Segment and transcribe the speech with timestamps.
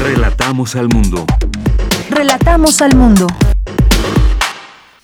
[0.00, 1.24] Relatamos al mundo.
[2.10, 3.26] Relatamos al mundo.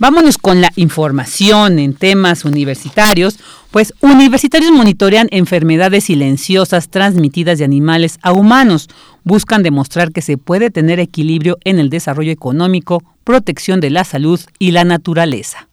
[0.01, 3.39] Vámonos con la información en temas universitarios,
[3.71, 8.89] pues universitarios monitorean enfermedades silenciosas transmitidas de animales a humanos.
[9.25, 14.41] Buscan demostrar que se puede tener equilibrio en el desarrollo económico, protección de la salud
[14.59, 15.69] y la naturaleza.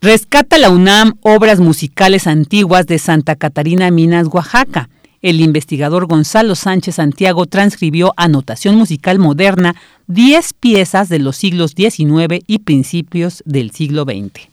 [0.00, 4.88] Rescata la UNAM obras musicales antiguas de Santa Catarina Minas, Oaxaca.
[5.22, 9.74] El investigador Gonzalo Sánchez Santiago transcribió a notación musical moderna
[10.06, 14.48] 10 piezas de los siglos XIX y principios del siglo XX.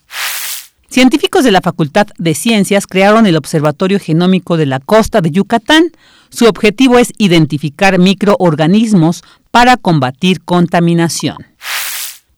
[0.96, 5.92] Científicos de la Facultad de Ciencias crearon el Observatorio Genómico de la Costa de Yucatán.
[6.30, 11.36] Su objetivo es identificar microorganismos para combatir contaminación.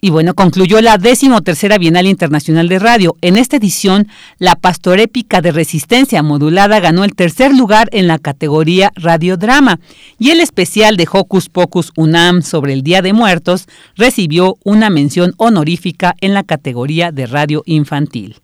[0.02, 3.16] Y bueno, concluyó la tercera Bienal Internacional de Radio.
[3.22, 4.08] En esta edición,
[4.40, 9.80] la pastorépica de resistencia modulada ganó el tercer lugar en la categoría radiodrama
[10.18, 15.36] y el especial de Hocus Pocus UNAM sobre el Día de Muertos recibió una mención
[15.38, 18.38] honorífica en la categoría de radio infantil.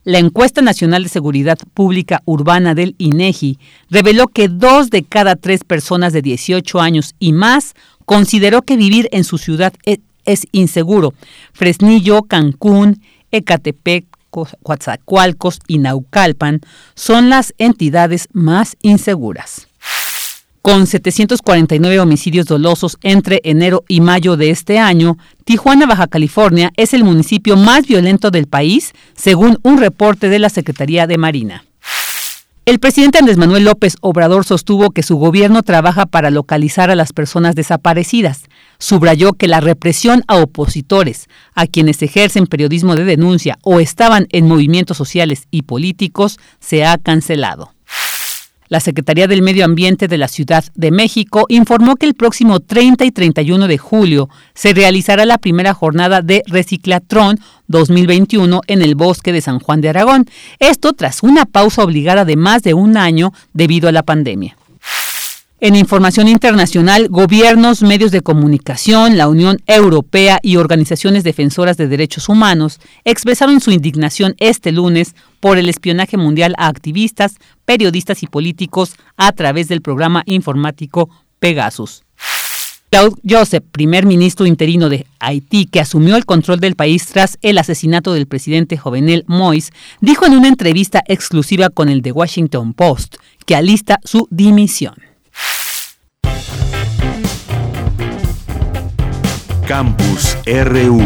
[0.05, 5.63] La encuesta nacional de seguridad pública urbana del INEGI reveló que dos de cada tres
[5.63, 7.75] personas de 18 años y más
[8.05, 11.15] consideró que vivir en su ciudad es, es inseguro.
[11.53, 13.01] Fresnillo, Cancún,
[13.31, 16.61] Ecatepec, Coatzacoalcos y Naucalpan
[16.95, 19.69] son las entidades más inseguras.
[20.63, 26.95] Con 749 homicidios dolosos entre enero y mayo de este año, Tijuana, Baja California, es
[26.95, 31.65] el municipio más violento del país, según un reporte de la Secretaría de Marina.
[32.65, 37.13] El presidente Andrés Manuel López Obrador sostuvo que su gobierno trabaja para localizar a las
[37.13, 38.45] personas desaparecidas.
[38.79, 41.27] Subrayó que la represión a opositores,
[41.57, 46.99] a quienes ejercen periodismo de denuncia o estaban en movimientos sociales y políticos, se ha
[46.99, 47.73] cancelado.
[48.73, 53.05] La Secretaría del Medio Ambiente de la Ciudad de México informó que el próximo 30
[53.05, 59.31] y 31 de julio se realizará la primera jornada de Reciclatrón 2021 en el bosque
[59.31, 60.25] de San Juan de Aragón.
[60.59, 64.57] Esto tras una pausa obligada de más de un año debido a la pandemia.
[65.65, 72.29] En información internacional, gobiernos, medios de comunicación, la Unión Europea y organizaciones defensoras de derechos
[72.29, 78.97] humanos expresaron su indignación este lunes por el espionaje mundial a activistas, periodistas y políticos
[79.17, 82.03] a través del programa informático Pegasus.
[82.91, 87.57] Claude Joseph, primer ministro interino de Haití, que asumió el control del país tras el
[87.57, 89.71] asesinato del presidente Jovenel Moïse,
[90.01, 95.12] dijo en una entrevista exclusiva con el The Washington Post que alista su dimisión.
[99.67, 101.01] Campus RU.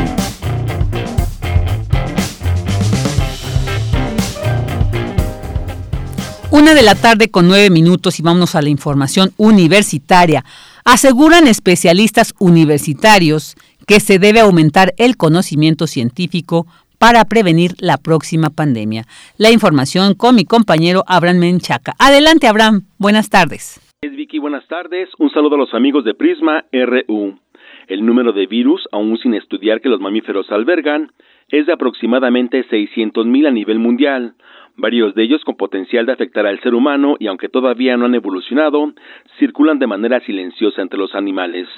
[6.51, 10.45] Una de la tarde con nueve minutos y vámonos a la información universitaria.
[10.85, 13.57] Aseguran especialistas universitarios
[13.87, 16.67] que se debe aumentar el conocimiento científico
[16.99, 19.05] para prevenir la próxima pandemia.
[19.37, 21.95] La información con mi compañero Abraham Menchaca.
[21.99, 22.87] Adelante, Abraham.
[22.99, 23.81] Buenas tardes.
[24.03, 25.09] Es Vicky, buenas tardes.
[25.19, 27.39] Un saludo a los amigos de Prisma RU.
[27.87, 31.13] El número de virus, aún sin estudiar que los mamíferos albergan,
[31.49, 34.35] es de aproximadamente 600.000 a nivel mundial,
[34.77, 38.15] varios de ellos con potencial de afectar al ser humano y aunque todavía no han
[38.15, 38.93] evolucionado,
[39.39, 41.69] circulan de manera silenciosa entre los animales.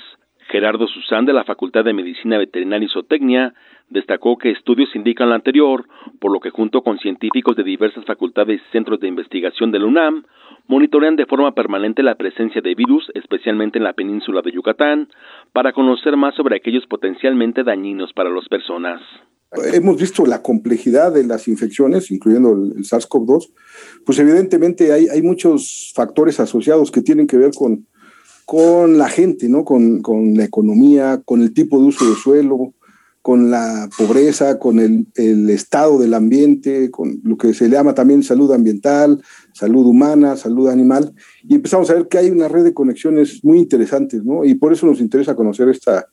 [0.49, 3.53] Gerardo Susán de la Facultad de Medicina Veterinaria y Zootecnia
[3.91, 5.85] destacó que estudios indican lo anterior,
[6.21, 9.87] por lo que junto con científicos de diversas facultades y centros de investigación de la
[9.87, 10.25] UNAM,
[10.69, 15.09] monitorean de forma permanente la presencia de virus, especialmente en la península de Yucatán,
[15.53, 19.01] para conocer más sobre aquellos potencialmente dañinos para las personas.
[19.73, 23.51] Hemos visto la complejidad de las infecciones, incluyendo el, SARS-CoV-2,
[24.05, 27.87] pues evidentemente hay, muchos factores asociados que tienen que ver con,
[28.45, 29.65] con la gente, ¿no?
[29.65, 32.75] Con, con, la economía, con el tipo de uso del suelo,
[33.29, 38.51] con la pobreza, con el, estado del ambiente, con lo que se llama también salud
[38.53, 39.23] ambiental,
[39.53, 41.13] salud humana, salud animal,
[41.47, 44.47] y empezamos a ver que hay una red de conexiones muy interesantes, ¿no?
[44.47, 46.07] Y por eso nos interesa conocer esta,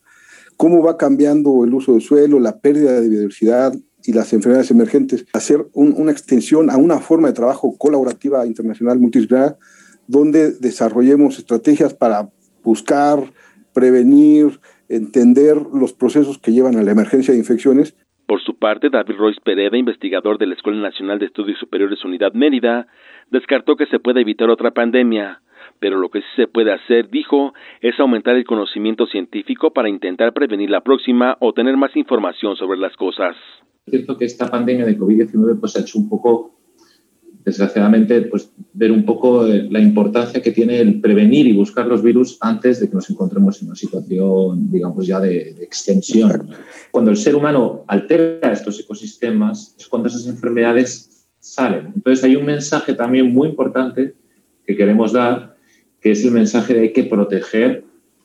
[0.58, 3.74] cómo va cambiando el uso del suelo, la pérdida de biodiversidad
[4.04, 9.56] y las enfermedades emergentes, hacer una extensión a una forma de trabajo colaborativa internacional multidisciplinar,
[10.06, 12.28] donde desarrollemos estrategias para
[12.62, 13.32] buscar,
[13.72, 17.96] prevenir, entender los procesos que llevan a la emergencia de infecciones.
[18.26, 22.32] Por su parte, David Royce Pereda, investigador de la Escuela Nacional de Estudios Superiores Unidad
[22.32, 22.88] Mérida,
[23.30, 25.42] descartó que se pueda evitar otra pandemia,
[25.78, 30.32] pero lo que sí se puede hacer, dijo, es aumentar el conocimiento científico para intentar
[30.32, 33.36] prevenir la próxima o tener más información sobre las cosas.
[33.86, 36.55] Es cierto que esta pandemia de COVID-19 pues, ha hecho un poco
[37.46, 42.02] desgraciadamente, pues ver un poco eh, la importancia que tiene el prevenir y buscar los
[42.02, 46.50] virus antes de que nos encontremos en una situación, digamos, ya de, extensión.
[46.90, 51.92] Cuando el ser humano altera estos ecosistemas, es cuando esas enfermedades salen.
[51.94, 54.14] Entonces hay un mensaje también muy importante
[54.66, 55.56] que queremos dar,
[56.00, 57.84] que es el mensaje de hay que proteger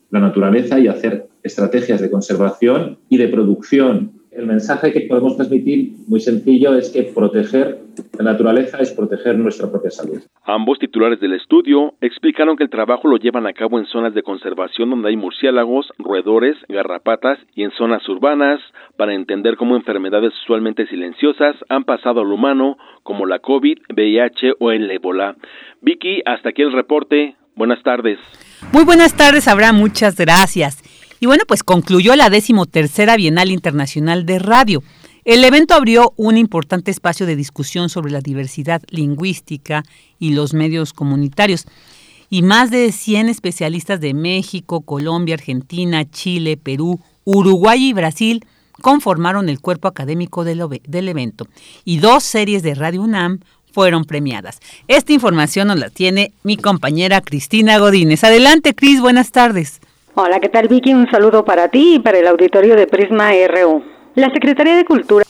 [0.09, 5.91] la naturaleza y hacer estrategias de conservación y de producción el mensaje que podemos transmitir,
[6.07, 7.79] muy sencillo, es que proteger
[8.17, 10.21] la naturaleza es proteger nuestra propia salud.
[10.45, 14.23] Ambos titulares del estudio explicaron que el trabajo lo llevan a cabo en zonas de
[14.23, 18.61] conservación donde hay murciélagos, roedores, garrapatas y en zonas urbanas
[18.97, 24.71] para entender cómo enfermedades usualmente silenciosas han pasado al humano, como la COVID, VIH o
[24.71, 25.35] el ébola.
[25.81, 27.35] Vicky, hasta aquí el reporte.
[27.55, 28.17] Buenas tardes.
[28.71, 29.77] Muy buenas tardes, Abraham.
[29.77, 30.80] Muchas gracias.
[31.21, 34.81] Y bueno, pues concluyó la decimotercera Bienal Internacional de Radio.
[35.23, 39.83] El evento abrió un importante espacio de discusión sobre la diversidad lingüística
[40.17, 41.65] y los medios comunitarios.
[42.31, 48.43] Y más de 100 especialistas de México, Colombia, Argentina, Chile, Perú, Uruguay y Brasil
[48.81, 51.47] conformaron el cuerpo académico del, del evento.
[51.85, 54.57] Y dos series de Radio UNAM fueron premiadas.
[54.87, 58.23] Esta información nos la tiene mi compañera Cristina Godínez.
[58.23, 59.81] Adelante, Cris, buenas tardes.
[60.13, 60.93] Hola, ¿qué tal Vicky?
[60.93, 63.81] Un saludo para ti y para el auditorio de Prisma RU.
[64.15, 65.23] La Secretaría de Cultura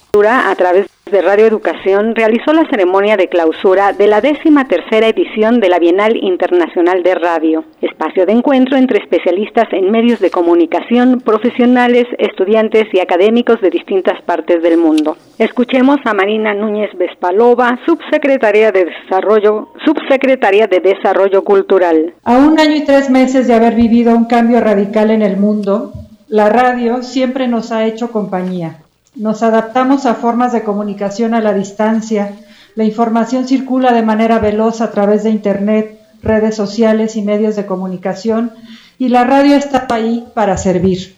[0.49, 5.59] a través de Radio Educación realizó la ceremonia de clausura de la décima tercera edición
[5.59, 11.19] de la Bienal Internacional de Radio, espacio de encuentro entre especialistas en medios de comunicación,
[11.19, 15.17] profesionales, estudiantes y académicos de distintas partes del mundo.
[15.37, 22.13] Escuchemos a Marina Núñez Vespalova, subsecretaria de Desarrollo, subsecretaria de Desarrollo Cultural.
[22.23, 25.91] A un año y tres meses de haber vivido un cambio radical en el mundo,
[26.29, 28.77] la radio siempre nos ha hecho compañía.
[29.15, 32.33] Nos adaptamos a formas de comunicación a la distancia.
[32.75, 37.65] La información circula de manera veloz a través de Internet, redes sociales y medios de
[37.65, 38.51] comunicación
[38.97, 41.15] y la radio está ahí para servir.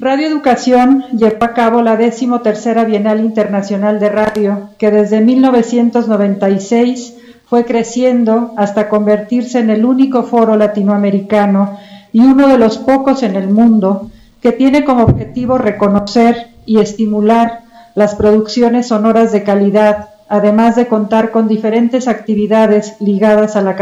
[0.00, 7.14] Radio Educación llevó a cabo la décimo tercera Bienal Internacional de Radio, que desde 1996
[7.46, 11.78] fue creciendo hasta convertirse en el único foro latinoamericano
[12.12, 17.60] y uno de los pocos en el mundo que tiene como objetivo reconocer y estimular
[17.94, 23.76] las producciones sonoras de calidad, además de contar con diferentes actividades ligadas a la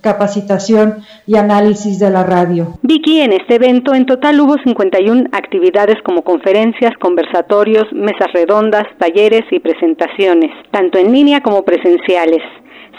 [0.00, 2.78] capacitación y análisis de la radio.
[2.82, 9.44] Vicky, en este evento en total hubo 51 actividades como conferencias, conversatorios, mesas redondas, talleres
[9.50, 12.42] y presentaciones, tanto en línea como presenciales.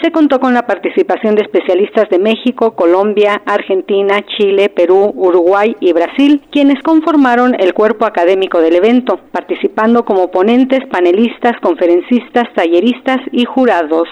[0.01, 5.93] Se contó con la participación de especialistas de México, Colombia, Argentina, Chile, Perú, Uruguay y
[5.93, 13.45] Brasil, quienes conformaron el cuerpo académico del evento, participando como ponentes, panelistas, conferencistas, talleristas y
[13.45, 14.07] jurados.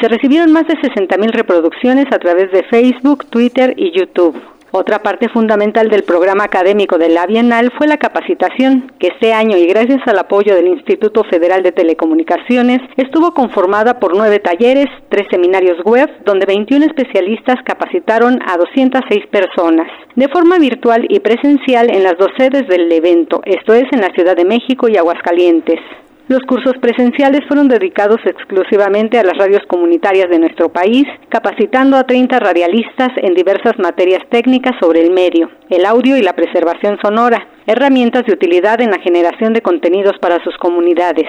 [0.00, 4.55] Se recibieron más de 60.000 reproducciones a través de Facebook, Twitter y YouTube.
[4.78, 9.56] Otra parte fundamental del programa académico de la Bienal fue la capacitación, que este año
[9.56, 15.28] y gracias al apoyo del Instituto Federal de Telecomunicaciones estuvo conformada por nueve talleres, tres
[15.30, 22.02] seminarios web, donde 21 especialistas capacitaron a 206 personas, de forma virtual y presencial en
[22.02, 25.80] las dos sedes del evento, esto es en la Ciudad de México y Aguascalientes.
[26.28, 32.02] Los cursos presenciales fueron dedicados exclusivamente a las radios comunitarias de nuestro país, capacitando a
[32.02, 37.46] 30 radialistas en diversas materias técnicas sobre el medio, el audio y la preservación sonora,
[37.68, 41.28] herramientas de utilidad en la generación de contenidos para sus comunidades.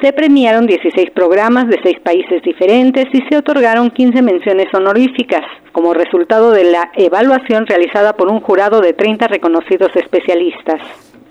[0.00, 5.94] Se premiaron 16 programas de seis países diferentes y se otorgaron 15 menciones honoríficas, como
[5.94, 10.80] resultado de la evaluación realizada por un jurado de 30 reconocidos especialistas.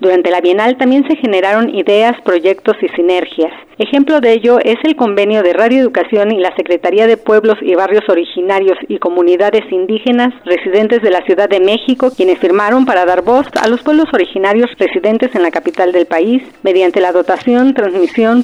[0.02, 3.54] Durante la Bienal también se generaron ideas, proyectos y sinergias.
[3.78, 7.76] Ejemplo de ello es el convenio de Radio Educación y la Secretaría de Pueblos y
[7.76, 13.22] Barrios Originarios y Comunidades Indígenas residentes de la Ciudad de México, quienes firmaron para dar
[13.22, 18.44] voz a los pueblos originarios residentes en la capital del país mediante la dotación, transmisión,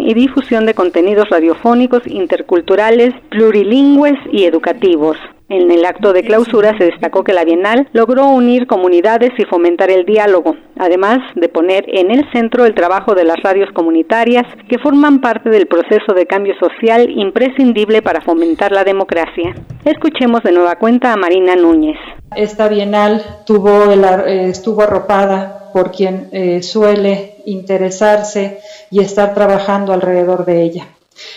[0.00, 5.16] y difusión de contenidos radiofónicos interculturales, plurilingües y educativos.
[5.48, 9.90] En el acto de clausura se destacó que la Bienal logró unir comunidades y fomentar
[9.90, 14.78] el diálogo, además de poner en el centro el trabajo de las radios comunitarias que
[14.78, 19.54] forman parte del proceso de cambio social imprescindible para fomentar la democracia.
[19.84, 21.98] Escuchemos de nueva cuenta a Marina Núñez.
[22.34, 30.62] Esta Bienal eh, estuvo arropada por quien eh, suele interesarse y estar trabajando alrededor de
[30.62, 30.88] ella.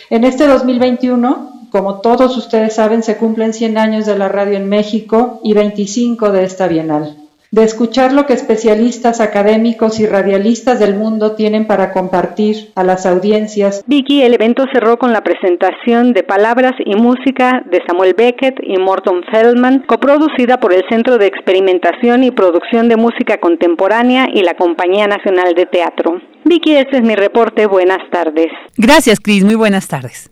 [0.09, 4.67] En este 2021 como todos ustedes saben, se cumplen 100 años de la radio en
[4.67, 7.28] México y 25 de esta Bienal.
[7.51, 13.07] De escuchar lo que especialistas académicos y radialistas del mundo tienen para compartir a las
[13.07, 13.83] audiencias.
[13.87, 18.77] Vicky, el evento cerró con la presentación de Palabras y Música de Samuel Beckett y
[18.77, 24.53] Morton Feldman, coproducida por el Centro de Experimentación y Producción de Música Contemporánea y la
[24.53, 26.21] Compañía Nacional de Teatro.
[26.45, 27.65] Vicky, este es mi reporte.
[27.65, 28.47] Buenas tardes.
[28.77, 29.43] Gracias, Cris.
[29.43, 30.29] Muy buenas tardes.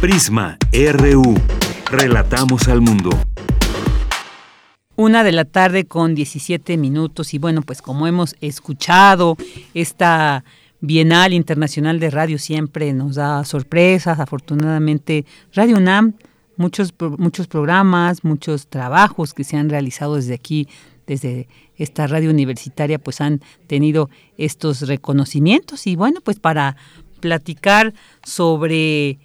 [0.00, 1.34] Prisma RU.
[1.90, 3.10] Relatamos al mundo.
[4.96, 9.36] Una de la tarde con 17 minutos y bueno, pues como hemos escuchado,
[9.74, 10.44] esta
[10.80, 14.20] Bienal Internacional de Radio siempre nos da sorpresas.
[14.20, 16.14] Afortunadamente, Radio UNAM,
[16.56, 20.68] muchos, muchos programas, muchos trabajos que se han realizado desde aquí,
[21.08, 25.88] desde esta radio universitaria, pues han tenido estos reconocimientos.
[25.88, 26.76] Y bueno, pues para
[27.18, 29.18] platicar sobre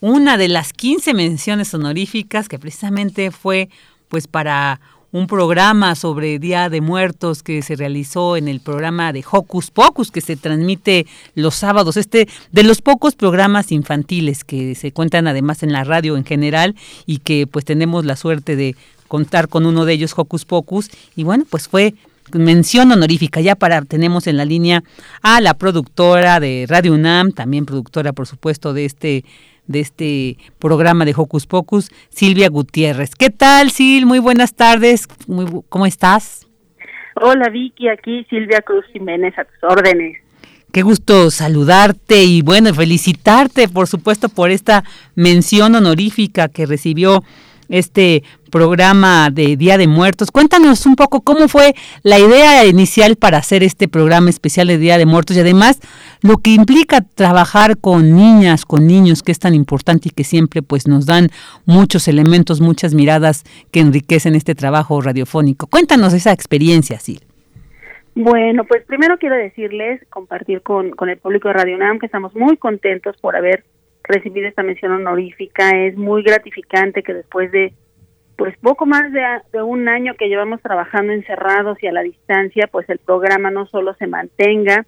[0.00, 3.70] una de las 15 menciones honoríficas que precisamente fue
[4.08, 4.80] pues para
[5.16, 10.10] un programa sobre Día de Muertos que se realizó en el programa de Hocus Pocus
[10.10, 15.62] que se transmite los sábados, este de los pocos programas infantiles que se cuentan además
[15.62, 16.74] en la radio en general
[17.06, 18.76] y que pues tenemos la suerte de
[19.08, 21.94] contar con uno de ellos Hocus Pocus y bueno, pues fue
[22.32, 23.40] mención honorífica.
[23.40, 24.84] Ya para tenemos en la línea
[25.22, 29.24] a la productora de Radio UNAM, también productora por supuesto de este
[29.66, 33.14] de este programa de Hocus Pocus, Silvia Gutiérrez.
[33.14, 34.06] ¿Qué tal, Sil?
[34.06, 35.06] Muy buenas tardes.
[35.68, 36.46] ¿Cómo estás?
[37.20, 37.88] Hola, Vicky.
[37.88, 40.18] Aquí Silvia Cruz Jiménez a tus órdenes.
[40.72, 47.22] qué gusto saludarte y bueno, felicitarte por supuesto por esta mención honorífica que recibió
[47.68, 50.30] este programa de Día de Muertos.
[50.30, 54.98] Cuéntanos un poco cómo fue la idea inicial para hacer este programa especial de Día
[54.98, 55.80] de Muertos y además
[56.22, 60.62] lo que implica trabajar con niñas, con niños, que es tan importante y que siempre
[60.62, 61.28] pues nos dan
[61.64, 65.66] muchos elementos, muchas miradas que enriquecen este trabajo radiofónico.
[65.66, 67.20] Cuéntanos esa experiencia, Sil.
[68.14, 72.34] Bueno, pues primero quiero decirles, compartir con, con el público de Radio NAM que estamos
[72.34, 73.64] muy contentos por haber
[74.08, 75.70] recibir esta mención honorífica.
[75.70, 77.74] Es muy gratificante que después de
[78.36, 82.88] pues poco más de, un año que llevamos trabajando encerrados y a la distancia, pues
[82.90, 84.84] el programa no solo se mantenga,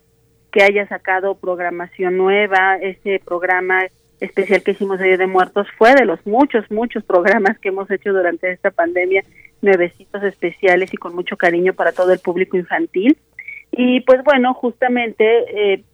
[0.52, 3.86] que haya sacado programación nueva, ese programa
[4.20, 8.12] especial que hicimos de de Muertos fue de los muchos, muchos programas que hemos hecho
[8.12, 9.24] durante esta pandemia,
[9.62, 13.16] nuevecitos especiales y con mucho cariño para todo el público infantil.
[13.70, 15.24] Y pues bueno, justamente
[15.72, 15.84] eh,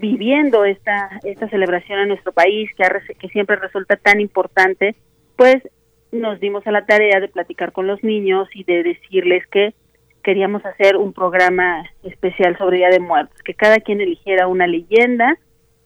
[0.00, 4.96] viviendo esta, esta celebración en nuestro país, que, que siempre resulta tan importante,
[5.36, 5.62] pues
[6.10, 9.74] nos dimos a la tarea de platicar con los niños y de decirles que
[10.24, 15.38] queríamos hacer un programa especial sobre Día de Muertos, que cada quien eligiera una leyenda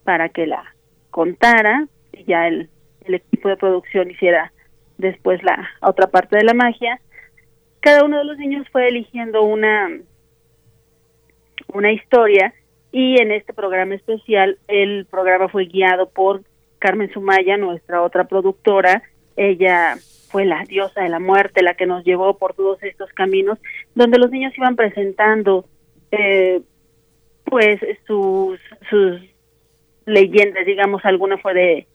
[0.04, 0.64] para que la
[1.10, 2.70] contara y ya el,
[3.04, 4.52] el equipo de producción hiciera
[4.96, 7.00] después la otra parte de la magia.
[7.80, 9.90] Cada uno de los niños fue eligiendo una
[11.72, 12.54] una historia
[12.94, 16.42] y en este programa especial el programa fue guiado por
[16.78, 19.02] Carmen Sumaya, nuestra otra productora.
[19.34, 19.96] Ella
[20.30, 23.58] fue la diosa de la muerte, la que nos llevó por todos estos caminos,
[23.96, 25.64] donde los niños iban presentando
[26.12, 26.60] eh,
[27.42, 28.60] pues sus,
[30.06, 31.86] leyendas, digamos, alguna fue de,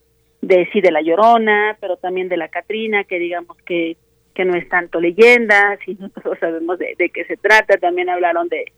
[0.42, 3.96] de sí de la Llorona, pero también de la Catrina, que digamos que,
[4.34, 8.50] que no es tanto leyenda, si nosotros sabemos de, de qué se trata, también hablaron
[8.50, 8.70] de,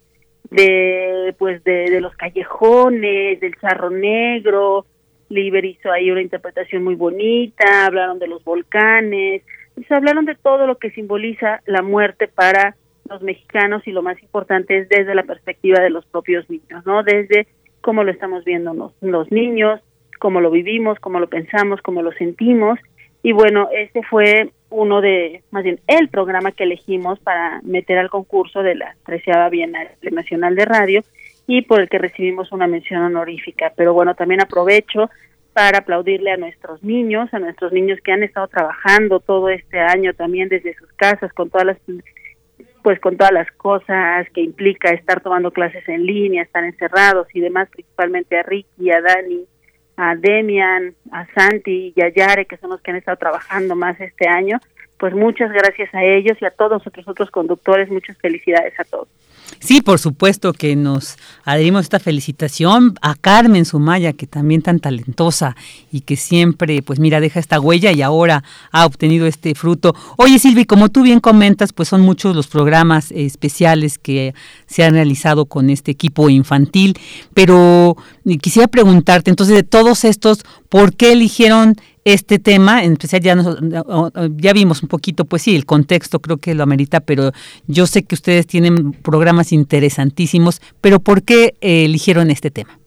[0.53, 4.87] de pues de, los callejones, del charro negro,
[5.29, 9.43] Liber hizo ahí una interpretación muy bonita, hablaron de los volcanes,
[9.89, 12.77] se hablaron de todo lo que simboliza la muerte para
[13.09, 17.03] los mexicanos y lo más importante es desde la perspectiva de los propios niños, ¿no?
[17.03, 17.47] Desde
[17.81, 19.81] cómo lo estamos viendo los niños,
[20.19, 22.79] cómo lo vivimos, cómo lo pensamos, cómo lo sentimos.
[23.23, 28.11] Y bueno, este fue uno de, más bien, el programa que elegimos para meter al
[28.11, 31.05] concurso de la treceava Bienal Nacional de Radio
[31.47, 33.73] y por el que recibimos una mención honorífica.
[33.77, 35.11] Pero bueno, también aprovecho
[35.53, 40.15] para aplaudirle a nuestros niños, a nuestros niños que han estado trabajando todo este año
[40.15, 41.79] también desde sus casas con todas las
[42.83, 47.41] pues con todas las cosas que implica estar tomando clases en línea, estar encerrados y
[47.41, 49.45] demás, principalmente a Ricky, a Dani,
[49.97, 54.01] a Demian, a Santi y a Yare, que son los que han estado trabajando más
[54.01, 54.61] este año,
[54.99, 59.09] pues muchas gracias a ellos y a todos los otros conductores, muchas felicidades a todos.
[59.61, 65.57] Sí, por supuesto que nos adherimos esta felicitación a Carmen Sumaya, que también tan talentosa
[65.91, 69.95] y que siempre, pues mira, deja esta huella y ahora ha obtenido este fruto.
[70.17, 74.35] Oye, Silvi, como tú bien comentas, pues son muchos los programas especiales que
[74.67, 76.99] se han realizado con este equipo infantil,
[77.35, 77.97] pero
[78.41, 83.37] quisiera preguntarte, entonces, de todos estos, ¿por qué eligieron este tema, en especial ya,
[84.37, 87.31] ya vimos un poquito, pues sí, el contexto creo que lo amerita, pero
[87.67, 92.79] yo sé que ustedes tienen programas interesantísimos, pero ¿por qué eh, eligieron este tema?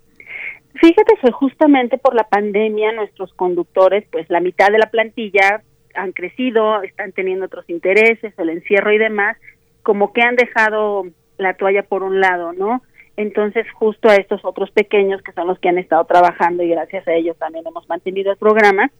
[0.73, 5.61] Fíjate que justamente por la pandemia nuestros conductores, pues la mitad de la plantilla
[5.93, 9.37] han crecido, están teniendo otros intereses, el encierro y demás,
[9.83, 11.05] como que han dejado
[11.37, 12.81] la toalla por un lado, ¿no?
[13.17, 17.07] Entonces, justo a estos otros pequeños, que son los que han estado trabajando y gracias
[17.07, 18.91] a ellos también hemos mantenido el programa,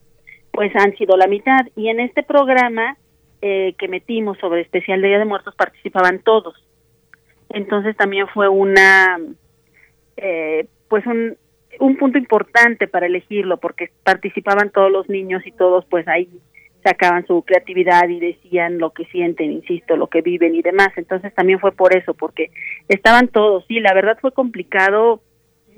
[0.56, 1.68] pues han sido la mitad.
[1.76, 2.98] Y en este programa
[3.41, 6.56] eh, que metimos sobre especial Día de Muertos participaban todos.
[7.50, 9.20] Entonces también fue una,
[10.18, 11.38] eh, pues un,
[11.80, 16.30] un punto importante para elegirlo, porque participaban todos los niños y todos pues ahí
[16.84, 20.89] sacaban su creatividad y decían lo que sienten, insisto, lo que viven y demás.
[20.96, 22.52] Entonces también fue por eso, porque
[22.88, 23.65] estaban todos.
[23.68, 25.22] Sí, la verdad fue complicado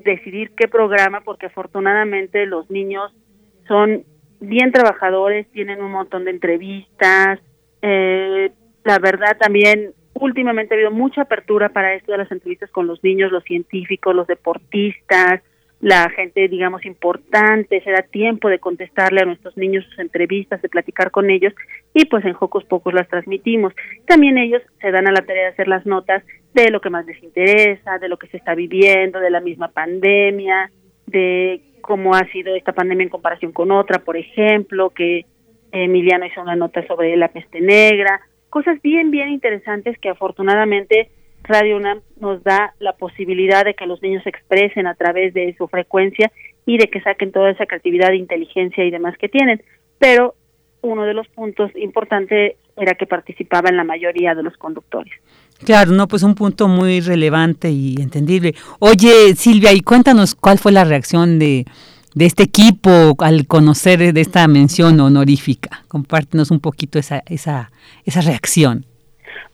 [0.04, 3.14] decidir qué programa, porque afortunadamente los niños
[3.68, 4.04] son
[4.40, 7.40] bien trabajadores, tienen un montón de entrevistas.
[7.82, 8.52] Eh,
[8.84, 13.04] la verdad también últimamente ha habido mucha apertura para esto de las entrevistas con los
[13.04, 15.42] niños, los científicos, los deportistas,
[15.80, 20.70] la gente, digamos, importante, se da tiempo de contestarle a nuestros niños sus entrevistas, de
[20.70, 21.54] platicar con ellos
[21.94, 23.74] y pues en Jocos Pocos las transmitimos.
[24.08, 26.24] También ellos se dan a la tarea de hacer las notas
[26.54, 29.68] de lo que más les interesa, de lo que se está viviendo, de la misma
[29.68, 30.72] pandemia,
[31.06, 35.26] de cómo ha sido esta pandemia en comparación con otra, por ejemplo, que
[35.72, 41.10] Emiliano hizo una nota sobre la peste negra, cosas bien, bien interesantes que afortunadamente
[41.44, 45.56] Radio UNAM nos da la posibilidad de que los niños se expresen a través de
[45.58, 46.32] su frecuencia
[46.66, 49.64] y de que saquen toda esa creatividad, inteligencia y demás que tienen.
[49.98, 50.36] Pero
[50.82, 55.14] uno de los puntos importantes era que participaba en la mayoría de los conductores.
[55.64, 58.56] Claro, no, pues un punto muy relevante y entendible.
[58.80, 61.66] Oye, Silvia, y cuéntanos cuál fue la reacción de,
[62.14, 65.84] de este equipo al conocer de esta mención honorífica.
[65.88, 67.72] Compártenos un poquito esa, esa,
[68.06, 68.86] esa reacción.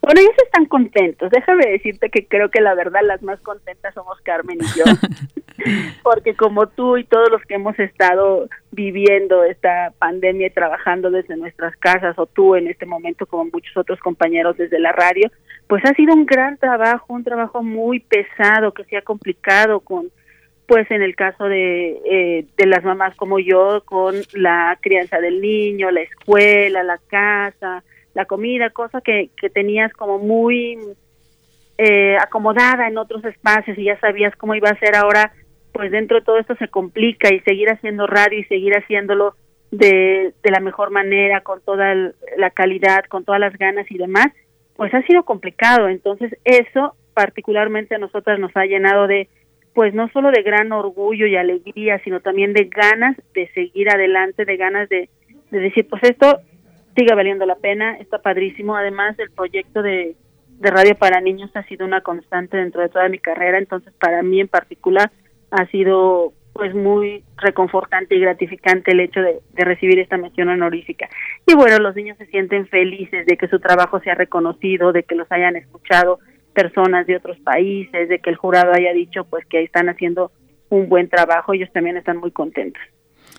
[0.00, 1.30] Bueno, ellos están contentos.
[1.30, 4.84] Déjame decirte que creo que la verdad las más contentas somos Carmen y yo.
[6.02, 11.36] Porque como tú y todos los que hemos estado viviendo esta pandemia y trabajando desde
[11.36, 15.30] nuestras casas, o tú en este momento como muchos otros compañeros desde la radio,
[15.66, 20.10] pues ha sido un gran trabajo, un trabajo muy pesado que se ha complicado con
[20.66, 25.40] pues en el caso de, eh, de las mamás como yo, con la crianza del
[25.42, 30.78] niño, la escuela, la casa, la comida, cosa que, que tenías como muy
[31.76, 35.32] eh, acomodada en otros espacios y ya sabías cómo iba a ser ahora,
[35.72, 39.34] pues dentro de todo esto se complica y seguir haciendo radio y seguir haciéndolo
[39.72, 41.94] de, de la mejor manera, con toda
[42.36, 44.28] la calidad, con todas las ganas y demás,
[44.76, 45.88] pues ha sido complicado.
[45.88, 49.28] Entonces eso particularmente a nosotras nos ha llenado de,
[49.72, 54.44] pues no solo de gran orgullo y alegría, sino también de ganas de seguir adelante,
[54.44, 55.08] de ganas de,
[55.50, 56.40] de decir, pues esto
[56.96, 58.76] siga valiendo la pena, está padrísimo.
[58.76, 60.16] Además, el proyecto de,
[60.48, 64.22] de radio para niños ha sido una constante dentro de toda mi carrera, entonces para
[64.22, 65.10] mí en particular
[65.50, 71.08] ha sido pues muy reconfortante y gratificante el hecho de, recibir esta mención honorífica.
[71.46, 75.16] Y bueno, los niños se sienten felices de que su trabajo sea reconocido, de que
[75.16, 76.20] los hayan escuchado
[76.54, 80.30] personas de otros países, de que el jurado haya dicho pues que están haciendo
[80.70, 82.82] un buen trabajo, ellos también están muy contentos.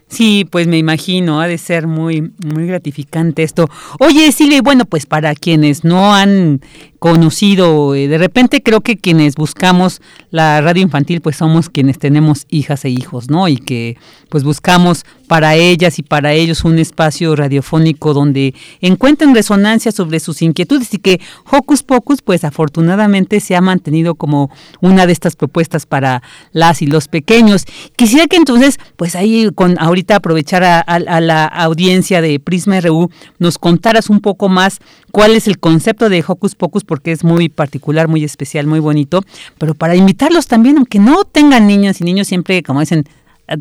[0.07, 3.67] Sí, pues me imagino, ha de ser muy, muy gratificante esto.
[3.99, 6.61] Oye, Silvia, bueno, pues para quienes no han
[7.05, 7.93] conocido.
[7.93, 12.83] Eh, de repente creo que quienes buscamos la radio infantil pues somos quienes tenemos hijas
[12.83, 13.47] e hijos, ¿no?
[13.47, 13.95] Y que
[14.29, 20.41] pues buscamos para ellas y para ellos un espacio radiofónico donde encuentren resonancia sobre sus
[20.41, 24.49] inquietudes y que Hocus Pocus pues afortunadamente se ha mantenido como
[24.81, 27.65] una de estas propuestas para las y los pequeños.
[27.95, 33.11] Quisiera que entonces pues ahí con ahorita aprovechar a, a la audiencia de Prisma RU
[33.37, 34.79] nos contaras un poco más
[35.11, 39.19] cuál es el concepto de Hocus Pocus porque es muy particular, muy especial, muy bonito,
[39.57, 43.03] pero para invitarlos también, aunque no tengan niños y niños siempre, como dicen,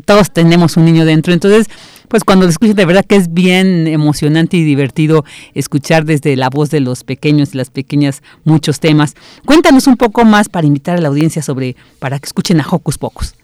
[0.05, 1.67] todos tenemos un niño dentro, entonces
[2.07, 6.49] pues cuando lo escuchan de verdad que es bien emocionante y divertido escuchar desde la
[6.49, 9.15] voz de los pequeños y las pequeñas muchos temas.
[9.45, 12.97] Cuéntanos un poco más para invitar a la audiencia sobre, para que escuchen a Hocus
[12.97, 13.35] Pocus.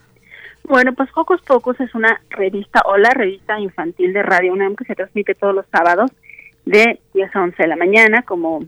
[0.64, 4.86] Bueno, pues Hocus Pocus es una revista o la revista infantil de Radio UNAM que
[4.86, 6.12] se transmite todos los sábados
[6.64, 8.64] de 10 a 11 de la mañana, como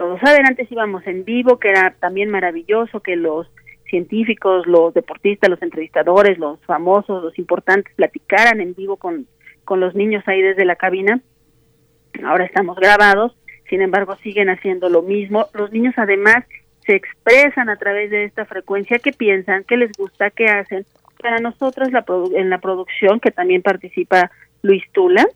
[0.00, 3.46] todos saben, antes íbamos en vivo, que era también maravilloso que los
[3.90, 9.26] científicos, los deportistas, los entrevistadores, los famosos, los importantes platicaran en vivo con,
[9.62, 11.20] con los niños ahí desde la cabina.
[12.24, 13.36] Ahora estamos grabados,
[13.68, 15.48] sin embargo siguen haciendo lo mismo.
[15.52, 16.46] Los niños además
[16.86, 20.86] se expresan a través de esta frecuencia qué piensan, qué les gusta, qué hacen.
[21.20, 24.30] Para nosotros la en la producción, que también participa
[24.62, 25.26] Luis Tula,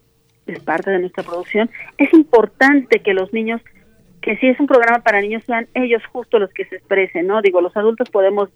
[0.46, 3.60] es parte de nuestra producción, es importante que los niños,
[4.24, 7.42] que si es un programa para niños, sean ellos justo los que se expresen, ¿no?
[7.42, 8.48] Digo, los adultos podemos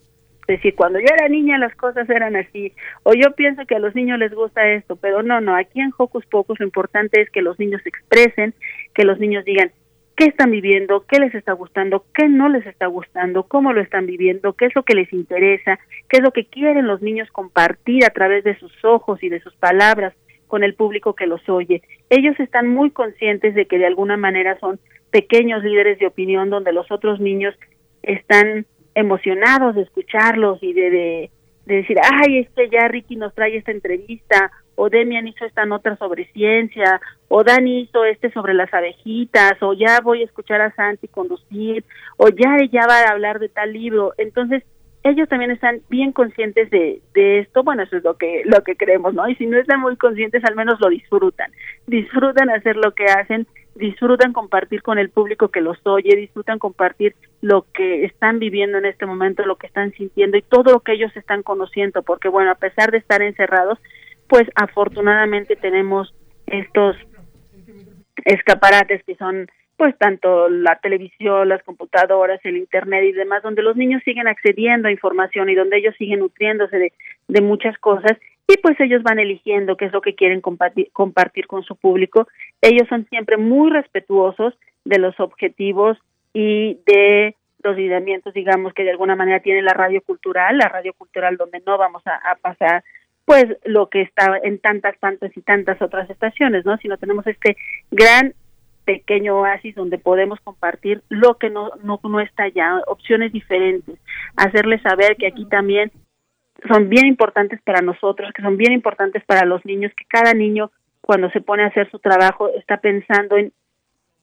[0.47, 3.95] decir, cuando yo era niña las cosas eran así, o yo pienso que a los
[3.95, 7.43] niños les gusta esto, pero no, no, aquí en Hocus Pocus lo importante es que
[7.43, 8.55] los niños se expresen,
[8.95, 9.71] que los niños digan
[10.17, 14.07] qué están viviendo, qué les está gustando, qué no les está gustando, cómo lo están
[14.07, 15.79] viviendo, qué es lo que les interesa,
[16.09, 19.41] qué es lo que quieren los niños compartir a través de sus ojos y de
[19.41, 20.15] sus palabras
[20.49, 21.83] con el público que los oye.
[22.11, 24.81] Ellos están muy conscientes de que de alguna manera son
[25.11, 27.55] pequeños líderes de opinión donde los otros niños
[28.03, 31.31] están emocionados de escucharlos y de, de,
[31.65, 35.97] decir, ay, es que ya Ricky nos trae esta entrevista, o Demian hizo esta nota
[35.97, 40.75] sobre ciencia, o Dani hizo este sobre las abejitas, o ya voy a escuchar a
[40.75, 41.85] Santi conducir,
[42.17, 44.15] o ya ella va a hablar de tal libro.
[44.19, 44.63] Entonces,
[45.05, 48.77] ellos también están bien conscientes de, de esto, bueno, eso es lo que, lo que
[48.77, 49.29] creemos, ¿no?
[49.29, 51.51] Y si no están muy conscientes, al menos lo disfrutan.
[51.87, 57.15] Disfrutan hacer lo que hacen, disfrutan compartir con el público que los oye, disfrutan compartir
[57.41, 60.93] lo que están viviendo en este momento, lo que están sintiendo y todo lo que
[60.93, 63.79] ellos están conociendo, porque bueno, a pesar de estar encerrados,
[64.29, 66.13] pues afortunadamente tenemos
[66.47, 66.97] estos
[68.25, 73.77] escaparates que son pues tanto la televisión, las computadoras, el internet y demás, donde los
[73.77, 76.93] niños siguen accediendo a información y donde ellos siguen nutriéndose de,
[77.29, 81.47] de muchas cosas y pues ellos van eligiendo qué es lo que quieren compartir, compartir
[81.47, 82.27] con su público.
[82.61, 85.97] Ellos son siempre muy respetuosos de los objetivos
[86.33, 90.93] y de los lineamientos, digamos, que de alguna manera tiene la radio cultural, la radio
[90.95, 92.83] cultural donde no vamos a, pasar
[93.25, 96.79] pues lo que está en tantas, tantas y tantas otras estaciones, ¿no?
[96.79, 97.57] Sino tenemos este
[97.91, 98.33] gran
[98.89, 103.99] pequeño oasis donde podemos compartir lo que no, no, no está allá, opciones diferentes,
[104.35, 105.93] hacerles saber que aquí también
[106.67, 110.71] son bien importantes para nosotros, que son bien importantes para los niños, que cada niño
[111.03, 113.53] cuando se pone a hacer su trabajo está pensando en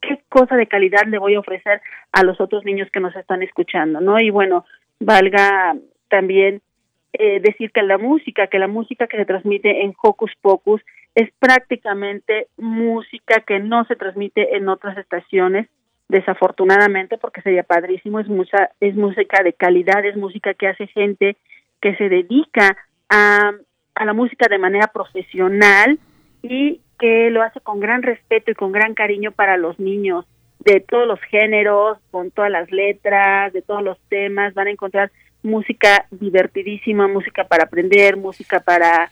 [0.01, 1.79] qué cosa de calidad le voy a ofrecer
[2.11, 4.19] a los otros niños que nos están escuchando, ¿no?
[4.19, 4.65] Y bueno,
[4.99, 5.75] valga
[6.09, 6.63] también
[7.13, 10.81] eh, decir que la música, que la música que se transmite en Hocus Pocus
[11.15, 15.67] es prácticamente música que no se transmite en otras estaciones,
[16.09, 21.37] desafortunadamente, porque sería padrísimo, es, mucha, es música de calidad, es música que hace gente
[21.81, 22.77] que se dedica
[23.09, 23.53] a,
[23.95, 25.97] a la música de manera profesional
[26.43, 30.25] y que lo hace con gran respeto y con gran cariño para los niños
[30.59, 35.11] de todos los géneros, con todas las letras, de todos los temas, van a encontrar
[35.43, 39.11] música divertidísima, música para aprender, música para,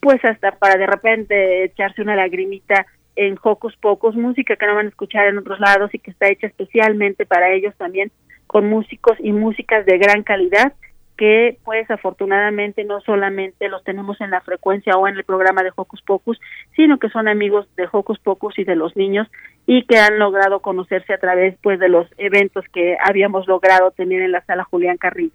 [0.00, 4.86] pues hasta para de repente echarse una lagrimita en Hocus Pocos, música que no van
[4.86, 8.12] a escuchar en otros lados y que está hecha especialmente para ellos también,
[8.46, 10.72] con músicos y músicas de gran calidad
[11.18, 15.72] que pues afortunadamente no solamente los tenemos en la frecuencia o en el programa de
[15.74, 16.40] Hocus Pocus,
[16.76, 19.26] sino que son amigos de Hocus Pocus y de los niños
[19.66, 24.22] y que han logrado conocerse a través pues de los eventos que habíamos logrado tener
[24.22, 25.34] en la sala Julián Carrillo.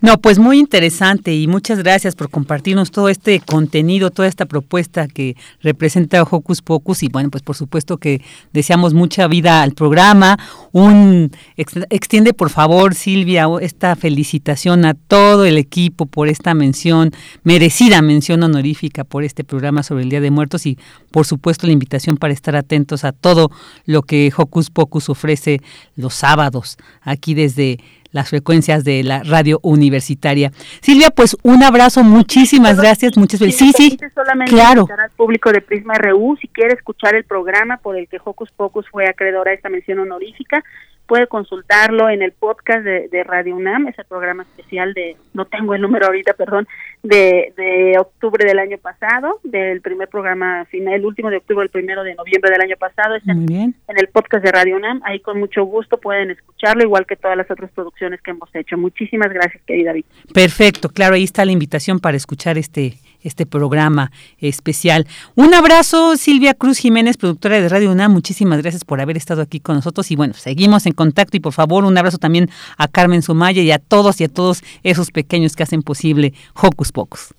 [0.00, 5.08] No, pues muy interesante y muchas gracias por compartirnos todo este contenido, toda esta propuesta
[5.08, 10.38] que representa Hocus Pocus y bueno, pues por supuesto que deseamos mucha vida al programa.
[10.70, 17.10] Un extiende por favor Silvia esta felicitación a todo el equipo por esta mención,
[17.42, 20.78] merecida mención honorífica por este programa sobre el Día de Muertos y
[21.10, 23.50] por supuesto la invitación para estar atentos a todo
[23.84, 25.60] lo que Hocus Pocus ofrece
[25.96, 30.50] los sábados aquí desde las frecuencias de la radio universitaria.
[30.80, 33.76] Silvia, pues un abrazo, muchísimas gracias, muchas felicidades.
[33.76, 34.86] Sí, sí, solamente claro.
[34.90, 38.86] al público de Prisma RU, si quiere escuchar el programa por el que Hocus Pocus
[38.90, 40.64] fue acreedora a esta mención honorífica,
[41.08, 45.74] puede consultarlo en el podcast de, Radio UNAM, es el programa especial de, no tengo
[45.74, 46.68] el número ahorita, perdón,
[47.02, 51.70] de, de octubre del año pasado, del primer programa final, el último de octubre, el
[51.70, 55.20] primero de noviembre del año pasado, es en, en, el podcast de Radio UNAM, ahí
[55.20, 58.76] con mucho gusto pueden escucharlo, igual que todas las otras producciones que hemos hecho.
[58.76, 60.04] Muchísimas gracias, querida David.
[60.34, 65.06] Perfecto, claro, ahí está la invitación para escuchar este este programa especial.
[65.36, 68.12] Un abrazo, Silvia Cruz Jiménez, productora de Radio UNAM.
[68.12, 70.10] Muchísimas gracias por haber estado aquí con nosotros.
[70.10, 73.70] Y bueno, seguimos en contacto y por favor un abrazo también a Carmen Sumaya y
[73.70, 77.34] a todos y a todos esos pequeños que hacen posible Hocus Pocus.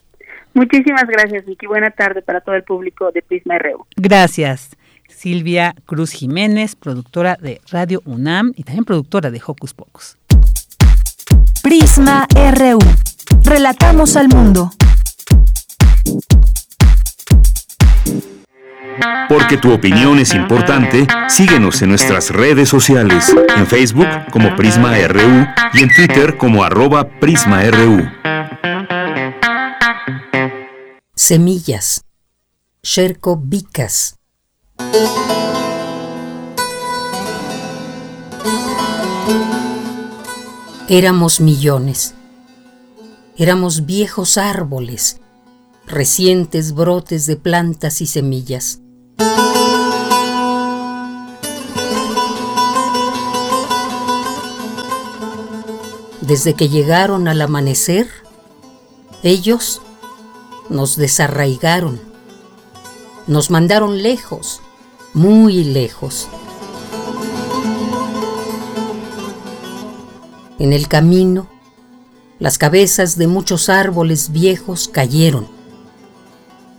[0.54, 1.67] Muchísimas gracias, Vicky.
[1.67, 3.86] Buena tarde para todo el público de Prisma RU.
[3.95, 4.71] Gracias.
[5.08, 10.17] Silvia Cruz Jiménez, productora de Radio UNAM y también productora de Hocus Pocus.
[11.62, 12.80] Prisma RU.
[13.43, 14.71] Relatamos al mundo.
[19.30, 25.48] Porque tu opinión es importante, síguenos en nuestras redes sociales, en Facebook como Prisma RU
[25.74, 28.10] y en Twitter como arroba PrismaRU.
[31.15, 32.04] Semillas.
[32.82, 34.15] Sherko Vicas.
[40.88, 42.15] Éramos millones.
[43.38, 45.22] Éramos viejos árboles
[45.89, 48.80] recientes brotes de plantas y semillas.
[56.21, 58.08] Desde que llegaron al amanecer,
[59.23, 59.82] ellos
[60.69, 61.99] nos desarraigaron,
[63.25, 64.62] nos mandaron lejos,
[65.15, 66.30] muy lejos.
[70.60, 71.47] En el camino,
[72.38, 75.59] las cabezas de muchos árboles viejos cayeron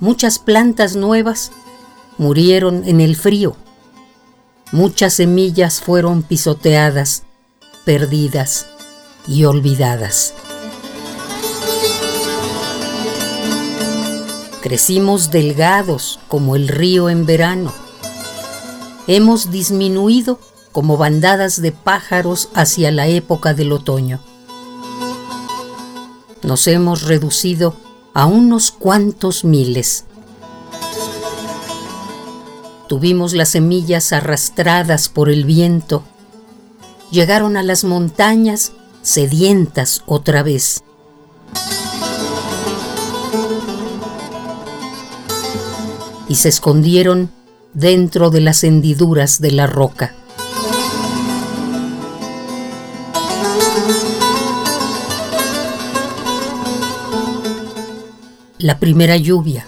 [0.00, 1.52] muchas plantas nuevas
[2.18, 3.56] murieron en el frío.
[4.72, 7.24] Muchas semillas fueron pisoteadas,
[7.84, 8.66] perdidas
[9.26, 10.34] y olvidadas.
[14.62, 17.72] Crecimos delgados como el río en verano.
[19.06, 20.38] Hemos disminuido
[20.72, 24.20] como bandadas de pájaros hacia la época del otoño.
[26.42, 27.74] Nos hemos reducido
[28.14, 30.04] a unos cuantos miles.
[32.88, 36.02] Tuvimos las semillas arrastradas por el viento.
[37.10, 40.82] Llegaron a las montañas sedientas otra vez.
[46.28, 47.30] Y se escondieron
[47.74, 50.14] dentro de las hendiduras de la roca.
[58.62, 59.66] La primera lluvia,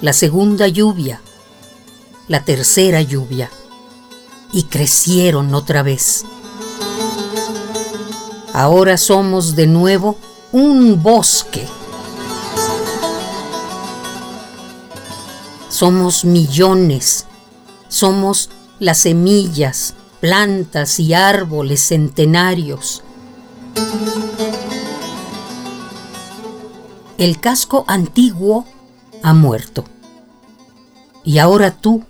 [0.00, 1.20] la segunda lluvia,
[2.26, 3.50] la tercera lluvia,
[4.54, 6.24] y crecieron otra vez.
[8.54, 10.16] Ahora somos de nuevo
[10.50, 11.68] un bosque.
[15.68, 17.26] Somos millones,
[17.90, 23.02] somos las semillas, plantas y árboles centenarios.
[27.18, 28.64] El casco antiguo
[29.24, 29.84] ha muerto.
[31.24, 32.04] Y ahora tú,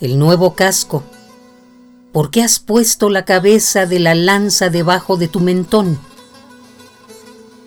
[0.00, 1.04] el nuevo casco,
[2.10, 6.00] ¿por qué has puesto la cabeza de la lanza debajo de tu mentón?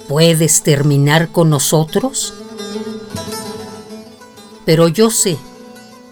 [0.10, 2.34] ¿Puedes terminar con nosotros?
[4.66, 5.38] Pero yo sé,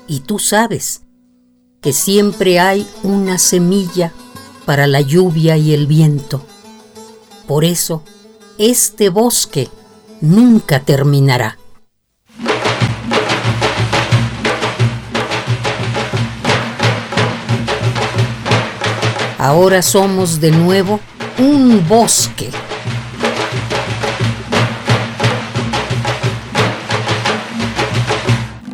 [0.07, 1.01] y tú sabes,
[1.81, 4.13] que siempre hay una semilla
[4.65, 6.45] para la lluvia y el viento.
[7.45, 8.03] Por eso,
[8.57, 9.69] este bosque
[10.23, 11.57] nunca terminará.
[19.37, 21.01] Ahora somos de nuevo
[21.37, 22.49] un bosque.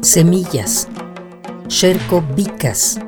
[0.01, 0.87] Semillas,
[1.67, 2.99] Sherko Vicas.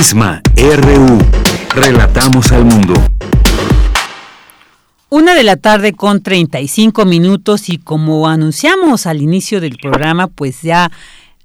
[0.00, 1.18] Prisma RU.
[1.74, 2.94] Relatamos al mundo.
[5.10, 10.62] Una de la tarde con 35 minutos y como anunciamos al inicio del programa, pues
[10.62, 10.90] ya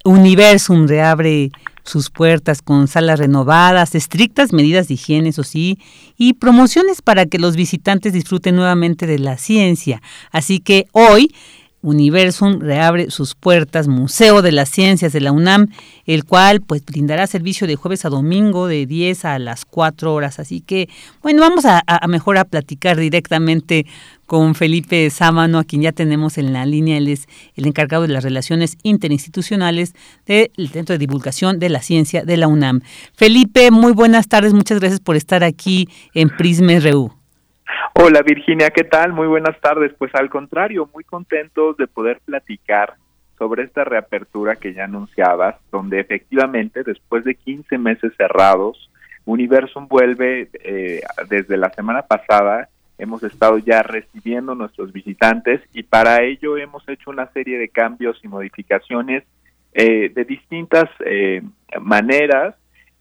[0.06, 1.52] Universum reabre
[1.84, 5.78] sus puertas con salas renovadas, estrictas medidas de higiene, eso sí,
[6.18, 10.02] y promociones para que los visitantes disfruten nuevamente de la ciencia.
[10.32, 11.36] Así que hoy
[11.86, 15.68] Universum reabre sus puertas, Museo de las Ciencias de la UNAM,
[16.08, 20.40] el cual pues brindará servicio de jueves a domingo de 10 a las 4 horas.
[20.40, 20.90] Así que,
[21.22, 23.86] bueno, vamos a, mejor a platicar directamente
[24.26, 26.98] con Felipe Sámano, a quien ya tenemos en la línea.
[26.98, 29.94] Él es el encargado de las relaciones interinstitucionales
[30.26, 32.82] del Centro de Divulgación de la Ciencia de la UNAM.
[33.14, 37.25] Felipe, muy buenas tardes, muchas gracias por estar aquí en Prisma RU.
[37.94, 39.14] Hola Virginia, ¿qué tal?
[39.14, 39.94] Muy buenas tardes.
[39.98, 42.96] Pues al contrario, muy contentos de poder platicar
[43.38, 48.90] sobre esta reapertura que ya anunciabas, donde efectivamente después de 15 meses cerrados,
[49.26, 52.70] Universum vuelve eh, desde la semana pasada.
[52.98, 58.20] Hemos estado ya recibiendo nuestros visitantes y para ello hemos hecho una serie de cambios
[58.24, 59.24] y modificaciones
[59.74, 61.42] eh, de distintas eh,
[61.82, 62.56] maneras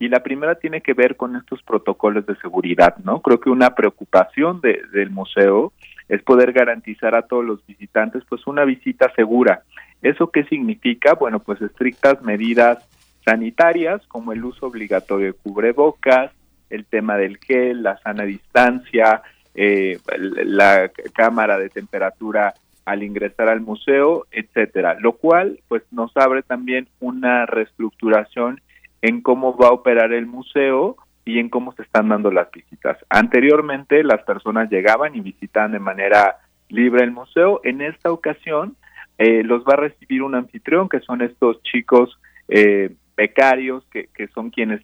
[0.04, 3.22] y la primera tiene que ver con estos protocolos de seguridad, ¿no?
[3.22, 5.72] Creo que una preocupación de, del museo
[6.10, 9.62] es poder garantizar a todos los visitantes pues una visita segura.
[10.02, 11.14] ¿Eso qué significa?
[11.14, 12.86] Bueno, pues estrictas medidas
[13.24, 16.32] sanitarias como el uso obligatorio de cubrebocas,
[16.68, 19.22] el tema del gel, la sana distancia,
[19.54, 22.52] eh, la cámara de temperatura
[22.84, 28.60] al ingresar al museo, etcétera, lo cual pues nos abre también una reestructuración
[29.04, 32.96] en cómo va a operar el museo y en cómo se están dando las visitas.
[33.10, 36.38] Anteriormente las personas llegaban y visitaban de manera
[36.70, 37.60] libre el museo.
[37.64, 38.76] En esta ocasión
[39.18, 44.28] eh, los va a recibir un anfitrión, que son estos chicos eh, becarios, que, que
[44.28, 44.80] son quienes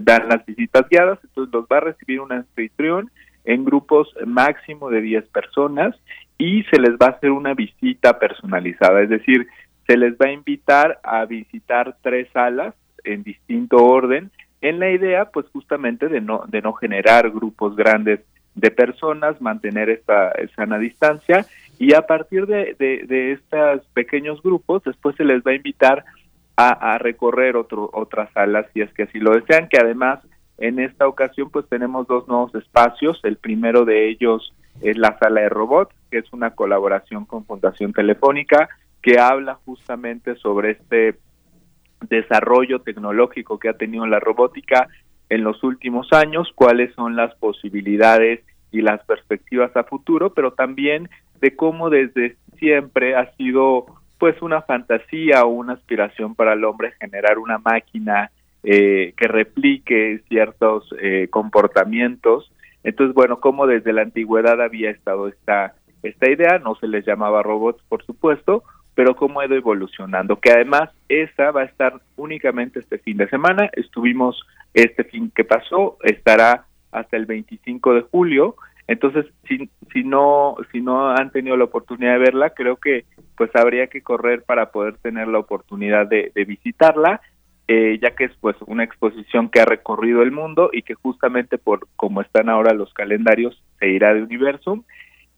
[0.00, 1.20] dan las visitas guiadas.
[1.22, 3.12] Entonces los va a recibir un anfitrión
[3.44, 5.94] en grupos máximo de 10 personas
[6.36, 9.46] y se les va a hacer una visita personalizada, es decir,
[9.86, 15.26] se les va a invitar a visitar tres salas en distinto orden, en la idea,
[15.26, 18.20] pues justamente de no, de no generar grupos grandes
[18.54, 21.46] de personas, mantener esta sana distancia
[21.78, 26.04] y a partir de, de, estos pequeños grupos, después se les va a invitar
[26.56, 30.20] a, a recorrer otro, otras salas si es que así lo desean, que además
[30.58, 35.40] en esta ocasión pues tenemos dos nuevos espacios, el primero de ellos es la sala
[35.40, 38.68] de robots, que es una colaboración con Fundación Telefónica,
[39.02, 41.16] que habla justamente sobre este
[42.08, 44.88] desarrollo tecnológico que ha tenido la robótica
[45.28, 51.08] en los últimos años, cuáles son las posibilidades y las perspectivas a futuro, pero también
[51.40, 53.86] de cómo desde siempre ha sido
[54.18, 58.30] pues una fantasía o una aspiración para el hombre generar una máquina
[58.62, 62.52] eh, que replique ciertos eh, comportamientos.
[62.84, 65.74] Entonces, bueno, como desde la antigüedad había estado esta,
[66.04, 68.62] esta idea, no se les llamaba robots, por supuesto,
[68.94, 73.28] pero cómo ha ido evolucionando, que además esa va a estar únicamente este fin de
[73.28, 74.42] semana, estuvimos
[74.74, 78.56] este fin que pasó, estará hasta el 25 de julio,
[78.88, 83.04] Entonces, si, si no si no han tenido la oportunidad de verla, creo que
[83.36, 87.20] pues habría que correr para poder tener la oportunidad de, visitarla,
[87.68, 91.58] eh, ya que es pues una exposición que ha recorrido el mundo y que justamente
[91.58, 94.82] por como están ahora los calendarios se irá de Universum.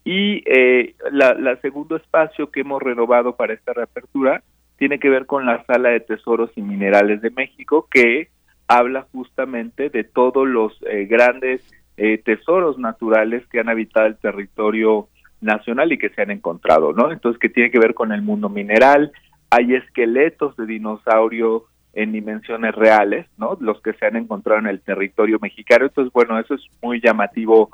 [0.05, 4.43] Y eh, la, segundo espacio que hemos renovado para esta reapertura
[4.77, 8.29] tiene que ver con la Sala de Tesoros y Minerales de México, que
[8.67, 11.61] habla justamente de todos los eh, grandes
[11.97, 15.07] eh, tesoros naturales que han habitado el territorio
[15.41, 17.11] nacional y que se han encontrado, ¿no?
[17.11, 19.11] Entonces, que tiene que ver con el mundo mineral,
[19.49, 23.57] hay esqueletos de dinosaurio en dimensiones reales, ¿no?
[23.59, 25.85] Los que se han encontrado en el territorio mexicano.
[25.85, 27.71] Entonces, bueno, eso es muy llamativo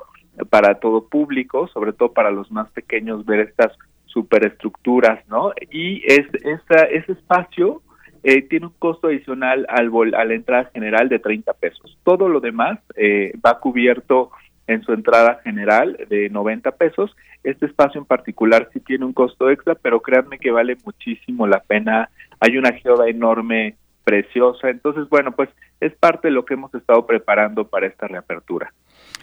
[0.50, 3.72] para todo público, sobre todo para los más pequeños, ver estas
[4.06, 5.52] superestructuras, ¿no?
[5.70, 7.82] Y es, esa, ese espacio
[8.22, 11.98] eh, tiene un costo adicional al a la entrada general de 30 pesos.
[12.04, 14.30] Todo lo demás eh, va cubierto
[14.66, 17.14] en su entrada general de 90 pesos.
[17.42, 21.60] Este espacio en particular sí tiene un costo extra, pero créanme que vale muchísimo la
[21.60, 22.10] pena.
[22.38, 24.70] Hay una geoda enorme, preciosa.
[24.70, 25.48] Entonces, bueno, pues
[25.80, 28.72] es parte de lo que hemos estado preparando para esta reapertura.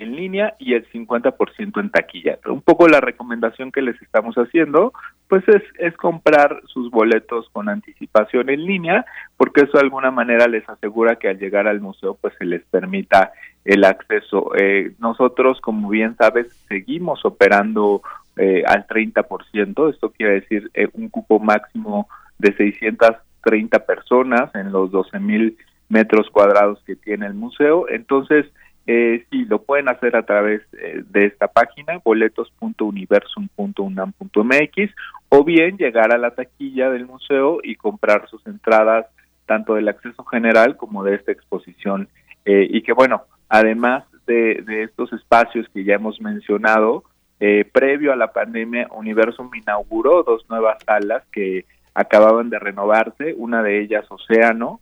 [0.00, 2.38] en línea y el 50% en taquilla.
[2.46, 4.92] Un poco la recomendación que les estamos haciendo,
[5.28, 9.04] pues es, es comprar sus boletos con anticipación en línea,
[9.36, 12.62] porque eso de alguna manera les asegura que al llegar al museo, pues se les
[12.64, 13.32] permita
[13.64, 14.52] el acceso.
[14.56, 18.02] Eh, nosotros, como bien sabes, seguimos operando
[18.36, 24.90] eh, al 30%, esto quiere decir eh, un cupo máximo de 630 personas en los
[24.90, 25.56] 12 mil
[25.88, 27.86] metros cuadrados que tiene el museo.
[27.88, 28.46] Entonces,
[28.92, 34.90] eh, sí, lo pueden hacer a través eh, de esta página, boletos.universum.unam.mx,
[35.28, 39.06] o bien llegar a la taquilla del museo y comprar sus entradas
[39.46, 42.08] tanto del acceso general como de esta exposición.
[42.44, 47.04] Eh, y que bueno, además de, estos espacios que ya hemos mencionado,
[47.38, 51.64] eh, previo a la pandemia, Universum inauguró dos nuevas salas que
[51.94, 54.80] acababan de renovarse, una de ellas Océano,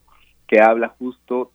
[0.49, 1.53] que habla justo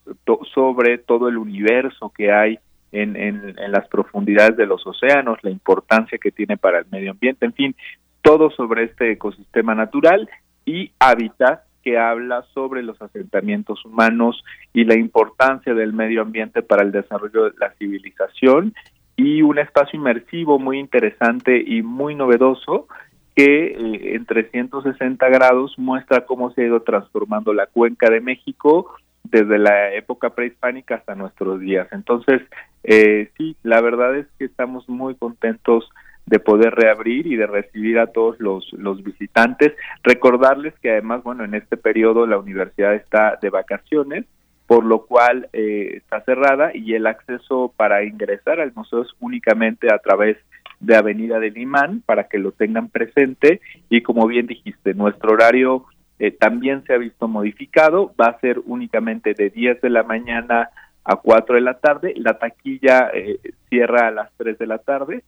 [0.54, 2.60] sobre todo el universo que hay
[2.92, 7.46] en, en, las profundidades de los océanos, la importancia que tiene para el medio ambiente,
[7.46, 7.76] en fin,
[8.22, 10.30] todo sobre este ecosistema natural
[10.64, 16.84] y hábitat que habla sobre los asentamientos humanos y la importancia del medio ambiente para
[16.84, 18.74] el desarrollo de la civilización
[19.16, 22.88] y un espacio inmersivo muy interesante y muy novedoso
[23.36, 28.94] que eh, en 360 grados muestra cómo se ha ido transformando la cuenca de México
[29.24, 31.88] desde la época prehispánica hasta nuestros días.
[31.92, 32.42] Entonces,
[32.84, 35.90] eh, sí, la verdad es que estamos muy contentos
[36.26, 39.74] de poder reabrir y de recibir a todos los, los visitantes.
[40.04, 44.26] Recordarles que además, bueno, en este periodo la universidad está de vacaciones,
[44.68, 49.94] por lo cual eh, está cerrada y el acceso para ingresar al museo es únicamente
[49.94, 50.53] a través de
[50.96, 53.62] Avenida del Imán para que lo tengan presente.
[53.90, 55.86] Y como bien dijiste, nuestro horario
[56.20, 60.70] eh, también se ha visto modificado, va a ser únicamente de 10 de la mañana
[61.04, 63.40] a 4 de la tarde, la taquilla eh,
[63.70, 65.24] cierra a las 3 de la tarde.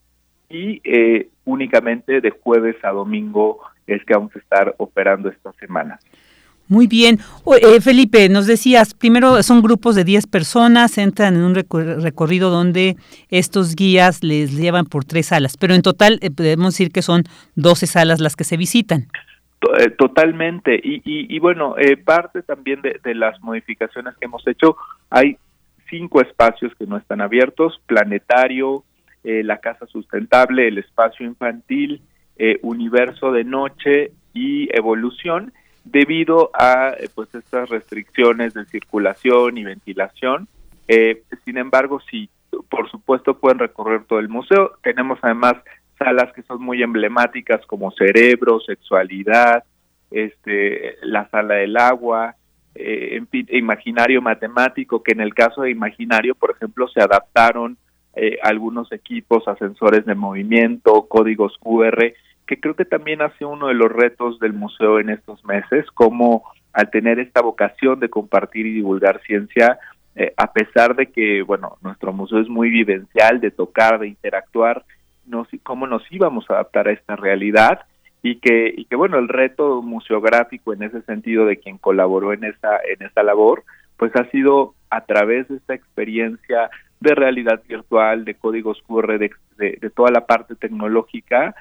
[0.47, 5.99] Y eh, únicamente de jueves a domingo es que vamos a estar operando esta semana.
[6.67, 7.19] Muy bien.
[7.81, 12.95] Felipe, nos decías, primero son grupos de 10 personas, entran en un recorrido donde
[13.29, 17.23] estos guías les llevan por tres salas, pero en total podemos decir que son
[17.55, 19.07] 12 salas las que se visitan.
[19.77, 20.75] Eh, totalmente.
[20.75, 24.75] Y, y, bueno, eh, parte también de, las modificaciones que hemos hecho,
[25.09, 25.37] hay
[25.89, 28.83] cinco espacios que no están abiertos, planetario,
[29.23, 32.01] eh, la casa sustentable, el espacio infantil,
[32.63, 35.53] universo de noche y evolución,
[35.85, 40.47] debido a pues estas restricciones de circulación y ventilación.
[41.45, 42.29] sin embargo, sí,
[42.69, 44.73] por supuesto pueden recorrer todo el museo.
[44.83, 45.55] Tenemos además
[45.97, 49.63] salas que son muy emblemáticas como cerebro, sexualidad,
[50.11, 52.35] este, la sala del agua,
[52.75, 53.21] eh,
[53.51, 57.77] imaginario matemático, que en el caso de imaginario, por ejemplo, se adaptaron
[58.15, 62.13] eh, algunos equipos a sensores de movimiento, códigos QR,
[62.45, 65.85] que creo que también ha sido uno de los retos del museo en estos meses,
[65.93, 66.43] como
[66.73, 69.79] al tener esta vocación de compartir y divulgar ciencia,
[70.15, 74.85] eh, a pesar de que, bueno, nuestro museo es muy vivencial, de tocar, de interactuar,
[75.25, 77.81] nos, cómo nos íbamos a adaptar a esta realidad
[78.21, 82.43] y que, y que bueno, el reto museográfico en ese sentido de quien colaboró en
[82.43, 83.63] esa, en esa labor,
[83.97, 86.69] pues ha sido a través de esta experiencia
[86.99, 91.55] de realidad virtual, de códigos QR, de, de, toda la parte tecnológica,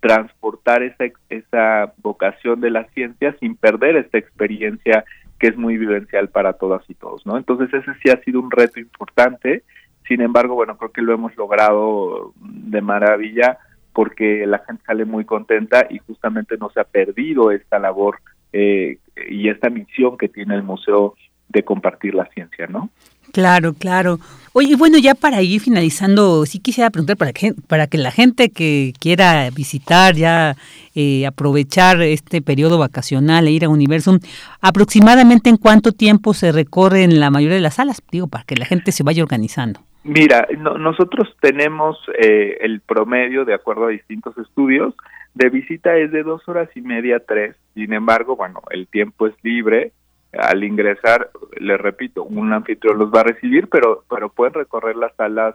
[0.00, 5.04] transportar esa, esa vocación de la ciencia sin perder esta experiencia
[5.38, 7.36] que es muy vivencial para todas y todos, ¿no?
[7.36, 9.64] Entonces ese sí ha sido un reto importante,
[10.06, 13.58] sin embargo, bueno, creo que lo hemos logrado de maravilla
[13.92, 18.20] porque la gente sale muy contenta y justamente no se ha perdido esta labor
[18.52, 21.14] eh, y esta misión que tiene el museo
[21.48, 22.90] de compartir la ciencia, ¿no?
[23.32, 24.18] Claro, claro.
[24.54, 28.50] Oye, bueno, ya para ir finalizando, sí quisiera preguntar para que, para que la gente
[28.50, 30.56] que quiera visitar, ya
[30.94, 34.18] eh, aprovechar este periodo vacacional e ir a Universum,
[34.60, 38.56] aproximadamente en cuánto tiempo se recorre en la mayoría de las salas, digo, para que
[38.56, 39.80] la gente se vaya organizando.
[40.04, 40.46] Mira,
[40.78, 44.94] nosotros tenemos eh, el promedio, de acuerdo a distintos estudios,
[45.32, 47.56] de visita es de dos horas y media, tres.
[47.72, 49.92] Sin embargo, bueno, el tiempo es libre
[50.38, 55.14] al ingresar, les repito, un anfitrión los va a recibir, pero, pero pueden recorrer las
[55.16, 55.54] salas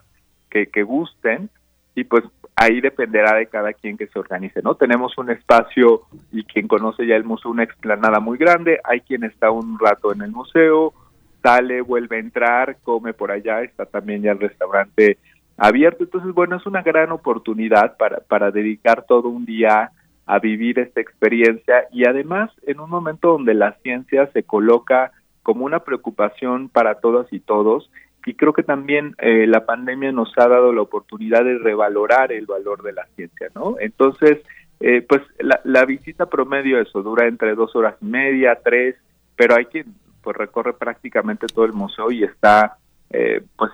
[0.49, 1.49] que, que gusten
[1.95, 2.23] y pues
[2.55, 4.75] ahí dependerá de cada quien que se organice, ¿no?
[4.75, 9.23] Tenemos un espacio y quien conoce ya el museo, una explanada muy grande, hay quien
[9.23, 10.93] está un rato en el museo,
[11.41, 15.17] sale, vuelve a entrar, come por allá, está también ya el restaurante
[15.57, 19.91] abierto, entonces bueno, es una gran oportunidad para, para dedicar todo un día
[20.27, 25.11] a vivir esta experiencia y además en un momento donde la ciencia se coloca
[25.41, 27.89] como una preocupación para todas y todos
[28.25, 32.45] y creo que también eh, la pandemia nos ha dado la oportunidad de revalorar el
[32.45, 33.77] valor de la ciencia, ¿no?
[33.79, 34.39] Entonces,
[34.81, 38.95] eh, pues la, la, visita promedio eso dura entre dos horas y media, tres,
[39.37, 42.77] pero hay quien pues recorre prácticamente todo el museo y está
[43.11, 43.71] eh, pues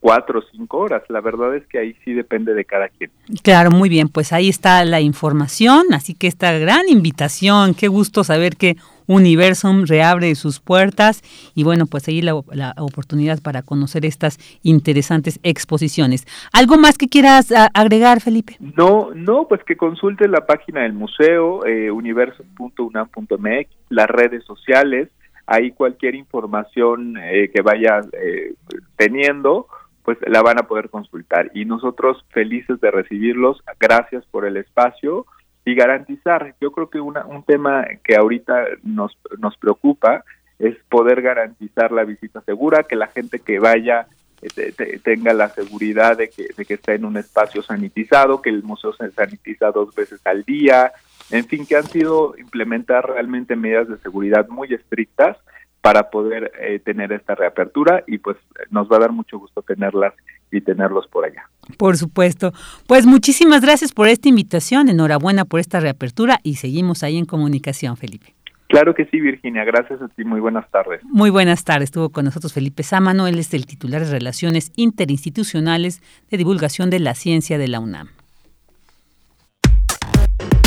[0.00, 1.02] cuatro o cinco horas.
[1.08, 3.10] La verdad es que ahí sí depende de cada quien.
[3.42, 8.24] Claro, muy bien, pues ahí está la información, así que esta gran invitación, qué gusto
[8.24, 8.76] saber que
[9.06, 11.22] Universum reabre sus puertas
[11.54, 16.26] y bueno, pues ahí la, la oportunidad para conocer estas interesantes exposiciones.
[16.52, 18.56] ¿Algo más que quieras agregar, Felipe?
[18.60, 25.08] No, no, pues que consulte la página del museo, eh, universum.unam.mx, las redes sociales,
[25.46, 28.54] ahí cualquier información eh, que vaya eh,
[28.96, 29.68] teniendo,
[30.02, 31.50] pues la van a poder consultar.
[31.54, 35.26] Y nosotros felices de recibirlos, gracias por el espacio
[35.64, 40.24] y garantizar, yo creo que una, un tema que ahorita nos, nos preocupa
[40.58, 44.06] es poder garantizar la visita segura, que la gente que vaya
[44.42, 48.62] eh, tenga la seguridad de que, de que está en un espacio sanitizado, que el
[48.62, 50.92] museo se sanitiza dos veces al día,
[51.30, 55.36] en fin, que han sido implementar realmente medidas de seguridad muy estrictas
[55.80, 58.36] para poder eh, tener esta reapertura y pues
[58.70, 60.14] nos va a dar mucho gusto tenerlas
[60.50, 61.48] y tenerlos por allá.
[61.78, 62.52] Por supuesto.
[62.86, 67.96] Pues muchísimas gracias por esta invitación, enhorabuena por esta reapertura y seguimos ahí en comunicación,
[67.96, 68.34] Felipe.
[68.68, 69.64] Claro que sí, Virginia.
[69.64, 70.24] Gracias a ti.
[70.24, 71.00] Muy buenas tardes.
[71.04, 71.84] Muy buenas tardes.
[71.84, 73.28] Estuvo con nosotros Felipe Sámano.
[73.28, 78.08] Él es el titular de Relaciones Interinstitucionales de Divulgación de la Ciencia de la UNAM.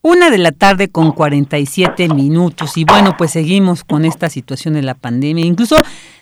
[0.00, 4.82] Una de la tarde con 47 minutos y bueno, pues seguimos con esta situación de
[4.82, 5.44] la pandemia.
[5.44, 5.76] Incluso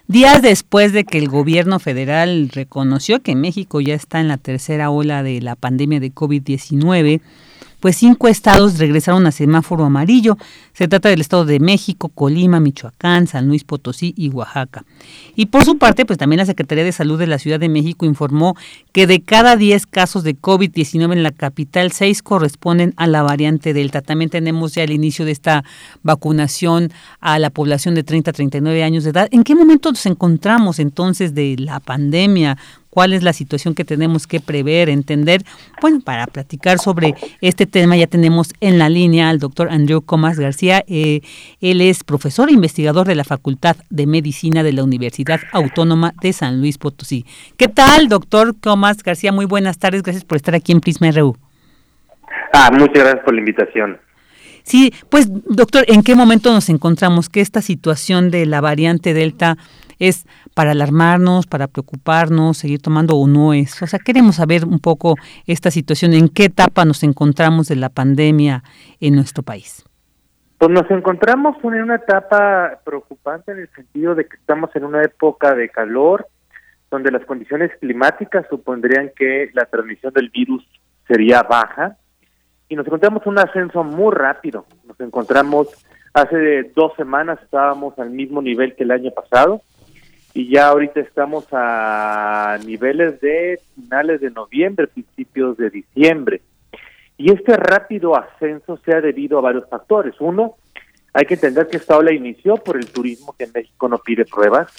[0.06, 4.88] días después de que el gobierno federal reconoció que México ya está en la tercera
[4.88, 7.20] ola de la pandemia de COVID-19,
[7.80, 10.36] pues cinco estados regresaron a semáforo amarillo.
[10.72, 14.84] Se trata del Estado de México, Colima, Michoacán, San Luis Potosí y Oaxaca.
[15.34, 18.06] Y por su parte, pues también la Secretaría de Salud de la Ciudad de México
[18.06, 18.56] informó
[18.92, 23.72] que de cada 10 casos de COVID-19 en la capital, 6 corresponden a la variante
[23.72, 24.02] Delta.
[24.02, 25.64] También tenemos ya el inicio de esta
[26.02, 29.28] vacunación a la población de 30 a 39 años de edad.
[29.30, 32.56] ¿En qué momento nos encontramos entonces de la pandemia?
[32.96, 35.42] Cuál es la situación que tenemos que prever, entender.
[35.82, 40.38] Bueno, para platicar sobre este tema ya tenemos en la línea al doctor Andrew Comas
[40.38, 40.82] García.
[40.88, 41.20] Eh,
[41.60, 46.32] él es profesor e investigador de la Facultad de Medicina de la Universidad Autónoma de
[46.32, 47.26] San Luis Potosí.
[47.58, 49.30] ¿Qué tal, doctor Comas García?
[49.30, 51.36] Muy buenas tardes, gracias por estar aquí en Prisma RU.
[52.54, 53.98] Ah, muchas gracias por la invitación.
[54.62, 59.58] Sí, pues doctor, ¿en qué momento nos encontramos que esta situación de la variante Delta
[59.98, 63.80] es para alarmarnos, para preocuparnos, seguir tomando o no es?
[63.82, 65.16] O sea, queremos saber un poco
[65.46, 68.62] esta situación, en qué etapa nos encontramos de la pandemia
[69.00, 69.84] en nuestro país.
[70.58, 75.02] Pues nos encontramos en una etapa preocupante en el sentido de que estamos en una
[75.02, 76.26] época de calor,
[76.90, 80.66] donde las condiciones climáticas supondrían que la transmisión del virus
[81.06, 81.96] sería baja,
[82.68, 84.66] y nos encontramos un ascenso muy rápido.
[84.86, 85.68] Nos encontramos
[86.14, 89.60] hace dos semanas estábamos al mismo nivel que el año pasado
[90.36, 96.42] y ya ahorita estamos a niveles de finales de noviembre, principios de diciembre.
[97.16, 100.14] Y este rápido ascenso se ha debido a varios factores.
[100.20, 100.56] Uno,
[101.14, 104.26] hay que entender que esta ola inició por el turismo que en México no pide
[104.26, 104.70] pruebas.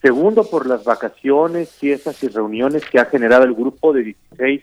[0.00, 4.62] Segundo, por las vacaciones, fiestas y reuniones que ha generado el grupo de 16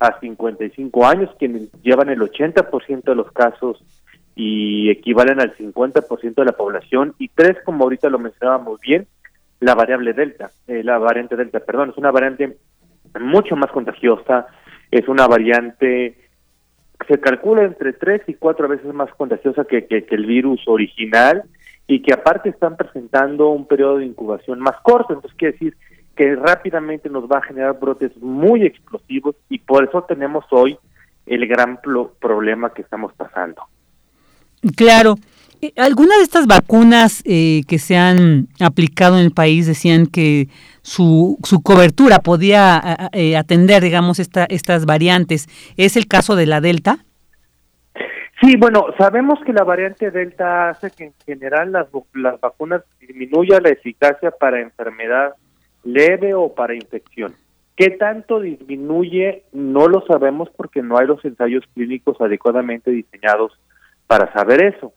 [0.00, 3.80] a 55 años, quienes llevan el 80% de los casos
[4.34, 7.14] y equivalen al 50% de la población.
[7.20, 9.06] Y tres, como ahorita lo mencionábamos bien,
[9.62, 12.58] la variable delta, eh, la variante delta, perdón, es una variante
[13.20, 14.48] mucho más contagiosa,
[14.90, 16.18] es una variante
[17.08, 21.44] se calcula entre tres y cuatro veces más contagiosa que, que, el virus original
[21.86, 25.76] y que aparte están presentando un periodo de incubación más corto, entonces quiere decir
[26.16, 30.76] que rápidamente nos va a generar brotes muy explosivos y por eso tenemos hoy
[31.26, 31.80] el gran
[32.20, 33.62] problema que estamos pasando.
[34.76, 35.16] Claro,
[35.76, 40.48] algunas de estas vacunas eh, que se han aplicado en el país decían que
[40.82, 42.80] su, su cobertura podía
[43.12, 45.46] eh, atender, digamos, esta, estas variantes.
[45.76, 47.04] ¿Es el caso de la Delta?
[48.40, 53.60] Sí, bueno, sabemos que la variante Delta hace que en general las, las vacunas disminuya
[53.60, 55.34] la eficacia para enfermedad
[55.84, 57.34] leve o para infección.
[57.76, 59.44] ¿Qué tanto disminuye?
[59.52, 63.52] No lo sabemos porque no hay los ensayos clínicos adecuadamente diseñados
[64.08, 64.92] para saber eso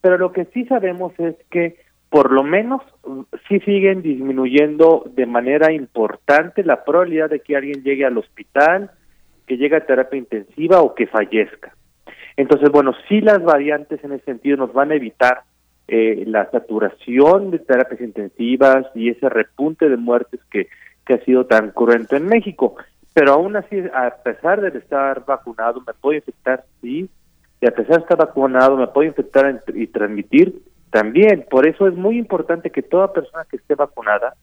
[0.00, 1.76] pero lo que sí sabemos es que
[2.08, 7.82] por lo menos mm, sí siguen disminuyendo de manera importante la probabilidad de que alguien
[7.82, 8.90] llegue al hospital,
[9.46, 11.74] que llegue a terapia intensiva o que fallezca.
[12.36, 15.42] Entonces, bueno, sí las variantes en ese sentido nos van a evitar
[15.88, 20.68] eh, la saturación de terapias intensivas y ese repunte de muertes que,
[21.06, 22.76] que ha sido tan cruento en México.
[23.14, 27.08] Pero aún así, a pesar de estar vacunado, me puedo infectar, sí,
[27.60, 31.46] y a pesar de estar vacunado me puedo infectar y transmitir también.
[31.50, 34.34] Por eso es muy importante que toda persona que esté vacunada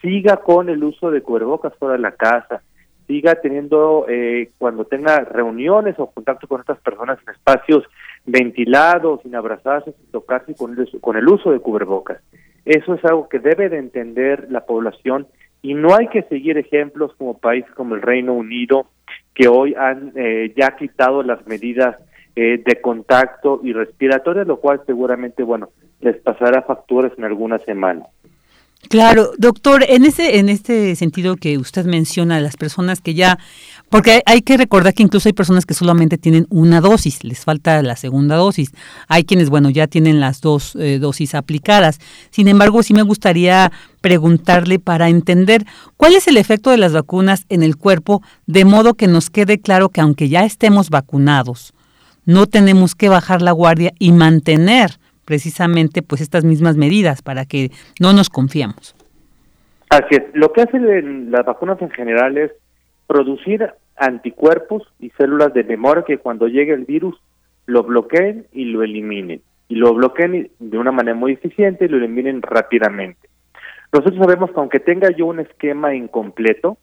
[0.00, 2.62] siga con el uso de cubrebocas fuera de la casa,
[3.06, 7.84] siga teniendo, eh, cuando tenga reuniones o contacto con otras personas en espacios
[8.24, 12.22] ventilados, sin abrazarse, sin tocarse con el, con el uso de cubrebocas.
[12.64, 15.26] Eso es algo que debe de entender la población
[15.62, 18.86] y no hay que seguir ejemplos como países como el Reino Unido,
[19.34, 21.96] que hoy han eh, ya quitado las medidas
[22.36, 25.70] eh, de contacto y respiratorio, lo cual seguramente, bueno,
[26.00, 28.08] les pasará facturas en algunas semanas.
[28.88, 33.38] Claro, doctor, en ese en este sentido que usted menciona, las personas que ya,
[33.90, 37.82] porque hay, que recordar que incluso hay personas que solamente tienen una dosis, les falta
[37.82, 38.72] la segunda dosis.
[39.06, 42.00] Hay quienes, bueno, ya tienen las dos eh, dosis aplicadas.
[42.30, 43.70] Sin embargo, sí me gustaría
[44.00, 45.66] preguntarle para entender
[45.96, 49.60] cuál es el efecto de las vacunas en el cuerpo, de modo que nos quede
[49.60, 51.74] claro que aunque ya estemos vacunados,
[52.30, 54.90] no tenemos que bajar la guardia y mantener
[55.24, 57.70] precisamente pues estas mismas medidas para que
[58.00, 58.94] no nos confiamos.
[59.90, 62.52] Así es, lo que hacen las vacunas en general es
[63.08, 67.20] producir anticuerpos y células de memoria que cuando llegue el virus
[67.66, 69.42] lo bloqueen y lo eliminen.
[69.68, 73.28] Y lo bloqueen de una manera muy eficiente y lo eliminen rápidamente.
[73.92, 76.78] Nosotros sabemos que aunque tenga yo un esquema incompleto,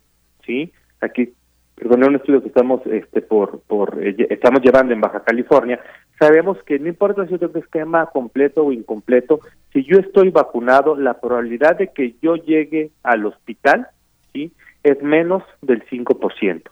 [0.46, 0.74] ¿sí?
[1.00, 1.34] Aquí
[1.78, 3.62] perdón, un estudio que estamos este por
[4.02, 5.80] eh, estamos llevando en Baja California,
[6.20, 9.40] sabemos que no importa si yo tengo esquema completo o incompleto,
[9.72, 13.88] si yo estoy vacunado, la probabilidad de que yo llegue al hospital,
[14.34, 14.52] ¿sí?
[14.84, 16.64] es menos del 5%,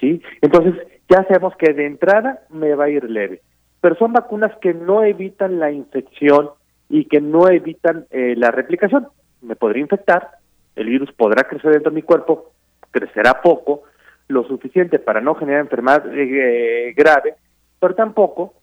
[0.00, 0.22] ¿sí?
[0.40, 0.74] Entonces,
[1.08, 3.40] ya sabemos que de entrada me va a ir leve.
[3.80, 6.50] Pero son vacunas que no evitan la infección
[6.88, 9.08] y que no evitan eh, la replicación.
[9.42, 10.30] Me podría infectar,
[10.76, 12.52] el virus podrá crecer dentro de mi cuerpo,
[12.90, 13.84] crecerá poco,
[14.28, 17.34] lo suficiente para no generar enfermedad eh, grave,
[17.78, 18.54] pero tampoco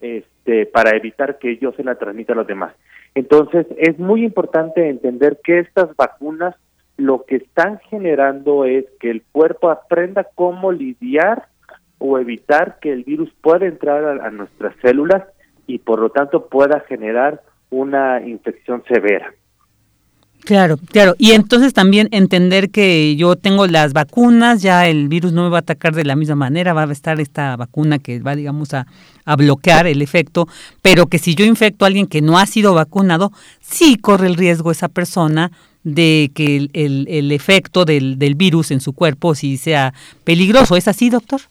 [0.00, 2.74] este, para evitar que yo se la transmita a los demás.
[3.14, 6.54] Entonces, es muy importante entender que estas vacunas
[6.96, 11.46] lo que están generando es que el cuerpo aprenda cómo lidiar
[11.98, 15.24] o evitar que el virus pueda entrar a nuestras células
[15.66, 19.32] y por lo tanto pueda generar una infección severa.
[20.44, 21.14] Claro, claro.
[21.18, 25.58] Y entonces también entender que yo tengo las vacunas, ya el virus no me va
[25.58, 28.86] a atacar de la misma manera, va a estar esta vacuna que va, digamos, a,
[29.24, 30.48] a bloquear el efecto,
[30.82, 34.36] pero que si yo infecto a alguien que no ha sido vacunado, sí corre el
[34.36, 35.52] riesgo esa persona
[35.84, 40.76] de que el, el, el efecto del, del virus en su cuerpo sí sea peligroso.
[40.76, 41.42] ¿Es así, doctor?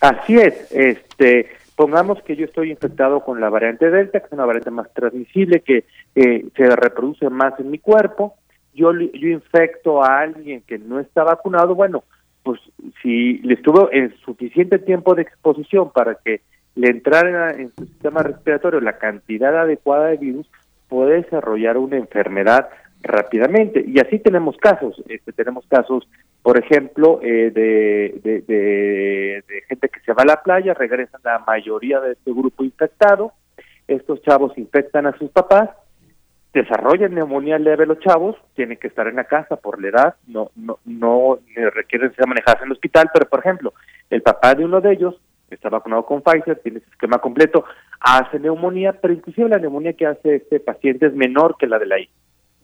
[0.00, 0.54] Así es.
[0.70, 4.92] Este, pongamos que yo estoy infectado con la variante Delta, que es una variante más
[4.92, 8.34] transmisible, que eh, se reproduce más en mi cuerpo,
[8.74, 12.04] yo, yo infecto a alguien que no está vacunado, bueno,
[12.42, 12.60] pues
[13.02, 16.42] si le estuvo en suficiente tiempo de exposición para que
[16.74, 20.46] le entrara en su sistema respiratorio la cantidad adecuada de virus,
[20.88, 22.68] puede desarrollar una enfermedad
[23.02, 23.84] rápidamente.
[23.86, 26.06] Y así tenemos casos, este, tenemos casos,
[26.46, 31.20] por ejemplo, eh, de, de, de, de, gente que se va a la playa, regresan
[31.24, 33.32] la mayoría de este grupo infectado,
[33.88, 35.70] estos chavos infectan a sus papás,
[36.54, 40.52] desarrollan neumonía leve los chavos, tienen que estar en la casa por la edad, no,
[40.54, 41.40] no, no
[41.74, 43.74] requieren ser manejados en el hospital, pero por ejemplo,
[44.08, 45.20] el papá de uno de ellos
[45.50, 47.64] está vacunado con Pfizer, tiene ese esquema completo,
[47.98, 51.86] hace neumonía, pero inclusive la neumonía que hace este paciente es menor que la de
[51.86, 52.08] la I.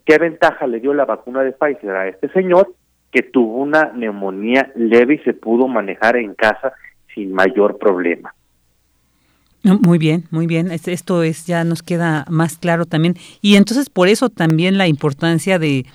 [0.04, 2.72] ¿Qué ventaja le dio la vacuna de Pfizer a este señor
[3.12, 6.72] que tuvo una neumonía leve y se pudo manejar en casa
[7.14, 8.34] sin mayor problema?
[9.62, 10.72] Muy bien, muy bien.
[10.72, 13.14] Esto es ya nos queda más claro también.
[13.42, 15.86] Y entonces por eso también la importancia de,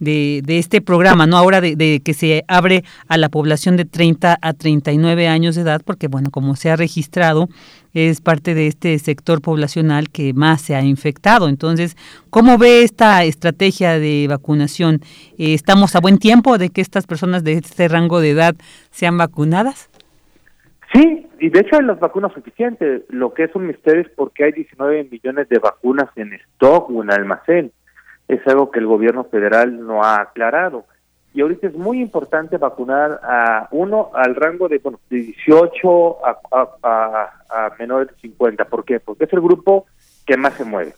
[0.00, 1.36] de, de este programa, ¿no?
[1.36, 5.62] Ahora de, de, que se abre a la población de 30 a 39 años de
[5.62, 7.48] edad, porque bueno, como se ha registrado,
[7.94, 11.48] es parte de este sector poblacional que más se ha infectado.
[11.48, 11.96] Entonces,
[12.30, 15.00] ¿cómo ve esta estrategia de vacunación?
[15.38, 18.54] Eh, ¿Estamos a buen tiempo de que estas personas de este rango de edad
[18.90, 19.90] sean vacunadas?
[20.92, 23.02] Sí, y de hecho hay las vacunas suficientes.
[23.08, 27.02] Lo que es un misterio es porque hay 19 millones de vacunas en stock o
[27.02, 27.72] en almacén.
[28.28, 30.84] Es algo que el gobierno federal no ha aclarado.
[31.32, 36.38] Y ahorita es muy importante vacunar a uno al rango de, bueno, de 18 a,
[36.52, 38.64] a, a, menores de 50.
[38.66, 39.00] ¿Por qué?
[39.00, 39.86] Porque es el grupo
[40.26, 40.94] que más se mueve.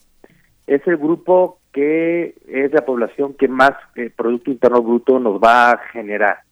[0.67, 5.73] Es el grupo que es la población que más eh, Producto Interno Bruto nos va
[5.73, 6.47] a generar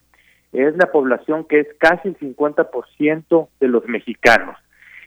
[0.55, 4.57] es la población que es casi el 50% de los mexicanos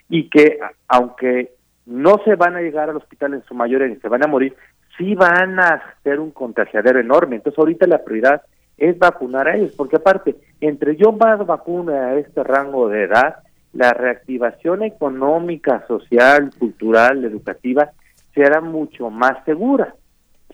[0.09, 1.53] y que aunque
[1.85, 4.55] no se van a llegar al hospital en su mayoría ni se van a morir,
[4.97, 7.37] sí van a ser un contagiadero enorme.
[7.37, 8.41] Entonces ahorita la prioridad
[8.77, 13.37] es vacunar a ellos, porque aparte, entre yo más vacuna a este rango de edad,
[13.73, 17.91] la reactivación económica, social, cultural, educativa
[18.33, 19.95] será mucho más segura,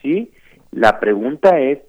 [0.01, 0.31] ¿sí?
[0.71, 1.79] La pregunta es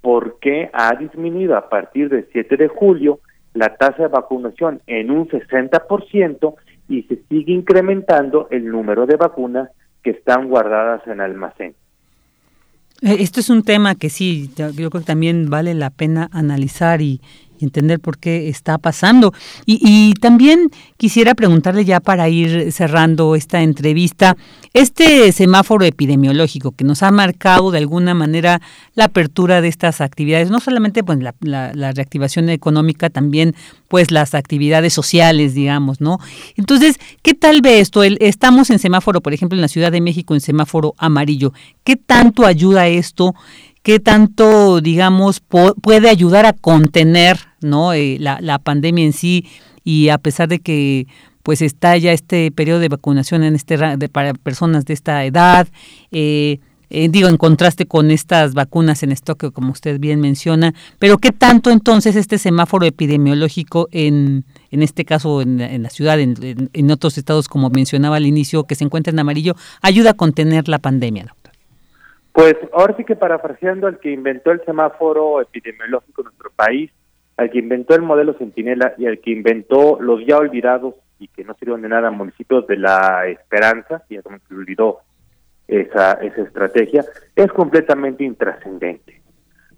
[0.00, 3.20] por qué ha disminuido a partir del 7 de julio
[3.54, 6.54] la tasa de vacunación en un 60%
[6.88, 9.70] y se sigue incrementando el número de vacunas
[10.02, 11.74] que están guardadas en almacén.
[13.02, 17.02] Eh, esto es un tema que sí, yo creo que también vale la pena analizar
[17.02, 17.20] y,
[17.64, 19.32] entender por qué está pasando.
[19.66, 24.36] Y, y, también quisiera preguntarle ya para ir cerrando esta entrevista,
[24.72, 28.60] este semáforo epidemiológico que nos ha marcado de alguna manera
[28.94, 33.54] la apertura de estas actividades, no solamente pues la, la, la reactivación económica, también
[33.88, 36.18] pues las actividades sociales, digamos, ¿no?
[36.56, 38.02] Entonces, ¿qué tal ve esto?
[38.02, 41.52] Estamos en semáforo, por ejemplo, en la Ciudad de México en semáforo amarillo.
[41.84, 43.34] ¿Qué tanto ayuda esto?
[43.82, 47.92] Qué tanto, digamos, puede ayudar a contener ¿no?
[47.92, 49.46] Eh, la, pandemia en sí
[49.84, 51.06] y a pesar de que
[51.42, 55.66] pues está ya este periodo de vacunación en este de, para personas de esta edad,
[56.12, 56.60] eh,
[56.90, 61.32] eh, digo, en contraste con estas vacunas en stock, como usted bien menciona, pero ¿qué
[61.32, 66.70] tanto entonces este semáforo epidemiológico en, en este caso en, en la ciudad, en, en,
[66.72, 70.68] en, otros estados, como mencionaba al inicio, que se encuentra en amarillo, ayuda a contener
[70.68, 71.24] la pandemia?
[71.24, 71.41] ¿no?
[72.32, 76.90] Pues ahora sí que parafraseando al que inventó el semáforo epidemiológico en nuestro país,
[77.36, 81.44] al que inventó el modelo Centinela y al que inventó los ya olvidados y que
[81.44, 85.00] no sirvieron de nada municipios de la esperanza, y ya se olvidó
[85.68, 87.04] esa, esa estrategia,
[87.36, 89.22] es completamente intrascendente.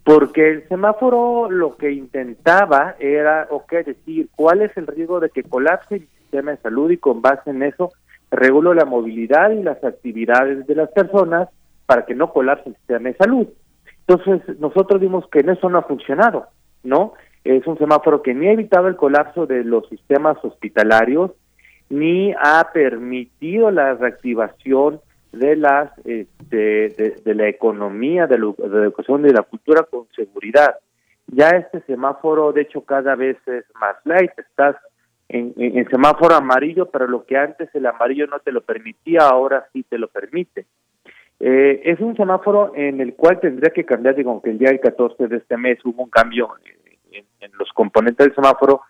[0.05, 5.43] Porque el semáforo lo que intentaba era, ok, decir, ¿cuál es el riesgo de que
[5.43, 6.91] colapse el sistema de salud?
[6.91, 7.93] Y con base en eso,
[8.31, 11.49] regulo la movilidad y las actividades de las personas
[11.87, 13.49] para que no colapse el sistema de salud.
[14.07, 16.49] Entonces, nosotros vimos que en eso no ha funcionado,
[16.83, 17.15] ¿no?
[17.43, 21.33] Es un semáforo que ni ha evitado el colapso de los sistemas hospitalarios,
[21.91, 25.01] ni ha permitido la reactivación
[25.33, 28.47] de las este, de, de, la economía, de, la
[28.85, 30.77] educación, de la cultura con seguridad.
[31.27, 34.31] Ya este semáforo, de hecho, cada vez es más light.
[34.39, 34.77] Estás
[35.29, 39.85] en semáforo amarillo, pero lo que antes el amarillo no te lo permitía, ahora sí
[39.89, 40.67] te lo permite.
[41.47, 45.29] Eh, es un semáforo en el cual tendría que cambiar, digo, que el día 14
[45.29, 46.49] de este mes hubo un cambio
[47.13, 48.81] en, en los componentes del semáforo,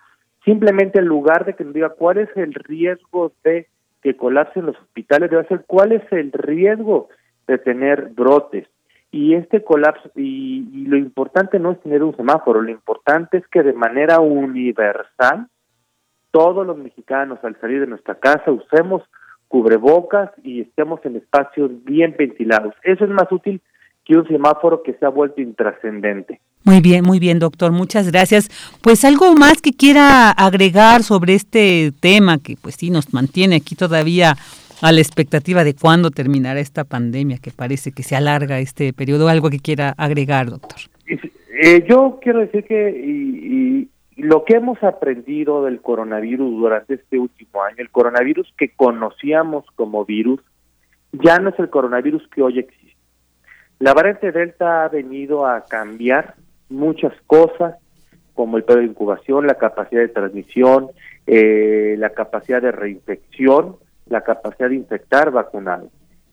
[0.44, 3.66] simplemente en lugar de que nos diga cuál es el riesgo de
[4.05, 7.09] que colapsen los hospitales, debe ser cuál es el riesgo
[7.48, 8.68] de tener brotes.
[9.11, 13.64] Y este colapso, y, lo importante no es tener un semáforo, lo importante es que
[13.64, 15.48] de manera universal
[16.30, 19.02] todos los mexicanos al salir de nuestra casa usemos
[19.49, 22.74] cubrebocas y estemos en espacios bien ventilados.
[22.82, 23.61] Eso es más útil
[24.05, 26.40] que un semáforo que se ha vuelto intrascendente.
[26.64, 27.72] Muy bien, muy bien, doctor.
[27.72, 28.49] Muchas gracias.
[28.82, 33.74] Pues algo más que quiera agregar sobre este tema que pues sí nos mantiene aquí
[33.74, 34.36] todavía
[34.82, 39.28] a la expectativa de cuándo terminará esta pandemia, que parece que se alarga este periodo.
[39.28, 40.80] ¿Algo que quiera agregar, doctor?
[41.07, 47.62] Eh, yo quiero decir que y, lo que hemos aprendido del coronavirus durante este último
[47.62, 50.40] año, el coronavirus que conocíamos como virus,
[51.12, 52.96] ya no es el coronavirus que hoy existe.
[53.78, 56.34] La variante Delta ha venido a cambiar
[56.68, 57.76] muchas cosas,
[58.34, 60.90] como el periodo de incubación, la capacidad de transmisión,
[61.26, 65.90] eh, la capacidad de reinfección, la capacidad de infectar vacunados.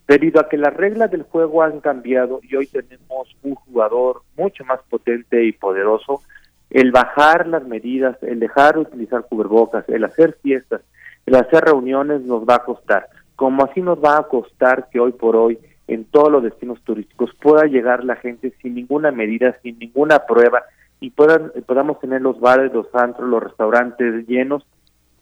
[0.07, 4.65] Debido a que las reglas del juego han cambiado y hoy tenemos un jugador mucho
[4.65, 6.21] más potente y poderoso,
[6.71, 10.81] el bajar las medidas, el dejar de utilizar cubrebocas, el hacer fiestas,
[11.25, 13.07] el hacer reuniones nos va a costar.
[13.35, 17.31] Como así nos va a costar que hoy por hoy en todos los destinos turísticos
[17.41, 20.63] pueda llegar la gente sin ninguna medida, sin ninguna prueba
[21.01, 24.65] y puedan, podamos tener los bares, los antros, los restaurantes llenos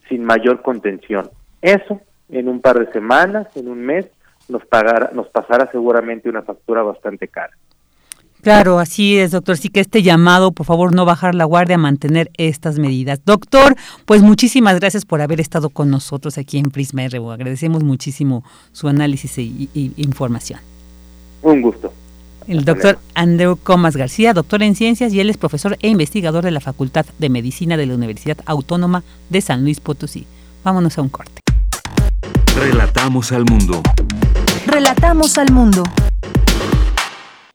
[0.08, 1.30] sin mayor contención.
[1.62, 4.06] Eso en un par de semanas, en un mes,
[4.50, 7.54] nos, pagará, nos pasará seguramente una factura bastante cara.
[8.42, 9.58] Claro, así es, doctor.
[9.58, 13.22] Sí que este llamado, por favor, no bajar la guardia, mantener estas medidas.
[13.26, 13.76] Doctor,
[14.06, 17.32] pues muchísimas gracias por haber estado con nosotros aquí en Prisma RU.
[17.32, 19.68] Agradecemos muchísimo su análisis e,
[19.98, 20.60] información.
[21.42, 21.92] Un gusto.
[22.48, 26.52] El doctor Andreu Comas García, doctor en ciencias, y él es profesor e investigador de
[26.52, 30.26] la Facultad de Medicina de la Universidad Autónoma de San Luis Potosí.
[30.64, 31.42] Vámonos a un corte.
[32.58, 33.84] Relatamos al mundo.
[34.66, 35.84] Relatamos al mundo.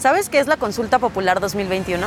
[0.00, 2.06] ¿Sabes qué es la Consulta Popular 2021?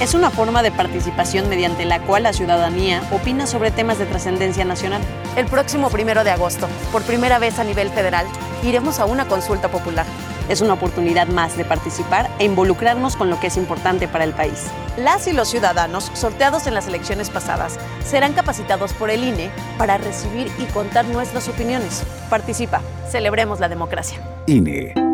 [0.00, 4.64] Es una forma de participación mediante la cual la ciudadanía opina sobre temas de trascendencia
[4.64, 5.00] nacional.
[5.36, 8.26] El próximo primero de agosto, por primera vez a nivel federal,
[8.64, 10.06] iremos a una consulta popular.
[10.48, 14.32] Es una oportunidad más de participar e involucrarnos con lo que es importante para el
[14.32, 14.66] país.
[14.96, 19.98] Las y los ciudadanos, sorteados en las elecciones pasadas, serán capacitados por el INE para
[19.98, 22.02] recibir y contar nuestras opiniones.
[22.28, 24.18] Participa, celebremos la democracia.
[24.46, 25.13] INE.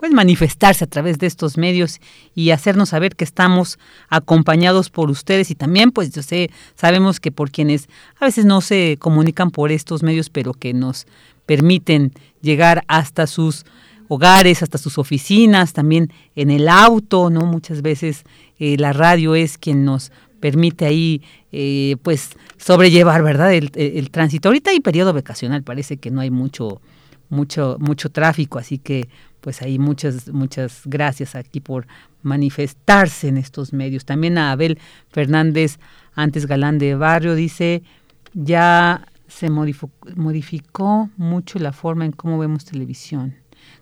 [0.02, 2.00] pues manifestarse a través de estos medios
[2.34, 3.78] y hacernos saber que estamos
[4.08, 7.88] acompañados por ustedes y también pues yo sé, sabemos que por quienes
[8.18, 11.06] a veces no se comunican por estos medios, pero que nos
[11.46, 13.64] permiten llegar hasta sus
[14.08, 17.42] hogares, hasta sus oficinas, también en el auto, ¿no?
[17.42, 18.24] Muchas veces
[18.58, 21.22] eh, la radio es quien nos permite ahí
[21.52, 23.54] eh, pues sobrellevar, ¿verdad?
[23.54, 24.48] El, el, tránsito.
[24.48, 26.80] Ahorita hay periodo vacacional, parece que no hay mucho,
[27.28, 29.08] mucho, mucho tráfico, así que
[29.42, 31.86] pues ahí muchas, muchas gracias aquí por
[32.22, 34.06] manifestarse en estos medios.
[34.06, 34.78] También a Abel
[35.10, 35.78] Fernández,
[36.14, 37.82] antes galán de barrio, dice,
[38.32, 43.34] ya se modificó, mucho la forma en cómo vemos televisión.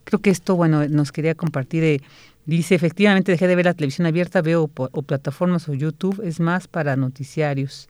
[0.05, 2.03] Creo que esto, bueno, nos quería compartir de
[2.47, 6.67] Dice, efectivamente dejé de ver la televisión abierta, veo o plataformas o YouTube, es más
[6.69, 7.89] para noticiarios,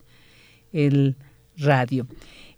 [0.73, 1.15] el
[1.57, 2.05] radio.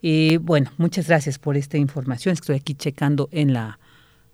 [0.02, 2.34] Eh, bueno, muchas gracias por esta información.
[2.34, 3.80] Estoy aquí checando en la,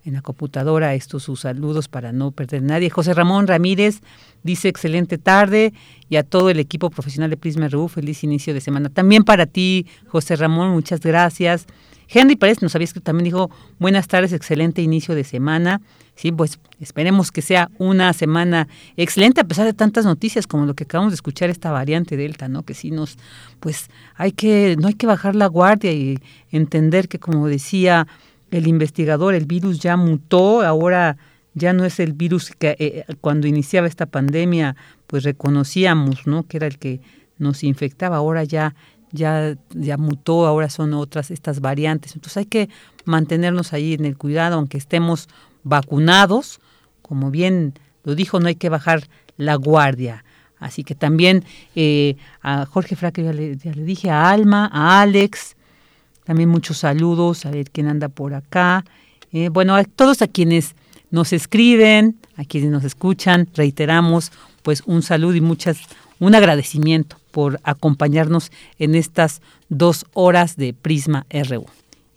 [0.06, 2.89] en la computadora estos sus saludos para no perder nadie.
[2.89, 4.02] José Ramón Ramírez
[4.43, 5.74] dice excelente tarde
[6.10, 8.89] y a todo el equipo profesional de Prisma RU, feliz inicio de semana.
[8.89, 11.68] También para ti, José Ramón, muchas gracias.
[12.12, 15.80] Henry Pérez nos había escrito, también dijo, buenas tardes, excelente inicio de semana.
[16.16, 20.74] Sí, pues esperemos que sea una semana excelente a pesar de tantas noticias como lo
[20.74, 22.64] que acabamos de escuchar esta variante Delta, ¿no?
[22.64, 23.18] Que sí nos,
[23.60, 26.20] pues hay que, no hay que bajar la guardia y
[26.52, 28.08] entender que como decía
[28.52, 31.18] el investigador, el virus ya mutó, ahora
[31.54, 34.76] ya no es el virus que eh, cuando iniciaba esta pandemia
[35.08, 36.47] pues reconocíamos, ¿no?
[36.47, 37.02] Que era el que
[37.38, 38.76] nos infectaba, ahora ya
[39.12, 42.16] ya, ya mutó, ahora son otras estas variantes.
[42.16, 42.70] Entonces hay que
[43.06, 45.28] mantenernos ahí en el cuidado, aunque estemos
[45.64, 46.60] vacunados,
[47.02, 47.74] como bien
[48.04, 50.24] lo dijo, no hay que bajar la guardia.
[50.58, 51.45] Así que también
[51.76, 55.56] eh, a Jorge Fraque ya le, dije, a Alma, a Alex,
[56.30, 58.86] también muchos saludos, a ver quién anda por acá.
[59.32, 60.76] Eh, bueno, a todos a quienes
[61.10, 65.80] nos escriben, a quienes nos escuchan, reiteramos pues un saludo y muchas,
[66.20, 71.66] un agradecimiento por acompañarnos en estas dos horas de Prisma RU.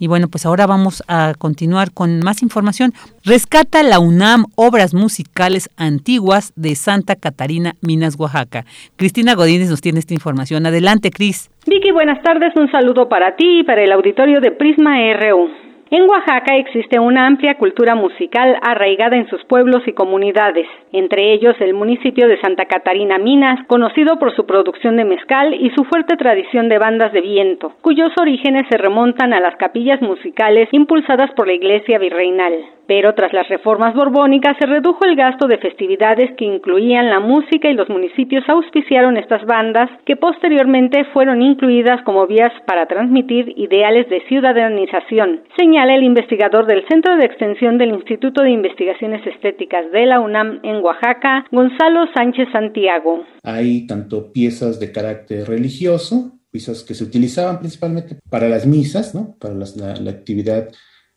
[0.02, 2.90] Y bueno, pues ahora vamos a continuar con más información.
[3.24, 8.64] Rescata la UNAM obras musicales antiguas de Santa Catarina, Minas, Oaxaca.
[8.96, 10.66] Cristina Godínez nos tiene esta información.
[10.66, 11.52] Adelante, Cris.
[11.68, 12.52] Vicky, buenas tardes.
[12.56, 15.61] Un saludo para ti y para el auditorio de Prisma RU.
[15.94, 21.54] En Oaxaca existe una amplia cultura musical arraigada en sus pueblos y comunidades, entre ellos
[21.60, 26.16] el municipio de Santa Catarina Minas, conocido por su producción de mezcal y su fuerte
[26.16, 31.46] tradición de bandas de viento, cuyos orígenes se remontan a las capillas musicales impulsadas por
[31.46, 32.54] la Iglesia Virreinal.
[32.86, 37.68] Pero tras las reformas borbónicas se redujo el gasto de festividades que incluían la música
[37.68, 44.08] y los municipios auspiciaron estas bandas que posteriormente fueron incluidas como vías para transmitir ideales
[44.08, 45.42] de ciudadanización,
[45.82, 50.60] señala el investigador del Centro de Extensión del Instituto de Investigaciones Estéticas de la UNAM
[50.62, 53.24] en Oaxaca, Gonzalo Sánchez Santiago.
[53.42, 59.36] Hay tanto piezas de carácter religioso, piezas que se utilizaban principalmente para las misas, ¿no?
[59.40, 60.68] para la actividad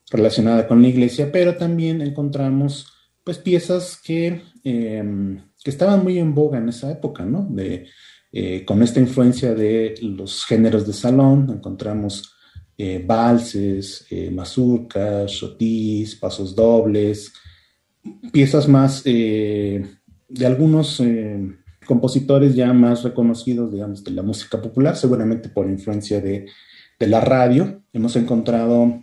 [0.10, 2.92] relacionada con la iglesia, pero también encontramos
[3.24, 7.48] pues piezas que, em, que estaban muy en boga en esa época, ¿no?
[7.50, 7.88] De,
[8.32, 12.35] eh, con esta influencia de los géneros de salón, encontramos
[12.78, 15.42] eh, valses, eh, mazurcas,
[16.20, 17.34] pasos dobles,
[18.32, 21.02] piezas más de algunos
[21.86, 26.46] compositores ya más reconocidos, digamos, de la música popular, seguramente por influencia de,
[27.00, 27.84] de la radio.
[27.94, 29.02] Hemos encontrado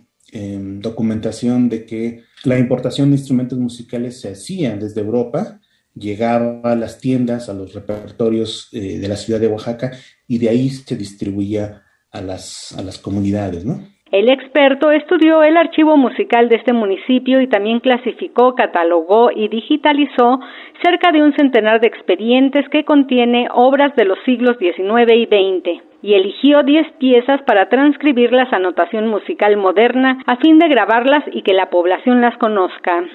[0.81, 5.61] documentación de que la importación de instrumentos musicales se hacía desde Europa,
[5.95, 9.91] llegaba a las tiendas, a los repertorios eh, de la ciudad de Oaxaca
[10.27, 11.82] y de ahí se distribuía
[12.13, 13.79] a las, a las comunidades, ¿no?
[14.13, 20.39] El experto estudió el archivo musical de este municipio y también clasificó, catalogó y digitalizó
[20.83, 25.81] cerca de un centenar de expedientes que contiene obras de los siglos XIX y XX
[26.03, 31.41] y eligió 10 piezas para transcribir la anotación musical moderna a fin de grabarlas y
[31.41, 33.05] que la población las conozca.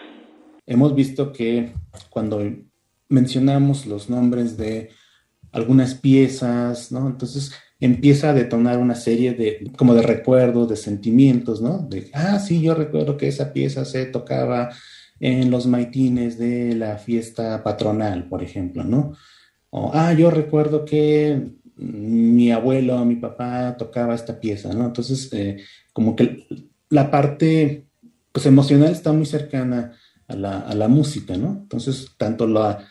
[0.67, 1.75] Hemos visto que
[2.11, 2.41] cuando
[3.09, 4.91] mencionamos los nombres de
[5.53, 7.07] algunas piezas, ¿no?
[7.07, 11.79] Entonces empieza a detonar una serie de, como de recuerdos, de sentimientos, ¿no?
[11.79, 14.71] De, ah, sí, yo recuerdo que esa pieza se tocaba
[15.21, 19.15] en los maitines de la fiesta patronal, por ejemplo, ¿no?
[19.71, 24.87] O, ah, yo recuerdo que mi abuelo, mi papá tocaba esta pieza, ¿no?
[24.87, 25.59] Entonces, eh,
[25.93, 26.47] como que
[26.91, 27.87] la parte,
[28.33, 29.93] pues, emocional está muy cercana
[30.27, 31.59] a la, a la música, ¿no?
[31.63, 32.85] Entonces, tanto la,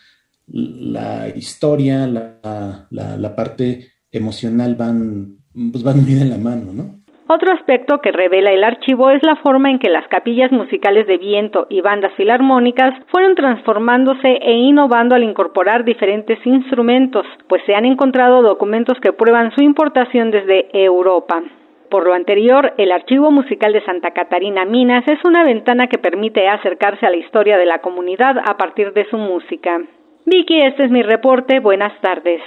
[0.48, 5.38] la historia, la, la, la parte emocional van,
[5.72, 6.97] pues van muy en la mano, ¿no?
[7.30, 11.18] Otro aspecto que revela el archivo es la forma en que las capillas musicales de
[11.18, 17.84] viento y bandas filarmónicas fueron transformándose e innovando al incorporar diferentes instrumentos, pues se han
[17.84, 21.43] encontrado documentos que prueban su importación desde Europa.
[21.89, 26.47] Por lo anterior, el Archivo Musical de Santa Catarina Minas es una ventana que permite
[26.47, 29.82] acercarse a la historia de la comunidad a partir de su música.
[30.26, 31.59] Vicky, este es mi reporte.
[31.59, 32.41] Buenas tardes.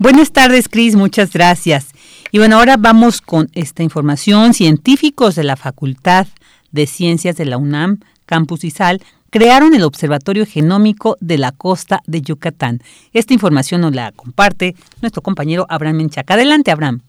[0.00, 0.94] Buenas tardes, Cris.
[0.94, 1.92] Muchas gracias.
[2.30, 4.54] Y bueno, ahora vamos con esta información.
[4.54, 6.28] Científicos de la Facultad
[6.70, 12.22] de Ciencias de la UNAM, Campus Izal, crearon el Observatorio Genómico de la Costa de
[12.22, 12.78] Yucatán.
[13.12, 16.34] Esta información nos la comparte nuestro compañero Abraham Menchaca.
[16.34, 17.00] Adelante, Abraham.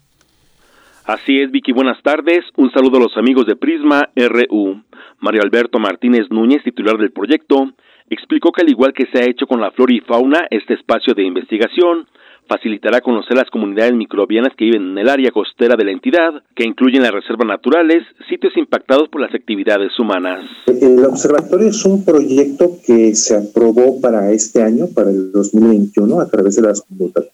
[1.06, 2.44] Así es, Vicky, buenas tardes.
[2.56, 4.82] Un saludo a los amigos de Prisma RU.
[5.20, 7.72] Mario Alberto Martínez Núñez, titular del proyecto,
[8.10, 11.14] explicó que al igual que se ha hecho con la flora y fauna, este espacio
[11.14, 12.08] de investigación
[12.50, 16.66] facilitará conocer las comunidades microbianas que viven en el área costera de la entidad, que
[16.66, 20.44] incluyen las reservas naturales, sitios impactados por las actividades humanas.
[20.66, 26.28] El observatorio es un proyecto que se aprobó para este año, para el 2021, a
[26.28, 26.84] través de las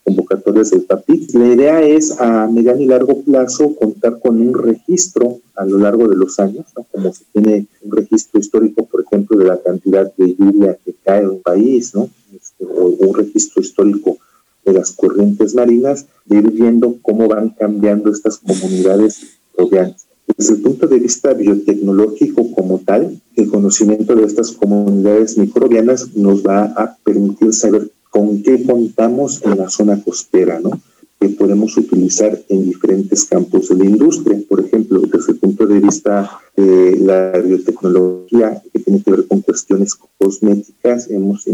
[0.03, 1.33] convocatorias del PAPIC.
[1.35, 6.09] La idea es a mediano y largo plazo contar con un registro a lo largo
[6.09, 10.35] de los años, como se tiene un registro histórico, por ejemplo, de la cantidad de
[10.35, 12.09] lluvia que cae en un país, ¿no?
[12.35, 14.17] Este, o un registro histórico
[14.65, 20.07] de las corrientes marinas, de ir viendo cómo van cambiando estas comunidades microbianas.
[20.37, 26.45] Desde el punto de vista biotecnológico como tal, el conocimiento de estas comunidades microbianas nos
[26.45, 30.81] va a permitir saber con qué contamos en la zona costera, ¿no?
[31.19, 34.39] que podemos utilizar en diferentes campos de la industria.
[34.47, 39.41] Por ejemplo, desde el punto de vista de la biotecnología, que tiene que ver con
[39.41, 41.47] cuestiones cosméticas, hemos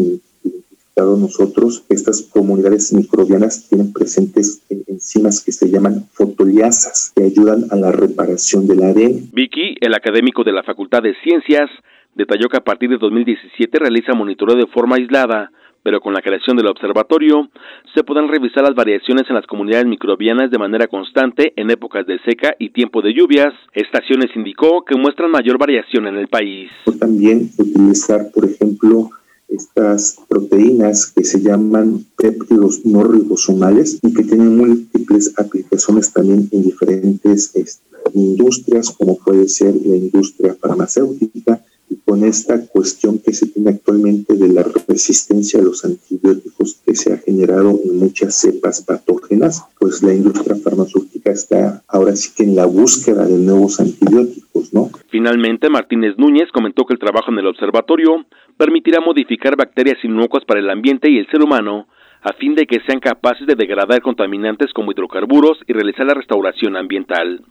[1.05, 7.91] nosotros, estas comunidades microbianas tienen presentes enzimas que se llaman fotoliasas, que ayudan a la
[7.91, 9.29] reparación del ADN.
[9.33, 11.69] Vicky, el académico de la Facultad de Ciencias,
[12.15, 15.51] detalló que a partir de 2017 realiza monitoreo de forma aislada,
[15.83, 17.49] pero con la creación del observatorio
[17.95, 22.19] se podrán revisar las variaciones en las comunidades microbianas de manera constante en épocas de
[22.19, 23.53] seca y tiempo de lluvias.
[23.73, 26.69] Estaciones indicó que muestran mayor variación en el país.
[26.99, 29.09] También utilizar, por ejemplo,
[29.51, 36.63] estas proteínas que se llaman péptidos no ribosomales y que tienen múltiples aplicaciones también en
[36.63, 43.47] diferentes este, industrias, como puede ser la industria farmacéutica, y con esta cuestión que se
[43.47, 48.81] tiene actualmente de la resistencia a los antibióticos que se ha generado en muchas cepas
[48.81, 54.73] patógenas, pues la industria farmacéutica está ahora sí que en la búsqueda de nuevos antibióticos,
[54.73, 54.89] ¿no?
[55.09, 58.25] Finalmente, Martínez Núñez comentó que el trabajo en el observatorio
[58.55, 61.87] permitirá modificar bacterias inocuas para el ambiente y el ser humano
[62.21, 66.77] a fin de que sean capaces de degradar contaminantes como hidrocarburos y realizar la restauración
[66.77, 67.41] ambiental.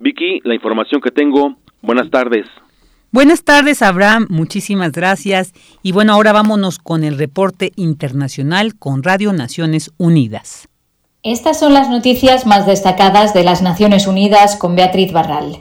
[0.00, 1.56] Vicky, la información que tengo.
[1.80, 2.46] Buenas tardes.
[3.12, 4.26] Buenas tardes, Abraham.
[4.28, 5.52] Muchísimas gracias.
[5.82, 10.68] Y bueno, ahora vámonos con el reporte internacional con Radio Naciones Unidas.
[11.22, 15.58] Estas son las noticias más destacadas de las Naciones Unidas con Beatriz Barral.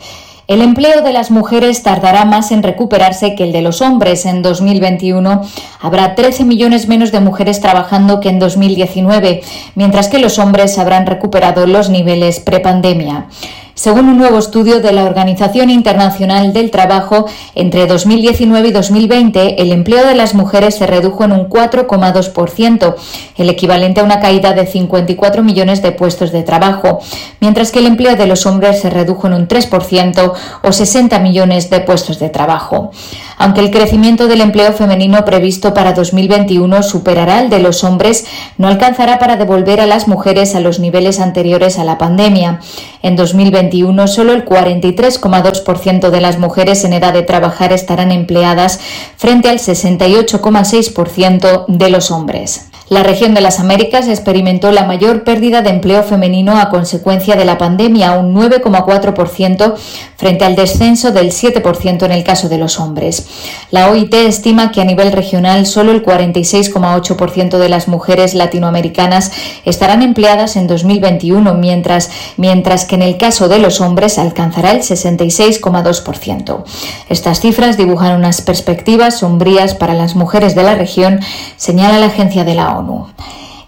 [0.48, 4.28] El empleo de las mujeres tardará más en recuperarse que el de los hombres.
[4.28, 5.42] En 2021
[5.82, 9.42] habrá 13 millones menos de mujeres trabajando que en 2019,
[9.74, 13.28] mientras que los hombres habrán recuperado los niveles prepandemia.
[13.76, 19.74] Según un nuevo estudio de la Organización Internacional del Trabajo, entre 2019 y 2020 el
[19.74, 22.96] empleo de las mujeres se redujo en un 4,2%,
[23.36, 27.00] el equivalente a una caída de 54 millones de puestos de trabajo,
[27.42, 31.70] mientras que el empleo de los hombres se redujo en un 3% o 60 millones
[31.70, 32.92] de puestos de trabajo.
[33.38, 38.26] Aunque el crecimiento del empleo femenino previsto para 2021 superará el de los hombres,
[38.58, 42.62] no alcanzará para devolver a las mujeres a los niveles anteriores a la pandemia.
[43.02, 48.80] En 2021, solo el 43,2% de las mujeres en edad de trabajar estarán empleadas
[49.18, 52.70] frente al 68,6% de los hombres.
[52.88, 57.44] La región de las Américas experimentó la mayor pérdida de empleo femenino a consecuencia de
[57.44, 59.74] la pandemia, un 9,4%
[60.16, 63.26] frente al descenso del 7% en el caso de los hombres.
[63.72, 69.32] La OIT estima que a nivel regional solo el 46,8% de las mujeres latinoamericanas
[69.66, 74.82] estarán empleadas en 2021, mientras, mientras que en el caso de los hombres alcanzará el
[74.82, 76.64] 66,2%.
[77.10, 81.20] Estas cifras dibujan unas perspectivas sombrías para las mujeres de la región,
[81.58, 82.75] señala la agencia de la ONU.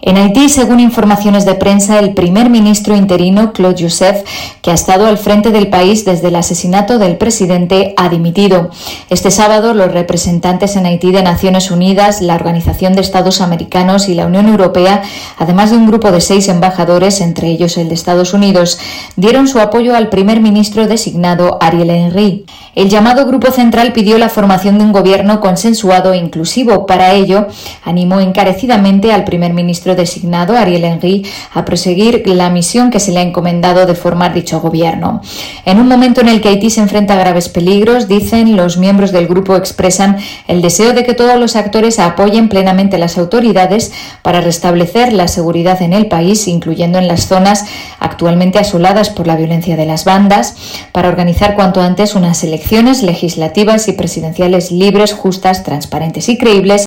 [0.08, 4.24] En Haití, según informaciones de prensa, el primer ministro interino, Claude Youssef,
[4.62, 8.70] que ha estado al frente del país desde el asesinato del presidente, ha dimitido.
[9.10, 14.14] Este sábado, los representantes en Haití de Naciones Unidas, la Organización de Estados Americanos y
[14.14, 15.02] la Unión Europea,
[15.38, 18.80] además de un grupo de seis embajadores, entre ellos el de Estados Unidos,
[19.18, 22.46] dieron su apoyo al primer ministro designado Ariel Henry.
[22.78, 26.86] El llamado Grupo Central pidió la formación de un gobierno consensuado e inclusivo.
[26.86, 27.48] Para ello,
[27.84, 31.26] animó encarecidamente al primer ministro designado, Ariel Henry,
[31.56, 35.22] a proseguir la misión que se le ha encomendado de formar dicho gobierno.
[35.66, 39.12] En un momento en el que Haití se enfrenta a graves peligros, dicen los miembros
[39.12, 40.18] del grupo expresan
[40.48, 43.92] el deseo de que todos los actores apoyen plenamente las autoridades
[44.22, 47.66] para restablecer la seguridad en el país, incluyendo en las zonas
[48.00, 50.56] actualmente asoladas por la violencia de las bandas,
[50.92, 56.86] para organizar cuanto antes unas elecciones legislativas y presidenciales libres, justas, transparentes y creíbles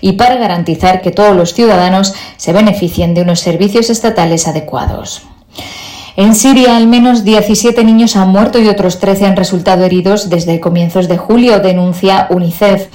[0.00, 5.22] y para garantizar que todos los ciudadanos se beneficien de unos servicios estatales adecuados.
[6.16, 10.60] En Siria, al menos 17 niños han muerto y otros 13 han resultado heridos desde
[10.60, 12.88] comienzos de julio, denuncia UNICEF.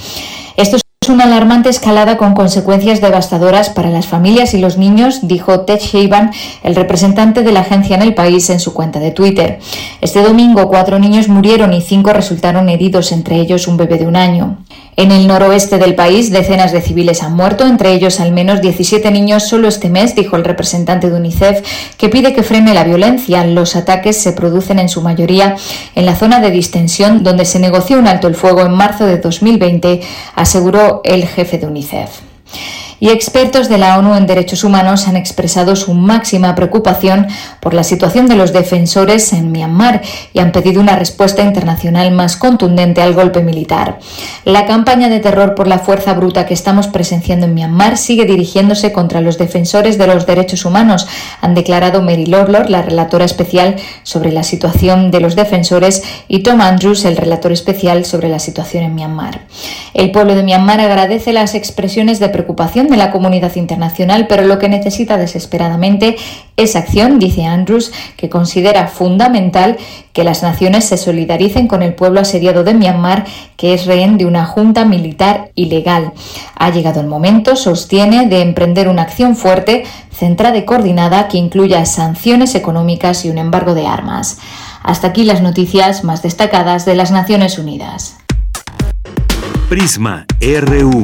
[0.56, 5.62] Esto es una alarmante escalada con consecuencias devastadoras para las familias y los niños, dijo
[5.62, 6.32] Ted Shaban,
[6.64, 9.60] el representante de la agencia en el país, en su cuenta de Twitter.
[10.02, 14.16] Este domingo, cuatro niños murieron y cinco resultaron heridos, entre ellos un bebé de un
[14.16, 14.58] año.
[14.96, 19.10] En el noroeste del país, decenas de civiles han muerto, entre ellos al menos 17
[19.12, 21.66] niños solo este mes, dijo el representante de UNICEF,
[21.98, 23.44] que pide que frene la violencia.
[23.46, 25.56] Los ataques se producen en su mayoría
[25.96, 29.18] en la zona de distensión donde se negoció un alto el fuego en marzo de
[29.18, 30.02] 2020,
[30.36, 32.10] aseguró el jefe de UNICEF
[33.04, 37.28] y expertos de la ONU en Derechos Humanos han expresado su máxima preocupación
[37.60, 40.02] por la situación de los defensores en Myanmar
[40.32, 44.00] y han pedido una respuesta internacional más contundente al golpe militar.
[44.46, 48.94] La campaña de terror por la fuerza bruta que estamos presenciando en Myanmar sigue dirigiéndose
[48.94, 51.06] contra los defensores de los derechos humanos,
[51.42, 56.62] han declarado Mary Lawlor, la relatora especial sobre la situación de los defensores, y Tom
[56.62, 59.42] Andrews, el relator especial sobre la situación en Myanmar.
[59.94, 64.60] El pueblo de Myanmar agradece las expresiones de preocupación de la comunidad internacional, pero lo
[64.60, 66.16] que necesita desesperadamente
[66.56, 69.78] es acción, dice Andrews, que considera fundamental
[70.14, 73.26] que las naciones se solidaricen con el pueblo asediado de Myanmar,
[73.58, 76.14] que es rehén de una junta militar ilegal.
[76.56, 81.86] Ha llegado el momento, sostiene, de emprender una acción fuerte, centrada y coordinada que incluya
[81.86, 84.38] sanciones económicas y un embargo de armas.
[84.84, 88.18] Hasta aquí las noticias más destacadas de las Naciones Unidas.
[89.68, 91.04] Prisma RU.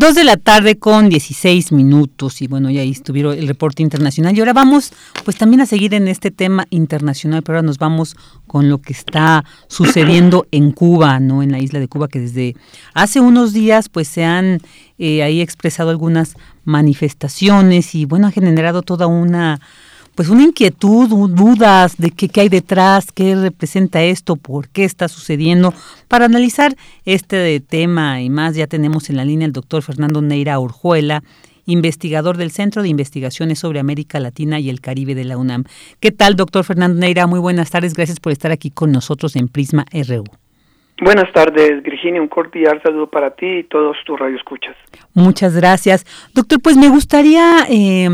[0.00, 4.34] Dos de la tarde con 16 minutos y bueno, ya ahí estuvieron el reporte internacional
[4.34, 4.94] y ahora vamos
[5.26, 8.16] pues también a seguir en este tema internacional, pero ahora nos vamos
[8.46, 11.42] con lo que está sucediendo en Cuba, ¿no?
[11.42, 12.56] En la isla de Cuba que desde
[12.94, 14.62] hace unos días pues se han
[14.96, 19.60] eh, ahí expresado algunas manifestaciones y bueno, ha generado toda una
[20.14, 25.08] pues una inquietud, dudas de qué, qué hay detrás, qué representa esto, por qué está
[25.08, 25.72] sucediendo.
[26.08, 26.74] Para analizar
[27.04, 31.22] este tema y más, ya tenemos en la línea el doctor Fernando Neira Orjuela,
[31.66, 35.64] investigador del Centro de Investigaciones sobre América Latina y el Caribe de la UNAM.
[36.00, 37.26] ¿Qué tal, doctor Fernando Neira?
[37.26, 40.24] Muy buenas tardes, gracias por estar aquí con nosotros en Prisma RU.
[41.02, 42.20] Buenas tardes, Virginia.
[42.20, 44.76] Un cordial saludo para ti y todos tus radioescuchas.
[45.14, 46.04] Muchas gracias.
[46.34, 48.10] Doctor, pues me gustaría eh,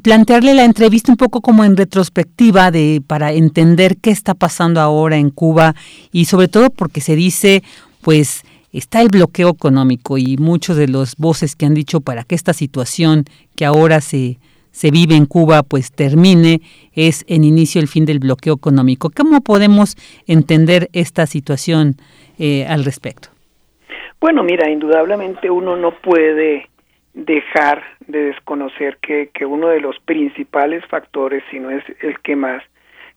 [0.00, 5.16] plantearle la entrevista un poco como en retrospectiva de para entender qué está pasando ahora
[5.16, 5.74] en Cuba
[6.12, 7.62] y sobre todo porque se dice
[8.02, 12.34] pues está el bloqueo económico y muchos de los voces que han dicho para que
[12.34, 13.24] esta situación
[13.54, 14.38] que ahora se
[14.72, 16.60] se vive en Cuba pues termine
[16.94, 19.10] es en inicio el fin del bloqueo económico.
[19.14, 19.96] ¿Cómo podemos
[20.26, 21.96] entender esta situación
[22.38, 23.28] eh, al respecto?
[24.20, 26.68] Bueno, mira, indudablemente uno no puede
[27.14, 32.36] dejar de desconocer que, que uno de los principales factores, si no es el que
[32.36, 32.62] más,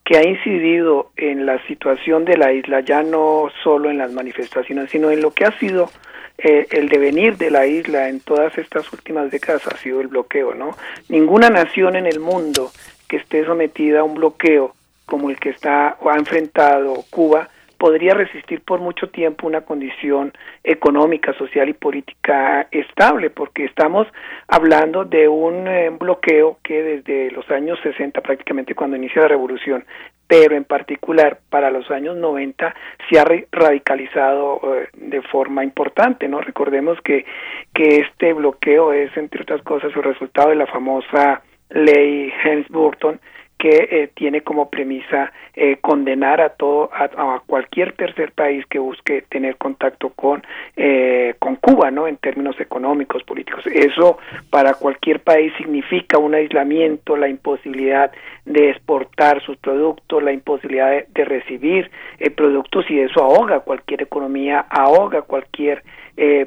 [0.04, 4.92] que ha incidido en la situación de la isla, ya no solo en las manifestaciones,
[4.92, 5.90] sino en lo que ha sido
[6.38, 10.54] eh, el devenir de la isla en todas estas últimas décadas ha sido el bloqueo,
[10.54, 10.76] ¿no?
[11.10, 12.72] Ninguna nación en el mundo
[13.08, 17.50] que esté sometida a un bloqueo como el que está o ha enfrentado Cuba
[17.86, 20.34] podría resistir por mucho tiempo una condición
[20.64, 24.08] económica, social y política estable, porque estamos
[24.48, 29.86] hablando de un eh, bloqueo que desde los años 60, prácticamente cuando inicia la revolución,
[30.28, 32.74] pero en particular para los años 90
[33.08, 36.42] se ha radicalizado eh, de forma importante, ¿no?
[36.42, 37.24] Recordemos que,
[37.72, 43.20] que este bloqueo es, entre otras cosas, el resultado de la famosa ley Helms-Burton,
[43.58, 49.24] que eh, tiene como premisa eh, condenar a todo a, cualquier tercer país que busque
[49.30, 50.44] tener contacto con
[50.76, 53.66] eh, con Cuba no en términos económicos políticos.
[53.68, 54.18] Eso
[54.50, 58.12] para cualquier país significa un aislamiento la imposibilidad
[58.46, 61.90] de exportar sus productos la imposibilidad de, de recibir
[62.36, 65.84] productos y eso ahoga cualquier economía ahoga cualquier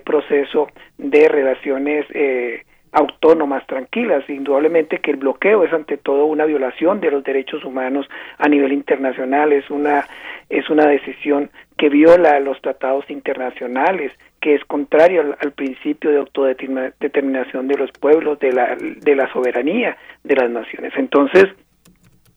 [0.05, 2.63] proceso de relaciones eh,
[2.93, 4.29] autónomas, tranquilas.
[4.29, 8.09] Indudablemente que el bloqueo es ante todo una violación de los derechos humanos
[8.39, 10.07] a nivel internacional, es una
[10.49, 17.69] es una decisión que viola los tratados internacionales, que es contrario al, principio de autodeterminación
[17.69, 20.93] de los pueblos, de la, de la soberanía de las naciones.
[20.97, 21.45] Entonces,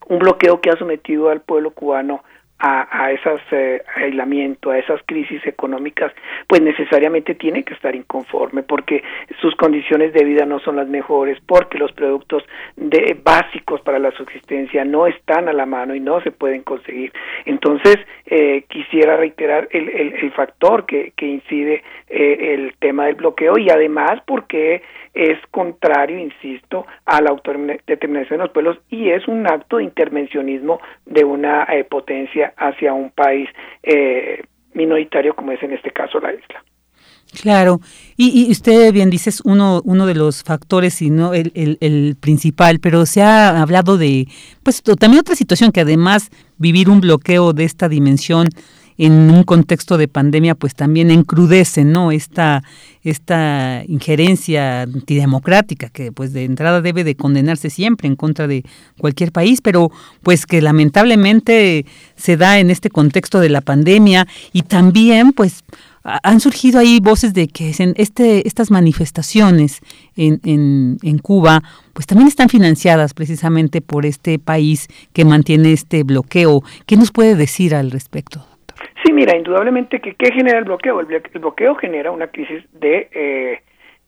[0.07, 2.23] un bloqueo que ha sometido al pueblo cubano
[2.61, 6.13] a, a esos eh, aislamiento, a esas crisis económicas,
[6.47, 9.03] pues necesariamente tiene que estar inconforme porque
[9.41, 12.43] sus condiciones de vida no son las mejores, porque los productos
[12.75, 17.11] de, básicos para la subsistencia no están a la mano y no se pueden conseguir.
[17.45, 17.97] Entonces,
[18.27, 23.57] eh, quisiera reiterar el, el, el factor que, que incide eh, el tema del bloqueo
[23.57, 24.83] y además porque
[25.13, 30.79] es contrario, insisto, a la autodeterminación de los pueblos y es un acto de intervencionismo
[31.05, 33.49] de una eh, potencia hacia un país
[33.83, 36.63] eh, minoritario como es en este caso la isla.
[37.39, 37.79] Claro,
[38.17, 42.17] y, y, usted bien dice es uno, uno de los factores y no el, el,
[42.19, 44.27] principal, pero se ha hablado de,
[44.63, 48.49] pues también otra situación que además vivir un bloqueo de esta dimensión
[49.01, 52.11] en un contexto de pandemia, pues también encrudece, ¿no?
[52.11, 52.63] Esta,
[53.03, 58.63] esta injerencia antidemocrática que pues de entrada debe de condenarse siempre en contra de
[58.99, 59.91] cualquier país, pero
[60.21, 65.63] pues que lamentablemente se da en este contexto de la pandemia y también pues
[66.03, 69.79] han surgido ahí voces de que este, estas manifestaciones
[70.15, 71.63] en, en, en, Cuba,
[71.93, 76.63] pues también están financiadas precisamente por este país que mantiene este bloqueo.
[76.85, 78.50] ¿Qué nos puede decir al respecto?
[79.03, 80.99] Sí, mira, indudablemente que ¿qué genera el bloqueo?
[80.99, 81.07] El,
[81.39, 83.61] bloqueo genera una crisis de, eh,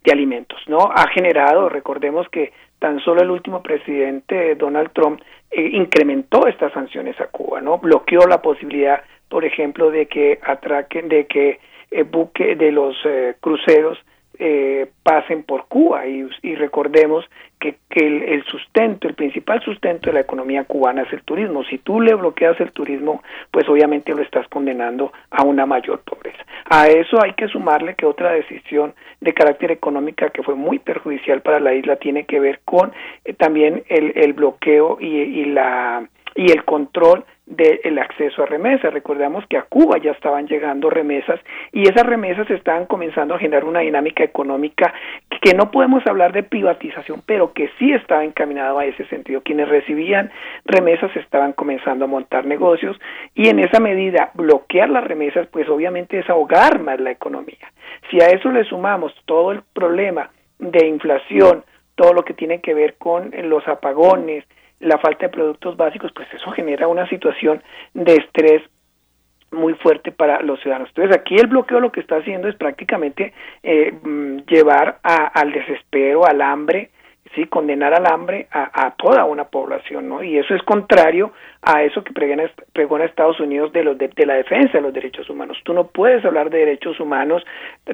[0.03, 0.91] de alimentos, ¿no?
[0.93, 7.19] Ha generado, recordemos que tan solo el último presidente Donald Trump eh, incrementó estas sanciones
[7.21, 7.77] a Cuba, ¿no?
[7.77, 11.59] Bloqueó la posibilidad, por ejemplo, de que atraquen, de que
[11.89, 13.97] eh, buque de los eh, cruceros
[14.39, 17.25] eh, pasen por Cuba y, recordemos
[17.59, 21.63] que, que el, sustento, el principal sustento de la economía cubana es el turismo.
[21.65, 26.43] Si tú le bloqueas el turismo, pues obviamente lo estás condenando a una mayor pobreza.
[26.65, 31.41] A eso hay que sumarle que otra decisión de carácter económica que fue muy perjudicial
[31.41, 32.91] para la isla tiene que ver con
[33.25, 38.93] eh, también el, el bloqueo y la y el control del acceso a remesas.
[38.93, 41.39] Recordamos que a Cuba ya estaban llegando remesas
[41.71, 44.93] y esas remesas estaban comenzando a generar una dinámica económica
[45.41, 49.41] que no podemos hablar de privatización, pero que sí estaba encaminado a ese sentido.
[49.41, 50.31] Quienes recibían
[50.65, 52.97] remesas estaban comenzando a montar negocios
[53.35, 57.71] y en esa medida bloquear las remesas pues obviamente es ahogar más la economía.
[58.09, 60.29] Si a eso le sumamos todo el problema
[60.59, 61.63] de inflación,
[61.95, 64.45] todo lo que tiene que ver con los apagones,
[64.83, 67.61] la falta de productos básicos, pues eso genera una situación
[67.93, 68.61] de estrés
[69.51, 70.89] muy fuerte para los ciudadanos.
[70.89, 76.25] Entonces aquí el bloqueo lo que está haciendo es prácticamente eh, mm, llevar al desespero,
[76.25, 76.89] al hambre,
[77.35, 81.31] sí condenar al hambre a, toda una población no y eso es contrario
[81.61, 85.29] a eso que pregona, pregona Estados Unidos de los de, la defensa de los derechos
[85.29, 85.57] humanos.
[85.63, 87.43] Tú no puedes hablar de derechos humanos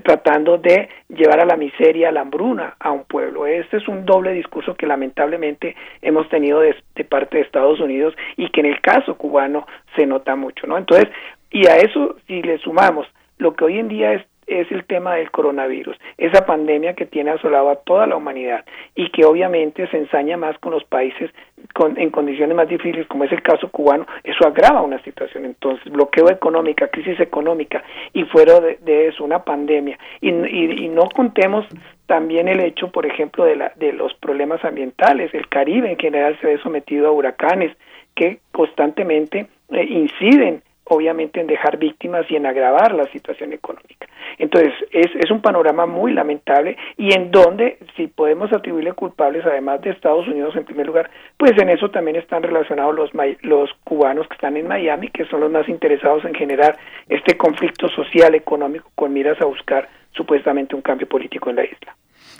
[0.03, 3.45] tratando de llevar a la miseria a la hambruna a un pueblo.
[3.45, 8.49] Este es un doble discurso que lamentablemente hemos tenido de parte de Estados Unidos y
[8.49, 11.09] que en el caso cubano se nota mucho no entonces
[11.51, 13.07] y a eso si le sumamos
[13.37, 17.31] lo que hoy en día es es el tema del coronavirus, esa pandemia que tiene
[17.31, 18.65] asolado a toda la humanidad
[18.95, 21.31] y que obviamente se ensaña más con los países
[21.73, 25.45] con, en condiciones más difíciles, como es el caso cubano, eso agrava una situación.
[25.45, 29.97] Entonces, bloqueo económica, crisis económica y fuera de, eso una pandemia.
[30.21, 31.65] Y, y, y, no contemos
[32.05, 35.33] también el hecho, por ejemplo, de, la, de los problemas ambientales.
[35.33, 37.75] El Caribe en general se ve sometido a huracanes
[38.15, 44.07] que constantemente eh, inciden obviamente en dejar víctimas y en agravar la situación económica.
[44.37, 49.81] Entonces, es, es un panorama muy lamentable y en donde, si podemos atribuirle culpables, además
[49.81, 53.11] de Estados Unidos en primer lugar, pues en eso también están relacionados los,
[53.41, 57.87] los cubanos que están en Miami, que son los más interesados en generar este conflicto
[57.89, 61.95] social, económico, con miras a buscar supuestamente un cambio político en la isla.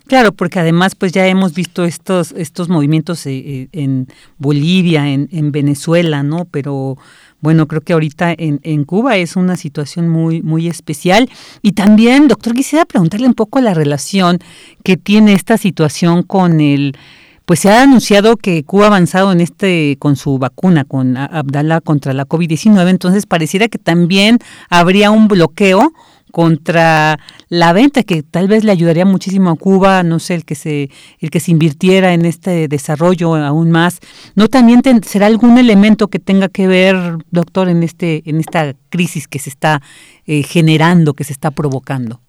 [0.08, 4.08] Claro, porque además pues ya hemos visto estos estos movimientos eh, eh, en
[4.38, 6.46] Bolivia, en, en Venezuela, ¿no?
[6.52, 6.96] Pero
[7.42, 11.30] bueno, creo que ahorita en, en, Cuba es una situación muy, muy especial.
[11.62, 14.40] Y también, doctor, quisiera preguntarle un poco la relación
[14.84, 16.98] que tiene esta situación con el,
[17.46, 21.82] pues se ha anunciado que Cuba ha avanzado en este, con su vacuna, con Abdala
[21.82, 24.38] contra la COVID-19, entonces pareciera que también
[24.70, 25.94] habría un bloqueo
[26.32, 27.18] contra
[27.50, 30.90] la venta que tal vez le ayudaría muchísimo a Cuba, no sé, el que se
[31.20, 34.00] el que se invirtiera en este desarrollo aún más.
[34.36, 36.96] ¿No también será algún elemento que tenga que ver,
[37.32, 39.82] doctor, en este en esta crisis que se está
[40.26, 42.20] eh, generando, que se está provocando?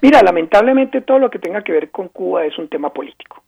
[0.00, 3.42] Mira, lamentablemente todo lo que tenga que ver con Cuba es un tema político,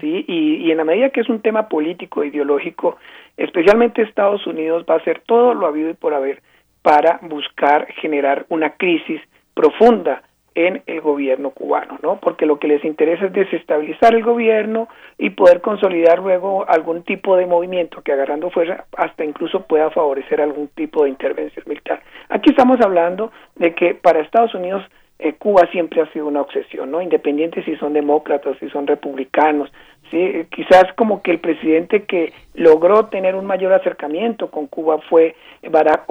[0.00, 0.24] ¿sí?
[0.26, 2.96] Y, y en la medida que es un tema político, ideológico,
[3.36, 6.42] especialmente Estados Unidos va a hacer todo lo habido y por haber
[6.82, 9.20] para buscar generar una crisis
[9.58, 10.22] profunda
[10.54, 12.20] en el gobierno cubano, ¿no?
[12.20, 17.36] Porque lo que les interesa es desestabilizar el gobierno y poder consolidar luego algún tipo
[17.36, 22.02] de movimiento que agarrando fuerza hasta incluso pueda favorecer algún tipo de intervención militar.
[22.28, 24.84] Aquí estamos hablando de que para Estados Unidos
[25.18, 27.02] eh, Cuba siempre ha sido una obsesión, ¿no?
[27.02, 29.72] Independiente si son demócratas, si son republicanos,
[30.10, 35.36] sí, quizás como que el presidente que logró tener un mayor acercamiento con Cuba fue
[35.70, 36.04] Barack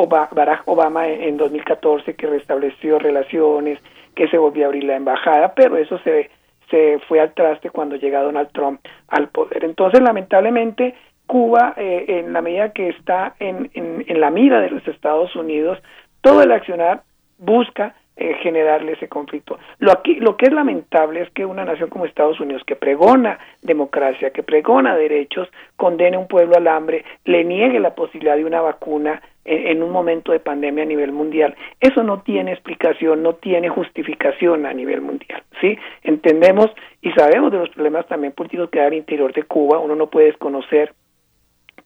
[0.66, 3.80] Obama, en 2014 que restableció relaciones,
[4.16, 6.30] que se volvió a abrir la embajada, pero eso se
[6.70, 9.64] se fue al traste cuando llega Donald Trump al poder.
[9.64, 10.96] Entonces, lamentablemente,
[11.26, 15.36] Cuba, eh, en la medida que está en, en, en la mira de los Estados
[15.36, 15.80] Unidos,
[16.22, 17.04] todo el accionar
[17.38, 19.60] busca eh, generarle ese conflicto.
[19.78, 23.38] Lo, aquí, lo que es lamentable es que una nación como Estados Unidos, que pregona
[23.62, 28.46] democracia, que pregona derechos, condene a un pueblo al hambre, le niegue la posibilidad de
[28.46, 31.56] una vacuna en, en, un momento de pandemia a nivel mundial.
[31.80, 35.44] Eso no tiene explicación, no tiene justificación a nivel mundial.
[35.62, 35.78] ¿sí?
[36.04, 36.72] Entendemos
[37.02, 39.78] y sabemos de los problemas también políticos que hay al interior de Cuba.
[39.78, 40.94] Uno no puede desconocer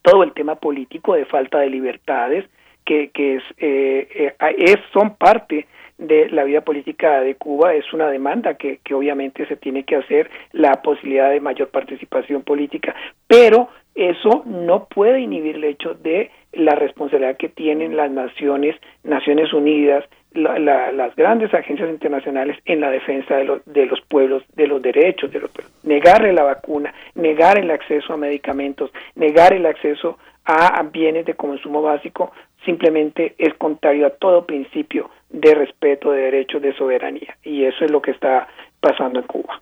[0.02, 2.46] todo el tema político de falta de libertades
[2.86, 5.68] que, que es, eh, eh, es son parte
[6.02, 9.96] de la vida política de Cuba es una demanda que, que obviamente se tiene que
[9.96, 12.96] hacer la posibilidad de mayor participación política,
[13.28, 19.54] pero eso no puede inhibir el hecho de la responsabilidad que tienen las naciones, Naciones
[19.54, 20.04] Unidas,
[20.34, 24.66] la, la, las grandes agencias internacionales en la defensa de, los de los pueblos, de
[24.66, 25.74] los derechos de los pueblos.
[25.84, 31.82] Negarle la vacuna, negar el acceso a medicamentos, negar el acceso a bienes de consumo
[31.82, 32.32] básico
[32.66, 37.38] simplemente es contrario a todo principio de respeto de derechos de soberanía.
[37.44, 38.48] Y eso es lo que está
[38.80, 39.62] pasando en Cuba.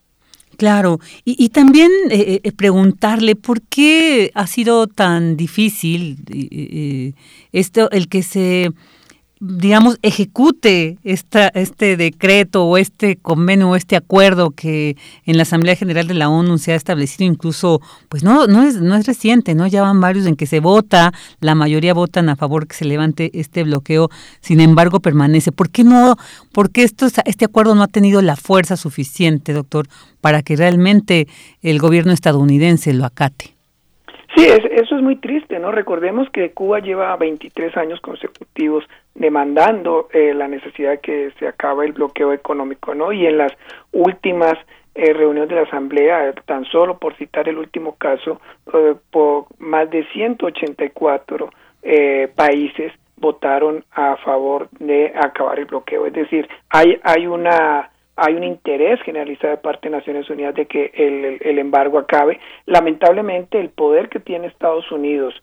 [0.57, 7.13] Claro, y, y también eh, eh preguntarle por qué ha sido tan difícil eh, eh
[7.53, 8.71] esto, el que se
[9.41, 15.77] digamos, ejecute esta, este decreto o este convenio o este acuerdo que en la Asamblea
[15.77, 19.55] General de la ONU se ha establecido incluso, pues no, no es, no es reciente,
[19.55, 19.65] ¿no?
[19.65, 23.31] Ya van varios en que se vota, la mayoría votan a favor que se levante
[23.33, 24.09] este bloqueo,
[24.41, 25.53] sin embargo permanece.
[25.53, 26.17] ¿Por qué no,
[26.51, 29.87] por qué esto, este acuerdo no ha tenido la fuerza suficiente, doctor,
[30.19, 31.29] para que realmente
[31.61, 33.58] el gobierno estadounidense lo acate?
[34.35, 35.71] Sí, eso es muy triste, ¿no?
[35.71, 38.85] Recordemos que Cuba lleva 23 años consecutivos
[39.15, 43.11] demandando eh, la necesidad de que se acabe el bloqueo económico, ¿no?
[43.11, 43.51] Y en las
[43.91, 44.53] últimas
[44.95, 48.41] eh, reuniones de la Asamblea, tan solo por citar el último caso,
[48.73, 51.49] eh, por más de 184
[51.83, 56.05] eh, países votaron a favor de acabar el bloqueo.
[56.05, 57.89] Es decir, hay, hay una
[58.19, 62.39] hay un interés generalizado de parte de Naciones Unidas de que el, el, embargo acabe.
[62.65, 65.33] Lamentablemente, el poder que tiene Estados Unidos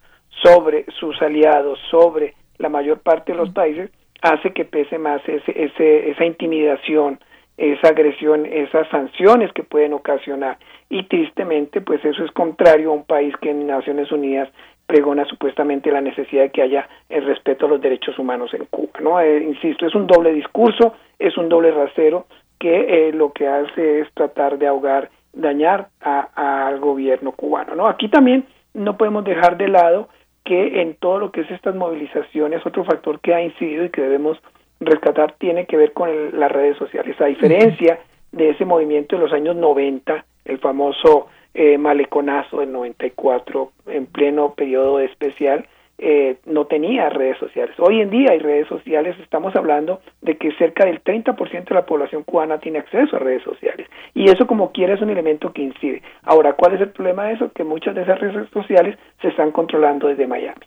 [0.43, 3.91] sobre sus aliados, sobre la mayor parte de los países,
[4.23, 7.19] hace que pese más ese, ese, esa intimidación,
[7.57, 10.59] esa agresión, esas sanciones que pueden ocasionar.
[10.89, 14.49] Y tristemente, pues eso es contrario a un país que en Naciones Unidas
[14.87, 19.01] pregona supuestamente la necesidad de que haya el respeto a los derechos humanos en Cuba.
[19.01, 19.21] ¿no?
[19.21, 22.27] Eh, insisto, es un doble discurso, es un doble rasero,
[22.59, 27.75] que eh, lo que hace es tratar de ahogar, dañar a, al gobierno cubano.
[27.75, 27.89] ¿no?
[27.89, 30.09] Aquí también no podemos dejar de lado
[30.45, 34.03] que en todo lo que es estas movilizaciones, otro factor que ha incidido y que
[34.03, 34.39] debemos
[34.81, 37.21] rescatar tiene que ver con las redes sociales.
[37.21, 37.99] A diferencia
[38.33, 44.55] de ese movimiento de los años 90, el famoso eh, maleconazo del 94, en pleno
[44.55, 45.67] periodo especial,
[45.99, 47.75] eh, no tenía redes sociales.
[47.79, 51.87] Hoy en día hay redes sociales, estamos hablando de que cerca del 30% de la
[51.87, 55.63] población cubana tiene acceso a redes sociales y eso como quiera es un elemento que
[55.63, 56.03] incide.
[56.23, 57.51] Ahora, ¿cuál es el problema de eso?
[57.53, 60.61] Que muchas de esas redes sociales se están controlando desde Miami.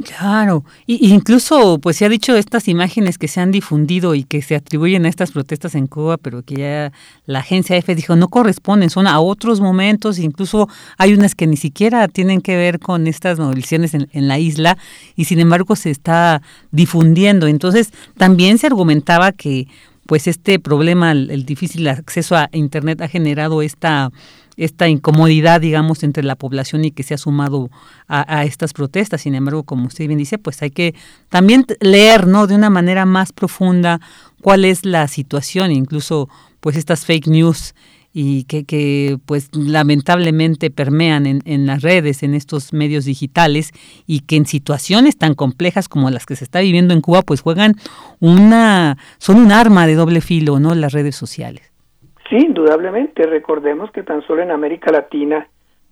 [0.00, 4.40] Claro, y, incluso pues se ha dicho estas imágenes que se han difundido y que
[4.40, 6.92] se atribuyen a estas protestas en Cuba, pero que ya
[7.26, 10.66] la agencia F dijo no corresponden, son a otros momentos, incluso
[10.96, 14.78] hay unas que ni siquiera tienen que ver con estas movilizaciones en, en la isla
[15.14, 16.40] y sin embargo se está
[16.70, 17.46] difundiendo.
[17.46, 19.68] Entonces también se argumentaba que
[20.06, 24.10] pues este problema, el difícil acceso a Internet ha generado esta
[24.56, 27.70] esta incomodidad, digamos, entre la población y que se ha sumado
[28.08, 29.22] a, estas protestas.
[29.22, 30.94] Sin embargo, como usted bien dice, pues hay que
[31.28, 32.46] también leer, ¿no?
[32.46, 34.00] De una manera más profunda
[34.40, 36.28] cuál es la situación, incluso
[36.60, 37.74] pues estas fake news
[38.14, 43.70] y que, pues lamentablemente permean en, en, las redes, en estos medios digitales
[44.06, 47.40] y que en situaciones tan complejas como las que se está viviendo en Cuba, pues
[47.40, 47.76] juegan
[48.20, 50.74] una, son un arma de doble filo, ¿no?
[50.74, 51.71] Las redes sociales.
[52.32, 53.26] Sí, indudablemente.
[53.26, 55.48] Recordemos que tan solo en América Latina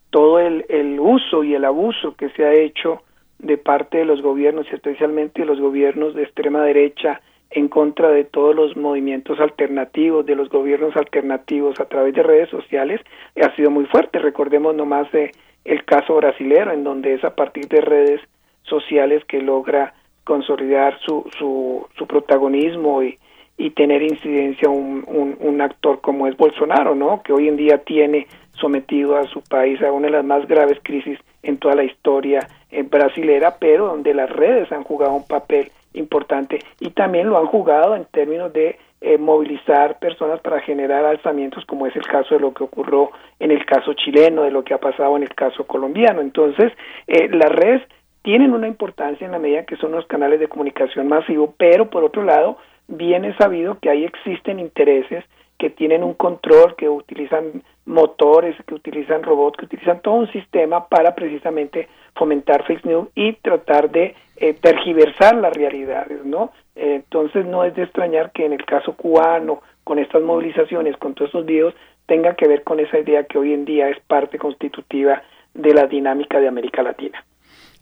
[0.09, 3.03] todo el, el uso y el abuso que se ha hecho
[3.39, 8.09] de parte de los gobiernos y especialmente de los gobiernos de extrema derecha en contra
[8.09, 13.03] de todos los movimientos alternativos, de los gobiernos alternativos a través de redes sociales,
[13.37, 14.19] ha sido muy fuerte.
[14.19, 15.33] Recordemos nomás de
[15.67, 18.23] el caso brasilero, en donde es a partir de redes
[18.63, 19.93] sociales que logra
[20.25, 23.19] consolidar su, su, su protagonismo y,
[23.61, 25.05] y tener incidencia un,
[25.39, 27.23] un, actor como es Bolsonaro, ¿no?
[27.23, 30.79] Que hoy en día tiene sometido a su país a una de las más graves
[30.83, 35.71] crisis en toda la historia eh, brasilera, pero donde las redes han jugado un papel
[35.93, 41.67] importante y también lo han jugado en términos de eh, movilizar personas para generar alzamientos,
[41.67, 43.11] como es el caso de lo que ocurrió
[43.41, 46.23] en el caso chileno, de lo que ha pasado en el caso colombiano.
[46.23, 46.73] Entonces,
[47.07, 47.83] eh, las redes
[48.23, 52.05] tienen una importancia en la medida que son los canales de comunicación masivo, pero por
[52.05, 52.57] otro lado,
[52.91, 55.25] bien es sabido que ahí existen intereses
[55.59, 60.89] que tienen un control, que utilizan motores, que utilizan robots, que utilizan todo un sistema
[60.89, 66.53] para precisamente fomentar fake news y tratar de eh, tergiversar las realidades, ¿no?
[66.75, 71.29] Entonces no es de extrañar que en el caso cubano, con estas movilizaciones, con todos
[71.29, 71.75] estos videos,
[72.07, 75.23] tenga que ver con esa idea que hoy en día es parte constitutiva
[75.53, 77.23] de la dinámica de América Latina.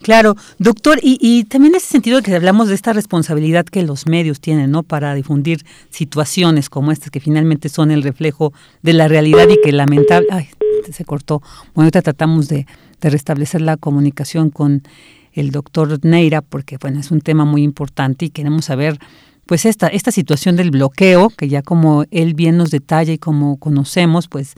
[0.00, 4.06] Claro, doctor, y, y también en ese sentido que hablamos de esta responsabilidad que los
[4.06, 4.84] medios tienen, ¿no?
[4.84, 8.52] Para difundir situaciones como estas que finalmente son el reflejo
[8.82, 10.48] de la realidad y que lamentable, ay,
[10.92, 11.42] se cortó.
[11.74, 12.66] Bueno, ahorita tratamos de,
[13.00, 14.82] de restablecer la comunicación con
[15.32, 18.98] el doctor Neira porque, bueno, es un tema muy importante y queremos saber
[19.46, 23.56] pues esta, esta situación del bloqueo, que ya como él bien nos detalla y como
[23.56, 24.54] conocemos, pues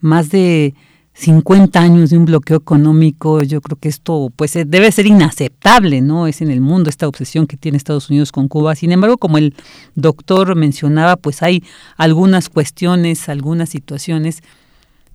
[0.00, 0.74] más de
[1.14, 6.00] 50 años de un bloqueo económico, yo creo que esto pues eh, debe ser inaceptable,
[6.00, 6.26] ¿no?
[6.26, 8.74] Es en el mundo esta obsesión que tiene Estados Unidos con Cuba.
[8.74, 9.54] Sin embargo, como el
[9.94, 11.62] doctor mencionaba, pues hay
[11.96, 14.42] algunas cuestiones, algunas situaciones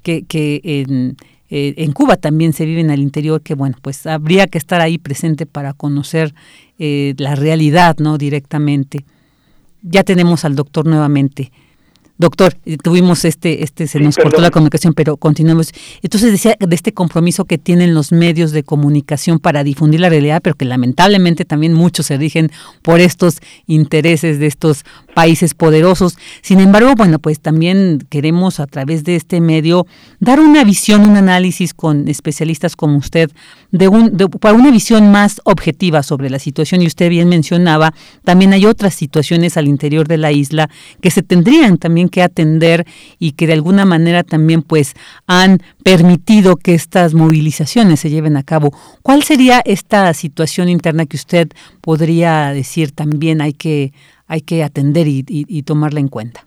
[0.04, 1.14] que, eh,
[1.50, 5.46] en Cuba también se viven al interior que, bueno, pues habría que estar ahí presente
[5.46, 6.34] para conocer
[6.78, 8.18] eh, la realidad, ¿no?
[8.18, 9.04] Directamente.
[9.82, 11.52] Ya tenemos al doctor nuevamente.
[12.20, 15.72] Doctor, eh, tuvimos este, este se nos cortó la comunicación, pero continuamos.
[16.02, 20.42] Entonces decía de este compromiso que tienen los medios de comunicación para difundir la realidad,
[20.42, 23.38] pero que lamentablemente también muchos se rigen por estos
[23.68, 24.84] intereses de estos
[25.14, 26.18] países poderosos.
[26.42, 29.86] Sin embargo, bueno, pues también queremos a través de este medio
[30.20, 33.32] dar una visión, un análisis con especialistas como usted,
[33.72, 36.82] de un, de, para una visión más objetiva sobre la situación.
[36.82, 40.70] Y usted bien mencionaba, también hay otras situaciones al interior de la isla
[41.02, 42.86] que se tendrían también que atender
[43.20, 44.94] y que de alguna manera también pues
[45.28, 48.72] han permitido que estas movilizaciones se lleven a cabo.
[49.04, 51.50] ¿Cuál sería esta situación interna que usted
[51.82, 53.92] podría decir también hay que,
[54.28, 56.42] hay que atender y, tomarla en cuenta?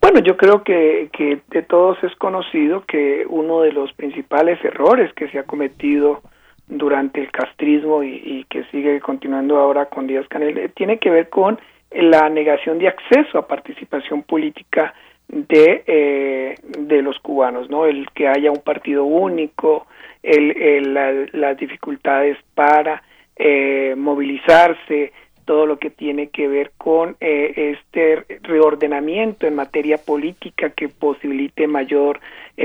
[0.00, 5.12] Bueno, yo creo que, que de todos es conocido que uno de los principales errores
[5.14, 6.22] que se ha cometido
[6.66, 11.10] durante el castrismo y, y, que sigue continuando ahora con Díaz Canel eh, tiene que
[11.10, 11.58] ver con
[11.94, 14.94] la negación de acceso a participación política
[15.28, 17.86] de, eh, de los cubanos, ¿no?
[17.86, 19.86] El que haya un partido único,
[20.22, 20.94] el,
[21.32, 23.02] las dificultades para
[23.36, 25.12] eh, movilizarse,
[25.44, 31.66] todo lo que tiene que ver con eh, este reordenamiento en materia política que posibilite
[31.66, 32.20] mayor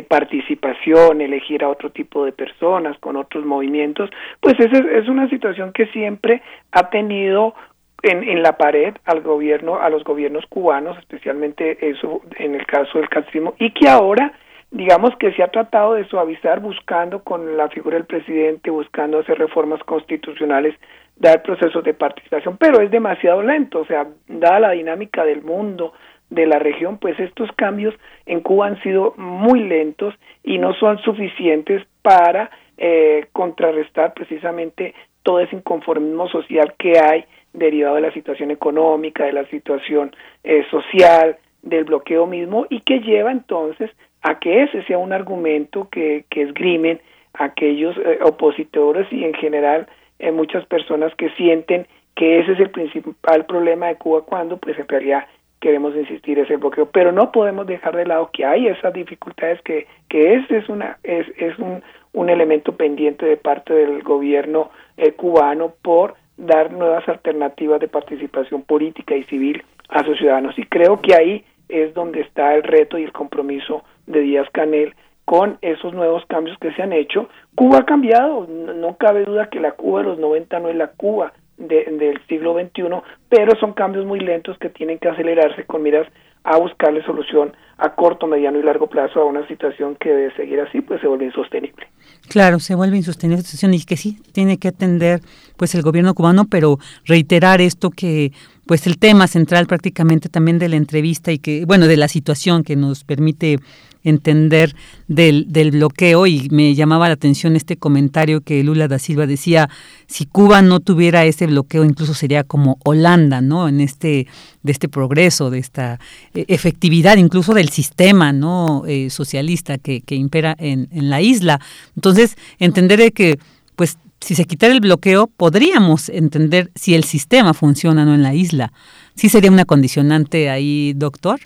[0.07, 5.71] participación, elegir a otro tipo de personas con otros movimientos, pues esa es una situación
[5.73, 7.55] que siempre ha tenido
[8.03, 12.99] en, en la pared al gobierno, a los gobiernos cubanos, especialmente eso en el caso
[12.99, 14.33] del castrismo, y que ahora
[14.71, 19.37] digamos que se ha tratado de suavizar buscando con la figura del presidente, buscando hacer
[19.37, 20.75] reformas constitucionales,
[21.15, 25.93] dar procesos de participación, pero es demasiado lento, o sea, dada la dinámica del mundo,
[26.29, 27.95] de la región, pues estos cambios
[28.25, 30.13] en Cuba han sido muy lentos
[30.43, 34.93] y no son suficientes para eh, contrarrestar precisamente
[35.23, 37.25] todo ese inconformismo social que hay
[37.57, 42.99] derivado de la situación económica, de la situación eh, social, del bloqueo mismo y que
[42.99, 47.01] lleva entonces a que ese sea un argumento que, esgrimen
[47.33, 49.87] aquellos eh, opositores y en general
[50.19, 54.77] eh, muchas personas que sienten que ese es el principal problema de Cuba cuando pues
[54.79, 55.25] en realidad
[55.59, 56.87] queremos insistir ese bloqueo.
[56.87, 60.97] Pero no podemos dejar de lado que hay esas dificultades que que ese es una
[61.03, 67.07] es, es un, un elemento pendiente de parte del gobierno eh, cubano por dar nuevas
[67.09, 72.21] alternativas de participación política y civil a sus ciudadanos y creo que ahí es donde
[72.21, 74.93] está el reto y el compromiso de Díaz Canel
[75.25, 77.27] con esos nuevos cambios que se han hecho.
[77.55, 80.87] Cuba ha cambiado, no, cabe duda que la Cuba de los 90 no es la
[80.87, 82.83] Cuba del siglo XXI,
[83.27, 86.07] pero son cambios muy lentos que tienen que acelerarse con miras
[86.43, 90.59] a buscarle solución a corto, mediano y largo plazo a una situación que de seguir
[90.59, 91.87] así pues se vuelve insostenible.
[92.27, 95.21] Claro, se vuelve insostenible la situación y que sí tiene que atender
[95.57, 98.31] pues el gobierno cubano, pero reiterar esto que
[98.65, 102.63] pues el tema central prácticamente también de la entrevista y que, bueno, de la situación
[102.63, 103.59] que nos permite
[104.03, 104.75] entender
[105.07, 109.69] del, del bloqueo y me llamaba la atención este comentario que Lula da Silva decía,
[110.07, 113.67] si Cuba no tuviera ese bloqueo incluso sería como Holanda, ¿no?
[113.67, 114.27] En este,
[114.63, 115.99] de este progreso, de esta
[116.33, 118.83] eh, efectividad incluso del sistema, ¿no?
[118.87, 121.59] Eh, socialista que, impera en, en la isla.
[121.95, 123.39] Entonces, entender que
[123.75, 128.23] pues si se quitara el bloqueo, podríamos entender si el sistema funciona o no en
[128.23, 128.73] la isla.
[129.15, 131.39] ¿Sí sería una condicionante ahí, doctor?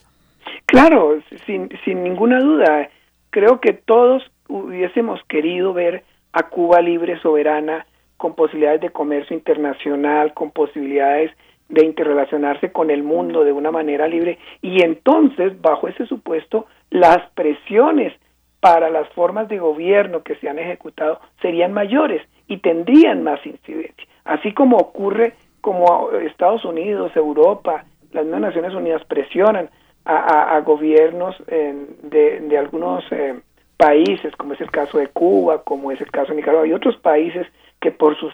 [0.71, 2.89] Claro, sin, sin ninguna duda.
[3.29, 7.85] Creo que todos hubiésemos querido ver a Cuba libre, soberana,
[8.15, 11.29] con posibilidades de comercio internacional, con posibilidades
[11.67, 17.19] de interrelacionarse con el mundo de una manera libre y entonces, bajo ese supuesto, las
[17.31, 18.13] presiones
[18.61, 24.07] para las formas de gobierno que se han ejecutado serían mayores y tendrían más incidencia.
[24.23, 27.83] Así como ocurre como Estados Unidos, Europa,
[28.13, 29.69] las Naciones Unidas presionan
[30.05, 33.39] a, gobiernos de, algunos eh,
[33.77, 36.97] países, como es el caso de Cuba, como es el caso de Nicaragua y otros
[36.97, 37.47] países
[37.79, 38.33] que por sus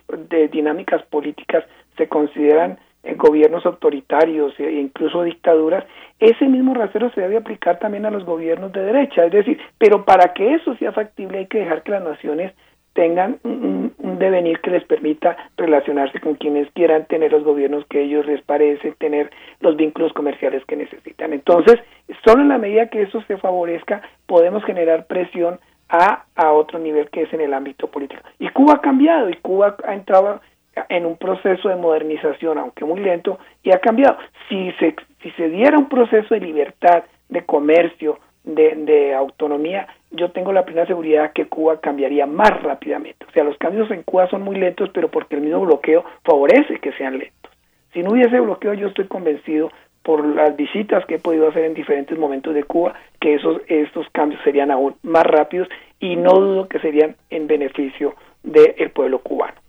[0.50, 1.64] dinámicas políticas
[1.96, 5.84] se consideran en gobiernos autoritarios e incluso dictaduras,
[6.18, 9.24] ese mismo rasero se debe aplicar también a los gobiernos de derecha.
[9.24, 12.52] Es decir, pero para que eso sea factible hay que dejar que las naciones
[12.98, 18.26] tengan un, devenir que les permita relacionarse con quienes quieran tener los gobiernos que ellos
[18.26, 19.30] les parece, tener
[19.60, 21.32] los vínculos comerciales que necesitan.
[21.32, 21.78] Entonces,
[22.26, 27.08] solo en la medida que eso se favorezca, podemos generar presión a, a otro nivel
[27.10, 28.20] que es en el ámbito político.
[28.40, 30.40] Y Cuba ha cambiado y Cuba ha entrado
[30.88, 34.18] en un proceso de modernización, aunque muy lento, y ha cambiado.
[34.48, 40.30] Si se, si se diera un proceso de libertad, de comercio, de, de autonomía, yo
[40.30, 43.26] tengo la plena seguridad que Cuba cambiaría más rápidamente.
[43.28, 46.78] O sea, los cambios en Cuba son muy lentos, pero porque el mismo bloqueo favorece
[46.80, 47.52] que sean lentos.
[47.92, 49.70] Si no hubiese bloqueo, yo estoy convencido
[50.02, 54.06] por las visitas que he podido hacer en diferentes momentos de Cuba, que esos estos
[54.12, 55.68] cambios serían aún más rápidos
[56.00, 59.60] y no dudo que serían en beneficio del pueblo cubano.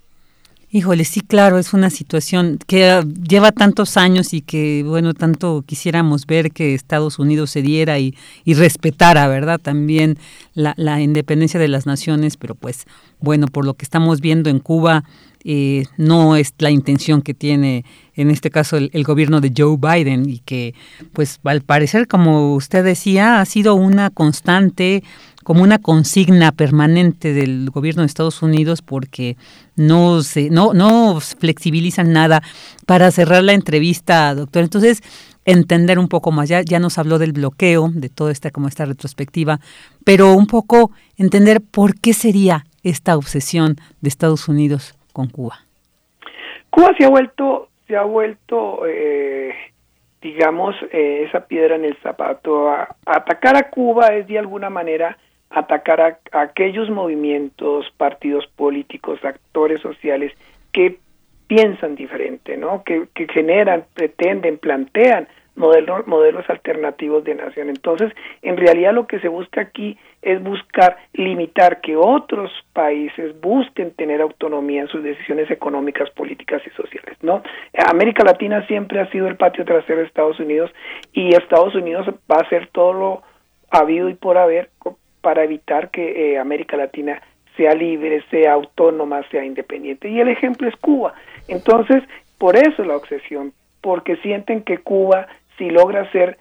[0.71, 6.27] Híjole, sí, claro, es una situación que lleva tantos años y que, bueno, tanto quisiéramos
[6.27, 8.15] ver que Estados Unidos se diera y,
[8.45, 9.59] y respetara, ¿verdad?
[9.59, 10.19] También
[10.53, 12.85] la, la, independencia de las naciones, pero pues,
[13.19, 15.05] bueno, por lo que estamos viendo en Cuba,
[15.43, 17.83] eh, no es la intención que tiene,
[18.13, 20.75] en este caso, el, el gobierno de Joe Biden y que,
[21.13, 25.03] pues, al parecer, como usted decía, ha sido una constante
[25.49, 29.35] como una consigna permanente del gobierno de Estados Unidos porque
[29.76, 32.43] no se no no flexibilizan nada
[32.85, 34.61] para cerrar la entrevista, doctor.
[34.61, 35.01] Entonces,
[35.45, 38.85] entender un poco más, ya, ya nos habló del bloqueo, de toda esta como esta
[38.85, 39.57] retrospectiva,
[40.05, 45.61] pero un poco entender por qué sería esta obsesión de Estados Unidos con Cuba.
[46.69, 49.55] Cuba se ha vuelto se ha vuelto eh,
[50.21, 52.69] digamos eh, esa piedra en el zapato.
[53.03, 55.17] atacar a Cuba es de alguna manera
[55.49, 60.34] atacar a, aquellos movimientos, partidos políticos, actores sociales
[60.71, 60.99] que
[61.47, 62.84] piensan diferente, ¿no?
[62.84, 65.27] Que, que generan, pretenden, plantean
[65.59, 67.69] modelos, modelos alternativos de nación.
[67.69, 68.11] Entonces,
[68.41, 74.21] en realidad lo que se busca aquí es buscar limitar que otros países busquen tener
[74.21, 77.43] autonomía en sus decisiones económicas, políticas y sociales, ¿no?
[77.88, 80.71] América Latina siempre ha sido el patio trasero de Estados Unidos
[81.13, 83.23] y Estados Unidos va a hacer todo lo
[83.71, 84.69] habido y por haber
[85.21, 87.21] para evitar que eh, América Latina
[87.57, 90.09] sea libre, sea autónoma, sea independiente.
[90.09, 91.13] Y el ejemplo es Cuba.
[91.47, 92.03] Entonces,
[92.37, 95.27] por eso la obsesión, porque sienten que Cuba,
[95.57, 96.37] si logra ser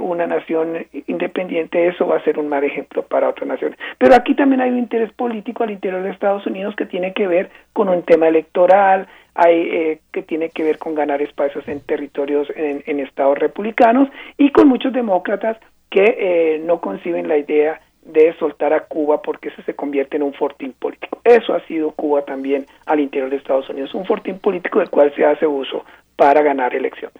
[0.00, 3.78] una nación independiente, eso va a ser un mal ejemplo para otras naciones.
[3.98, 7.26] Pero aquí también hay un interés político al interior de Estados Unidos que tiene que
[7.26, 11.80] ver con un tema electoral, hay eh, que tiene que ver con ganar espacios en
[11.80, 14.08] territorios en, estados republicanos
[14.38, 15.56] y con muchos demócratas
[15.90, 20.22] que eh, no conciben la idea de soltar a Cuba porque eso se convierte en
[20.22, 21.20] un fortín político.
[21.24, 25.12] Eso ha sido Cuba también al interior de Estados Unidos, un fortín político del cual
[25.16, 25.84] se hace uso
[26.16, 27.16] para ganar elecciones.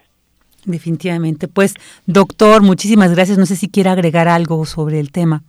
[0.64, 1.48] Definitivamente.
[1.48, 1.74] Pues,
[2.06, 3.38] doctor, muchísimas gracias.
[3.38, 5.42] No sé si quiere agregar algo sobre el tema.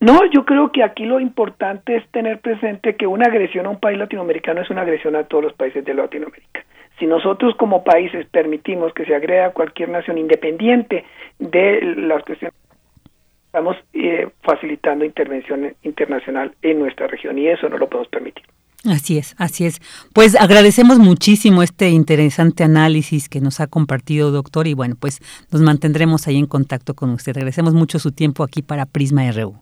[0.00, 3.80] No, yo creo que aquí lo importante es tener presente que una agresión a un
[3.80, 6.64] país latinoamericano es una agresión a todos los países de Latinoamérica.
[6.98, 11.04] Si nosotros como países permitimos que se agreda a cualquier nación independiente
[11.38, 12.54] de las cuestiones
[13.56, 18.44] estamos eh, facilitando intervención internacional en nuestra región y eso no lo podemos permitir.
[18.84, 19.80] Así es, así es.
[20.12, 25.20] Pues agradecemos muchísimo este interesante análisis que nos ha compartido, doctor, y bueno, pues
[25.50, 27.34] nos mantendremos ahí en contacto con usted.
[27.34, 29.54] Agradecemos mucho su tiempo aquí para Prisma RU.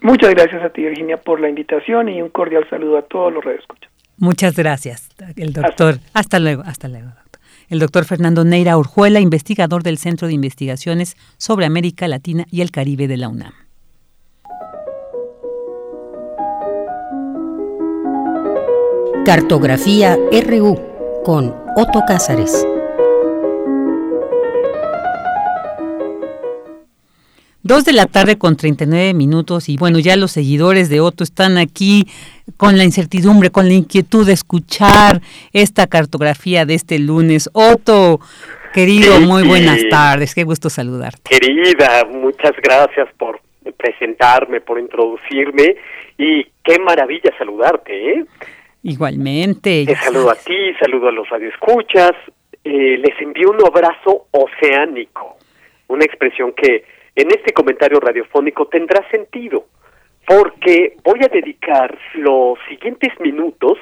[0.00, 3.44] Muchas gracias a ti, Virginia, por la invitación y un cordial saludo a todos los
[3.44, 3.90] radioescuchas.
[4.16, 5.96] Muchas gracias, el doctor.
[6.14, 7.29] Hasta, luego, hasta luego, doctor.
[7.70, 12.72] El doctor Fernando Neira Urjuela, investigador del Centro de Investigaciones sobre América Latina y el
[12.72, 13.52] Caribe de la UNAM.
[19.24, 20.76] Cartografía RU
[21.24, 22.66] con Otto Cázares.
[27.62, 31.58] Dos de la tarde con 39 minutos y bueno, ya los seguidores de Otto están
[31.58, 32.06] aquí
[32.56, 35.20] con la incertidumbre, con la inquietud de escuchar
[35.52, 37.50] esta cartografía de este lunes.
[37.52, 38.18] Otto,
[38.72, 41.20] querido, muy buenas tardes, qué gusto saludarte.
[41.28, 43.42] Querida, muchas gracias por
[43.76, 45.76] presentarme, por introducirme
[46.16, 48.24] y qué maravilla saludarte, ¿eh?
[48.84, 49.84] Igualmente.
[49.86, 52.12] Te saludo a ti, saludo a los radioescuchas.
[52.64, 55.36] Eh, les envío un abrazo oceánico,
[55.88, 56.84] una expresión que
[57.14, 59.66] en este comentario radiofónico tendrá sentido,
[60.26, 63.78] porque voy a dedicar los siguientes minutos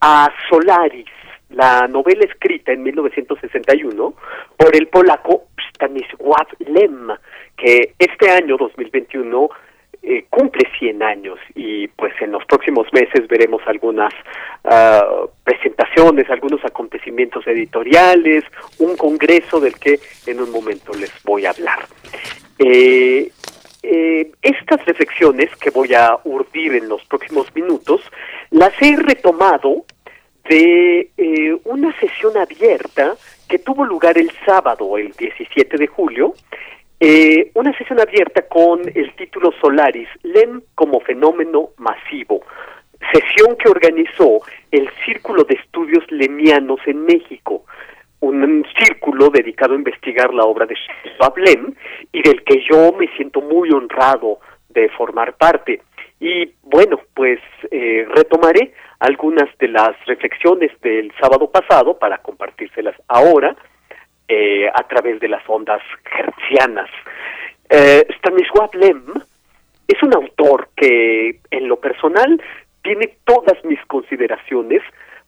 [0.00, 1.06] a Solaris,
[1.50, 4.14] la novela escrita en 1961
[4.56, 5.44] por el polaco
[5.74, 7.08] Stanisław Lem,
[7.56, 9.50] que este año 2021
[10.02, 14.14] eh, cumple 100 años y pues en los próximos meses veremos algunas
[14.64, 18.44] ah, presentaciones, algunos acontecimientos editoriales,
[18.78, 21.80] un congreso del que en un momento les voy a hablar.
[22.62, 23.32] Eh,
[23.82, 28.02] eh, estas reflexiones que voy a urdir en los próximos minutos
[28.50, 29.86] las he retomado
[30.46, 31.10] de
[31.64, 33.14] una sesión abierta
[33.48, 36.34] que tuvo lugar el sábado, el 17 de julio,
[36.98, 42.42] eh, una sesión abierta con el título Solaris, LEM como fenómeno masivo,
[43.10, 47.64] sesión que organizó el Círculo de Estudios Lemianos en México,
[48.20, 51.74] un círculo dedicado a investigar la obra de Schwab Lem
[52.12, 55.82] y del que yo me siento muy honrado de formar parte.
[56.20, 57.40] Y bueno, pues
[57.70, 63.56] eh, retomaré algunas de las reflexiones del sábado pasado para compartírselas ahora
[64.28, 66.90] eh, a través de las ondas hertzianas.
[67.70, 69.04] Eh, Stanisław Lem
[69.88, 72.40] es un autor que en lo personal
[72.82, 74.82] tiene todas mis consideraciones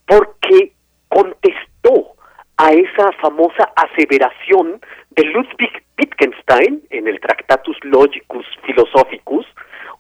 [0.07, 0.73] porque
[1.09, 2.12] contestó
[2.57, 4.81] a esa famosa aseveración
[5.11, 9.47] de Ludwig Wittgenstein en el Tractatus Logicus Philosophicus,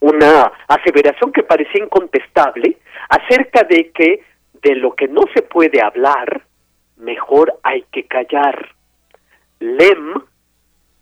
[0.00, 4.22] una aseveración que parecía incontestable acerca de que
[4.62, 6.42] de lo que no se puede hablar,
[6.96, 8.74] mejor hay que callar.
[9.58, 10.14] Lem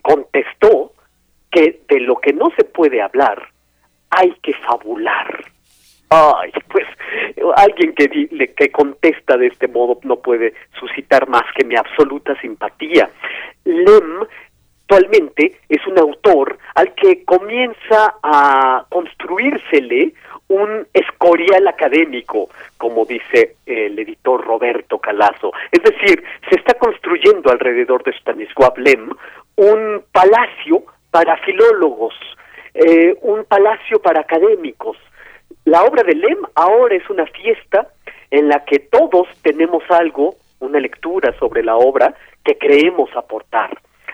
[0.03, 0.93] contestó
[1.51, 3.49] que de lo que no se puede hablar
[4.11, 5.45] hay que fabular.
[6.11, 6.87] Ay, pues
[7.57, 8.09] alguien que,
[8.57, 13.09] que contesta de este modo no puede suscitar más que mi absoluta simpatía.
[13.65, 14.27] Lem
[14.91, 20.13] actualmente es un autor al que comienza a construírsele
[20.49, 25.53] un escorial académico, como dice el editor Roberto Calazo.
[25.71, 29.11] Es decir, se está construyendo alrededor de Stanisław Lem
[29.55, 30.83] un palacio
[31.13, 32.15] para filólogos,
[32.75, 34.97] eh, un palacio para académicos.
[35.65, 37.89] La obra de Lem ahora es una fiesta
[38.31, 42.15] en la que todos tenemos algo, una lectura sobre la obra
[42.45, 43.71] que creemos aportar.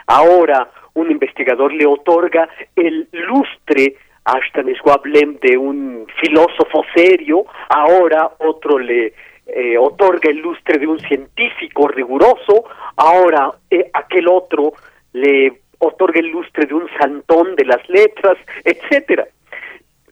[0.06, 8.30] Ahora un investigador le otorga el lustre a Stanisław Lem de un filósofo serio, ahora
[8.38, 9.12] otro le
[9.46, 12.64] eh, otorga el lustre de un científico riguroso,
[12.96, 14.72] ahora eh, aquel otro
[15.12, 19.26] le otorga el lustre de un santón de las letras, etcétera.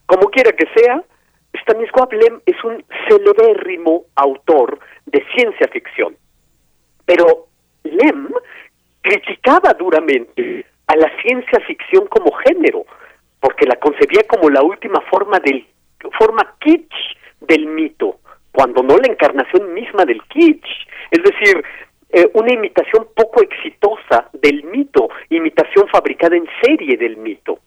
[0.06, 1.02] Como quiera que sea,
[1.60, 6.16] Stanisław Lem es un celebérrimo autor de ciencia ficción.
[7.06, 7.46] Pero
[7.84, 8.30] Lem
[9.02, 12.84] criticaba duramente a la ciencia ficción como género,
[13.40, 15.66] porque la concebía como la última forma del
[16.18, 16.94] forma kitsch
[17.40, 18.18] del mito,
[18.52, 20.66] cuando no la encarnación misma del kitsch,
[21.10, 21.64] es decir,
[22.10, 27.58] eh, una imitación poco exitosa del mito, imitación fabricada en serie del mito.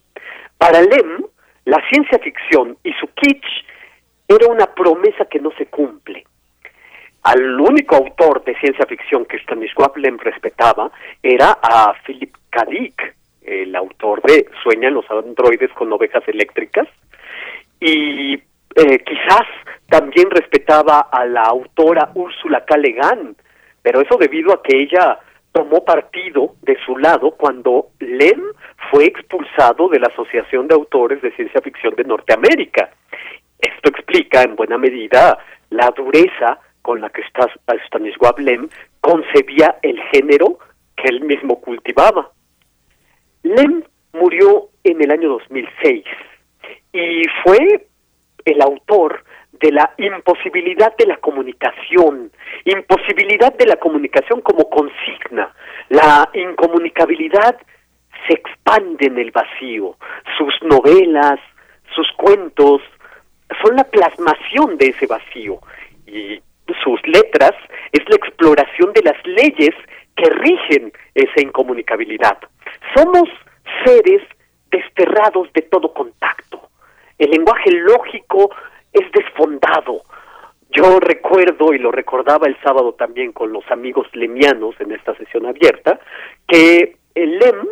[0.57, 1.25] Para Lem,
[1.65, 3.66] la ciencia ficción y su kitsch
[4.27, 6.25] era una promesa que no se cumple.
[7.23, 10.91] Al único autor de ciencia ficción que Stanisław Lem respetaba
[11.21, 12.65] era a Philip K.
[12.65, 16.87] Dick, el autor de Sueñan los androides con ovejas eléctricas,
[17.79, 19.47] y eh, quizás
[19.87, 22.77] también respetaba a la autora Úrsula K.
[22.77, 23.35] Le Guin,
[23.81, 25.19] pero eso debido a que ella
[25.51, 28.41] tomó partido de su lado cuando Lem
[28.91, 32.91] fue expulsado de la Asociación de Autores de Ciencia Ficción de Norteamérica.
[33.59, 35.37] Esto explica en buena medida
[35.69, 37.23] la dureza con la que
[37.87, 38.69] Stanisław Lem
[39.01, 40.59] concebía el género
[40.95, 42.31] que él mismo cultivaba.
[43.43, 46.03] Lem murió en el año 2006
[46.93, 47.87] y fue
[48.45, 49.23] el autor
[49.59, 52.31] de la imposibilidad de la comunicación,
[52.65, 55.53] imposibilidad de la comunicación como consigna.
[55.89, 57.57] La incomunicabilidad
[58.27, 59.95] se expande en el vacío.
[60.37, 61.39] Sus novelas,
[61.95, 62.81] sus cuentos,
[63.61, 65.59] son la plasmación de ese vacío.
[66.05, 66.41] Y
[66.83, 67.53] sus letras
[67.91, 69.75] es la exploración de las leyes
[70.15, 72.37] que rigen esa incomunicabilidad.
[72.95, 73.29] Somos
[73.85, 74.21] seres
[74.71, 76.69] desterrados de todo contacto.
[77.17, 78.51] El lenguaje lógico
[78.93, 80.01] es desfondado.
[80.71, 85.45] Yo recuerdo, y lo recordaba el sábado también con los amigos lemianos en esta sesión
[85.45, 85.99] abierta,
[86.47, 87.65] que el Lem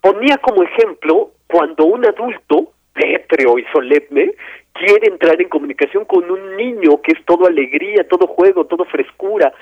[0.00, 4.34] ponía como ejemplo cuando un adulto, pétreo y solemne,
[4.72, 9.52] quiere entrar en comunicación con un niño que es todo alegría, todo juego, todo frescura,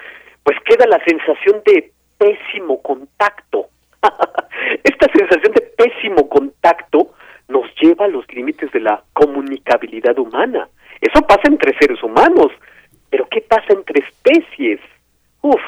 [0.43, 3.69] pues queda la sensación de pésimo contacto.
[4.85, 7.13] Esta sensación de pésimo contacto
[7.49, 10.69] nos lleva a los límites de la comunicabilidad humana.
[11.01, 12.53] Eso pasa entre seres humanos,
[13.11, 14.81] pero ¿qué pasa entre especies?
[15.43, 15.61] Uf,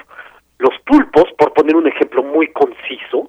[0.58, 3.28] los pulpos, por poner un ejemplo muy conciso,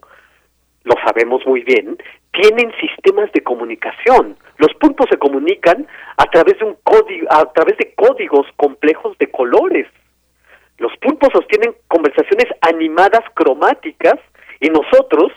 [0.83, 1.97] lo sabemos muy bien,
[2.31, 4.37] tienen sistemas de comunicación.
[4.57, 5.87] Los pulpos se comunican
[6.17, 9.87] a través de un código, a través de códigos complejos de colores.
[10.77, 14.15] Los pulpos sostienen conversaciones animadas cromáticas
[14.61, 15.31] y nosotros,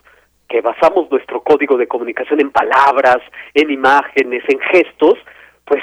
[0.48, 3.18] que basamos nuestro código de comunicación en palabras,
[3.54, 5.18] en imágenes, en gestos,
[5.64, 5.82] pues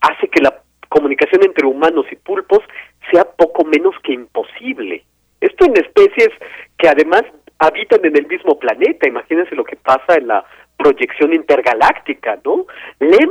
[0.00, 2.60] hace que la comunicación entre humanos y pulpos
[3.10, 5.04] sea poco menos que imposible.
[5.40, 6.30] Esto en especies
[6.78, 7.24] que además
[7.58, 9.08] habitan en el mismo planeta.
[9.08, 10.44] Imagínense lo que pasa en la
[10.76, 12.66] proyección intergaláctica, ¿no?
[13.00, 13.30] Lem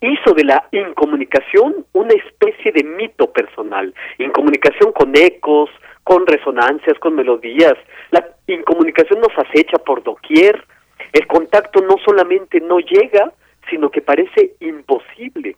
[0.00, 5.70] hizo de la incomunicación una especie de mito personal, incomunicación con ecos,
[6.04, 7.74] con resonancias, con melodías.
[8.10, 10.64] La incomunicación nos acecha por doquier.
[11.12, 13.32] El contacto no solamente no llega,
[13.70, 15.56] sino que parece imposible.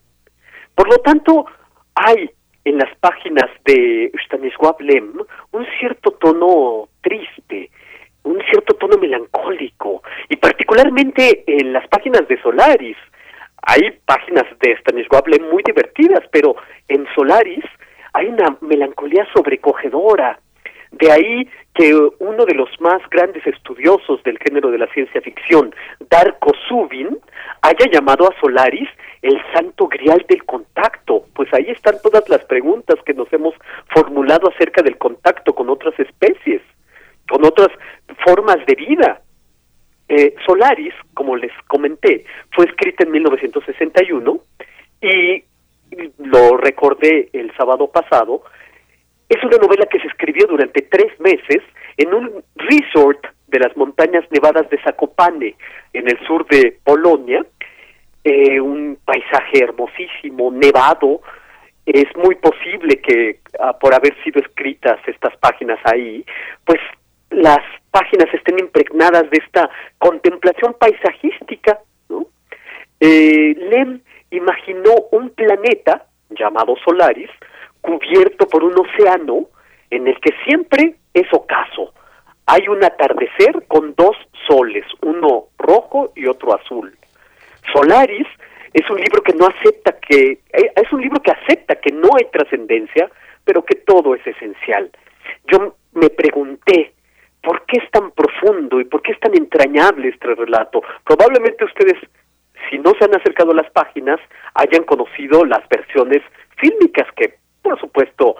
[0.75, 1.47] Por lo tanto,
[1.95, 2.31] hay
[2.65, 5.13] en las páginas de Stanisław Lem
[5.53, 7.71] un cierto tono triste,
[8.25, 12.97] un cierto tono melancólico, y particularmente en las páginas de Solaris.
[13.67, 16.57] Hay páginas de Stanisław Lem muy divertidas, pero
[16.89, 17.65] en Solaris
[18.13, 20.39] hay una melancolía sobrecogedora.
[20.93, 25.75] De ahí que uno de los más grandes estudiosos del género de la ciencia ficción,
[26.09, 27.19] Darko Subin,
[27.63, 28.89] haya llamado a Solaris
[29.23, 31.25] el santo grial del contacto.
[31.35, 33.55] Pues ahí están todas las preguntas que nos hemos
[33.93, 36.63] formulado acerca del contacto con otras especies,
[37.29, 37.69] con otras
[38.25, 39.21] formas de vida.
[40.09, 44.41] Eh, Solaris, como les comenté, fue escrita en 1961
[45.01, 45.45] y
[46.19, 48.43] lo recordé el sábado pasado,
[49.29, 51.63] es una novela que se escribió durante tres meses
[51.97, 55.55] en un resort de las montañas nevadas de Zakopane,
[55.93, 57.45] en el sur de Polonia,
[58.23, 61.21] eh, un paisaje hermosísimo, nevado.
[61.87, 66.25] Es muy posible que ah, por haber sido escritas estas páginas ahí,
[66.65, 66.81] pues
[67.35, 71.81] las páginas estén impregnadas de esta contemplación paisajística.
[73.01, 74.01] Eh, Lem
[74.31, 77.31] imaginó un planeta llamado Solaris,
[77.81, 79.47] cubierto por un océano
[79.91, 81.93] en el que siempre es ocaso.
[82.47, 84.17] Hay un atardecer con dos
[84.47, 86.97] soles, uno rojo y otro azul.
[87.73, 88.27] Solaris
[88.73, 92.11] es un libro que no acepta que eh, es un libro que acepta que no
[92.17, 93.11] hay trascendencia,
[93.45, 94.91] pero que todo es esencial.
[95.47, 96.93] Yo me pregunté
[97.45, 100.83] ¿por qué es tan profundo y por qué es tan entrañable este relato?
[101.05, 101.99] Probablemente ustedes,
[102.71, 104.19] si no se han acercado a las páginas,
[104.55, 106.23] hayan conocido las versiones
[106.57, 108.37] fílmicas que, por supuesto,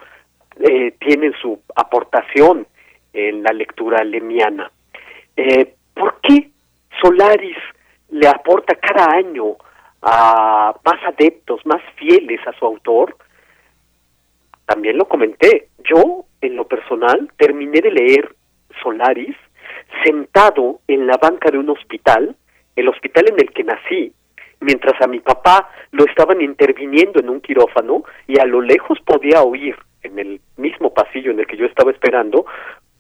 [0.61, 2.67] eh, tienen su aportación
[3.13, 4.71] en la lectura lemiana.
[5.37, 6.51] Eh, ¿Por qué
[7.01, 7.57] Solaris
[8.11, 9.57] le aporta cada año
[10.03, 13.17] a más adeptos, más fieles a su autor.
[14.67, 18.35] También lo comenté, yo en lo personal terminé de leer
[18.83, 19.37] Solaris
[20.05, 22.37] sentado en la banca de un hospital,
[22.77, 24.13] el hospital en el que nací,
[24.61, 29.43] mientras a mi papá lo estaban interviniendo en un quirófano y a lo lejos podía
[29.43, 32.47] oír en el mismo pasillo en el que yo estaba esperando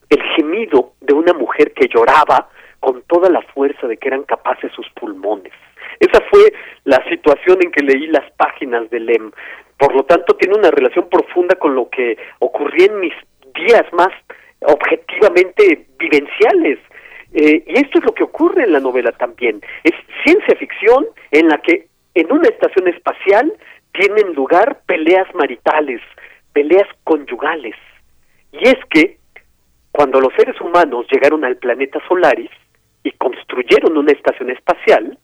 [0.08, 2.48] el gemido de una mujer que lloraba
[2.80, 5.52] con toda la fuerza de que eran capaces sus pulmones.
[6.00, 6.52] Esa fue
[6.84, 9.32] la situación en que leí las páginas de LEM.
[9.78, 13.14] Por lo tanto, tiene una relación profunda con lo que ocurría en mis
[13.54, 14.10] días más
[14.66, 16.78] objetivamente vivenciales.
[17.32, 19.60] Eh, y esto es lo que ocurre en la novela también.
[19.82, 19.92] Es
[20.22, 23.52] ciencia ficción en la que en una estación espacial
[23.92, 26.00] tienen lugar peleas maritales,
[26.52, 27.74] peleas conyugales.
[28.52, 29.18] Y es que
[29.90, 32.50] cuando los seres humanos llegaron al planeta Solaris
[33.02, 35.18] y construyeron una estación espacial,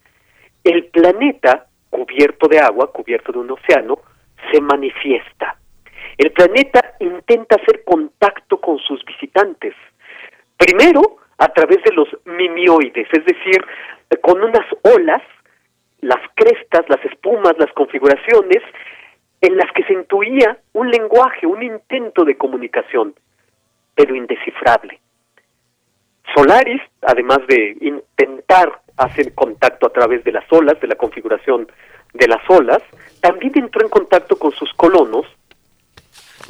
[0.64, 3.98] el planeta, cubierto de agua, cubierto de un océano,
[4.50, 5.59] se manifiesta.
[6.20, 9.74] El planeta intenta hacer contacto con sus visitantes.
[10.58, 13.64] Primero, a través de los mimioides, es decir,
[14.20, 15.22] con unas olas,
[16.02, 18.62] las crestas, las espumas, las configuraciones,
[19.40, 23.14] en las que se intuía un lenguaje, un intento de comunicación,
[23.94, 25.00] pero indescifrable.
[26.36, 31.66] Solaris, además de intentar hacer contacto a través de las olas, de la configuración
[32.12, 32.82] de las olas,
[33.22, 35.24] también entró en contacto con sus colonos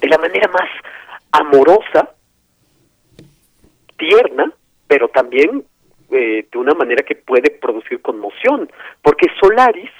[0.00, 0.68] de la manera más
[1.32, 2.10] amorosa,
[3.96, 4.52] tierna,
[4.86, 5.64] pero también
[6.10, 8.70] eh, de una manera que puede producir conmoción,
[9.02, 9.90] porque Solaris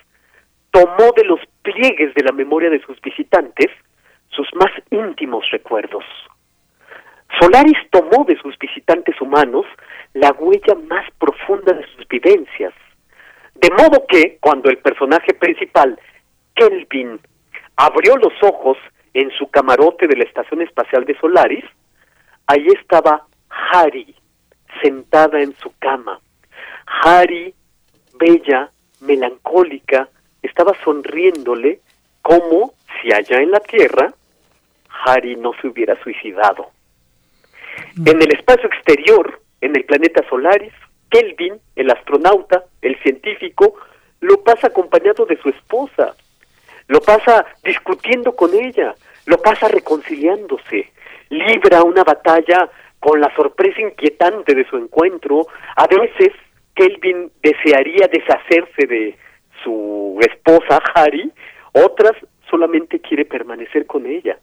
[0.71, 3.69] tomó de los pliegues de la memoria de sus visitantes
[4.31, 6.05] sus más íntimos recuerdos.
[7.39, 9.67] Solaris tomó de sus visitantes humanos
[10.15, 12.73] la huella más profunda de sus vivencias,
[13.55, 15.99] de modo que cuando el personaje principal,
[16.55, 17.21] Kelvin,
[17.77, 18.77] abrió los ojos
[19.15, 21.65] en su camarote de la Estación Espacial de Solaris,
[22.47, 23.27] ahí estaba
[23.73, 24.15] Harry,
[24.83, 26.21] sentada en su cama.
[27.03, 27.55] Harry,
[28.19, 28.71] bella,
[29.01, 30.09] melancólica,
[30.43, 31.81] estaba sonriéndole
[32.23, 34.13] como si allá en la Tierra
[35.05, 36.71] Harry no se hubiera suicidado.
[38.05, 40.73] En el espacio exterior, en el planeta Solaris,
[41.11, 43.75] Kelvin, el astronauta, el científico,
[44.21, 46.15] lo pasa acompañado de su esposa,
[46.91, 48.97] lo pasa discutiendo con ella,
[49.27, 50.91] lo pasa reconciliándose,
[51.29, 52.69] libra una batalla
[52.99, 55.47] con la sorpresa inquietante de su encuentro.
[55.77, 56.33] A veces
[56.75, 59.17] Kelvin desearía deshacerse de
[59.63, 61.31] su esposa Harry,
[61.73, 62.13] otras
[62.51, 64.39] solamente quiere permanecer con ella.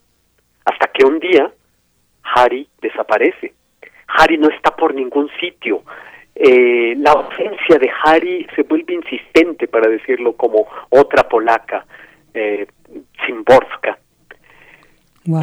[0.64, 1.52] Hasta que un día
[2.34, 3.56] Harry desaparece.
[4.08, 5.84] Harry no está por ningún sitio.
[6.34, 11.86] Eh, la ausencia de Harry se vuelve insistente, para decirlo como otra polaca,
[12.34, 12.68] eh,
[13.26, 13.98] Zimborska.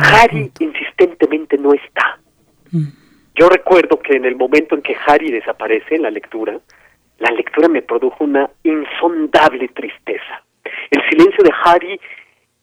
[0.01, 2.19] Harry insistentemente no está.
[2.71, 2.89] Mm.
[3.35, 6.59] Yo recuerdo que en el momento en que Harry desaparece en la lectura,
[7.19, 10.43] la lectura me produjo una insondable tristeza.
[10.91, 12.01] El silencio de Harry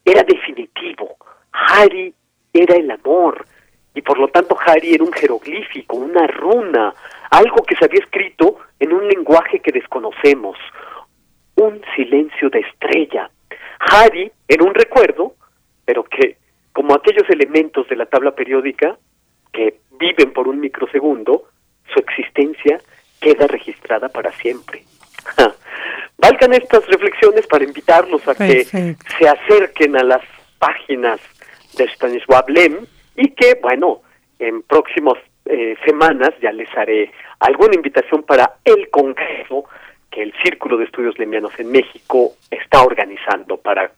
[0.04, 1.16] era definitivo.
[1.52, 2.12] Harry
[2.52, 3.46] era el amor,
[3.94, 6.94] y por lo tanto Harry era un jeroglífico, una runa,
[7.30, 10.56] algo que se había escrito en un lenguaje que desconocemos,
[11.56, 13.30] un silencio de estrella.
[13.90, 15.34] Harry era un recuerdo,
[15.84, 16.36] pero que,
[16.72, 18.96] como aquellos elementos de la tabla periódica
[19.52, 21.48] que viven por un microsegundo,
[21.92, 22.80] su existencia
[23.20, 24.84] queda registrada para siempre.
[26.18, 30.22] Valgan estas reflexiones para invitarlos a que se acerquen a las
[30.58, 31.20] páginas
[31.76, 32.86] de Stanisław Lem
[33.16, 34.02] y que, bueno,
[34.38, 37.10] en próximas eh, semanas ya les haré
[37.40, 39.64] alguna invitación para el Congreso
[40.12, 43.90] que el Círculo de Estudios Lemianos en México está organizando para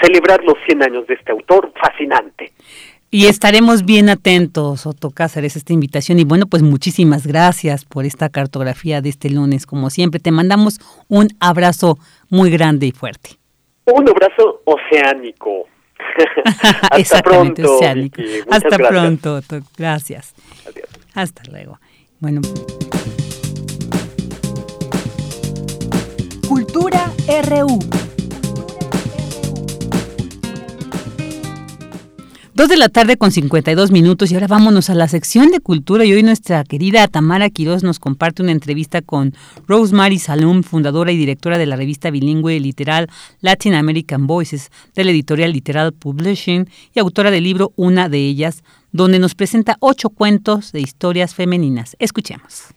[0.00, 2.52] celebrar los 100 años de este autor fascinante.
[3.10, 6.18] Y estaremos bien atentos, Otto Cáceres, esta invitación.
[6.18, 9.66] Y bueno, pues muchísimas gracias por esta cartografía de este lunes.
[9.66, 11.98] Como siempre, te mandamos un abrazo
[12.30, 13.30] muy grande y fuerte.
[13.86, 15.68] Un abrazo oceánico.
[16.90, 17.78] Hasta pronto.
[18.50, 19.40] Hasta pronto.
[19.78, 20.34] Gracias.
[21.14, 21.78] Hasta luego.
[22.20, 22.40] Bueno.
[26.76, 27.10] Cultura
[27.48, 27.78] RU.
[32.52, 36.04] Dos de la tarde con 52 minutos y ahora vámonos a la sección de cultura
[36.04, 39.32] y hoy nuestra querida Tamara Quiroz nos comparte una entrevista con
[39.66, 43.08] Rosemary Salum, fundadora y directora de la revista bilingüe literal
[43.40, 48.62] Latin American Voices del editorial Literal Publishing y autora del libro Una de ellas,
[48.92, 51.96] donde nos presenta ocho cuentos de historias femeninas.
[51.98, 52.75] Escuchemos.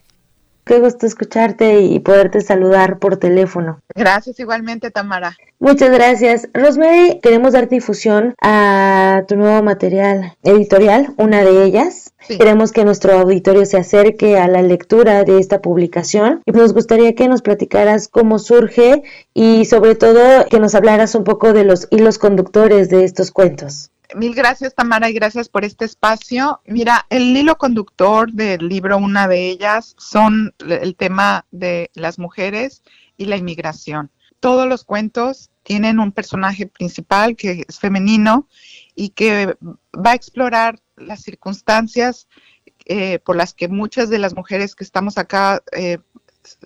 [0.64, 3.80] Qué gusto escucharte y poderte saludar por teléfono.
[3.94, 5.36] Gracias igualmente, Tamara.
[5.58, 6.48] Muchas gracias.
[6.54, 12.12] Rosemary, queremos dar difusión a tu nuevo material editorial, una de ellas.
[12.26, 17.14] Queremos que nuestro auditorio se acerque a la lectura de esta publicación y nos gustaría
[17.14, 19.02] que nos platicaras cómo surge
[19.34, 23.90] y sobre todo que nos hablaras un poco de los hilos conductores de estos cuentos.
[24.14, 26.60] Mil gracias, Tamara, y gracias por este espacio.
[26.66, 32.82] Mira, el hilo conductor del libro, una de ellas, son el tema de las mujeres
[33.16, 34.10] y la inmigración.
[34.40, 38.48] Todos los cuentos tienen un personaje principal que es femenino
[38.94, 39.56] y que
[39.94, 42.26] va a explorar las circunstancias
[42.86, 45.98] eh, por las que muchas de las mujeres que estamos acá eh,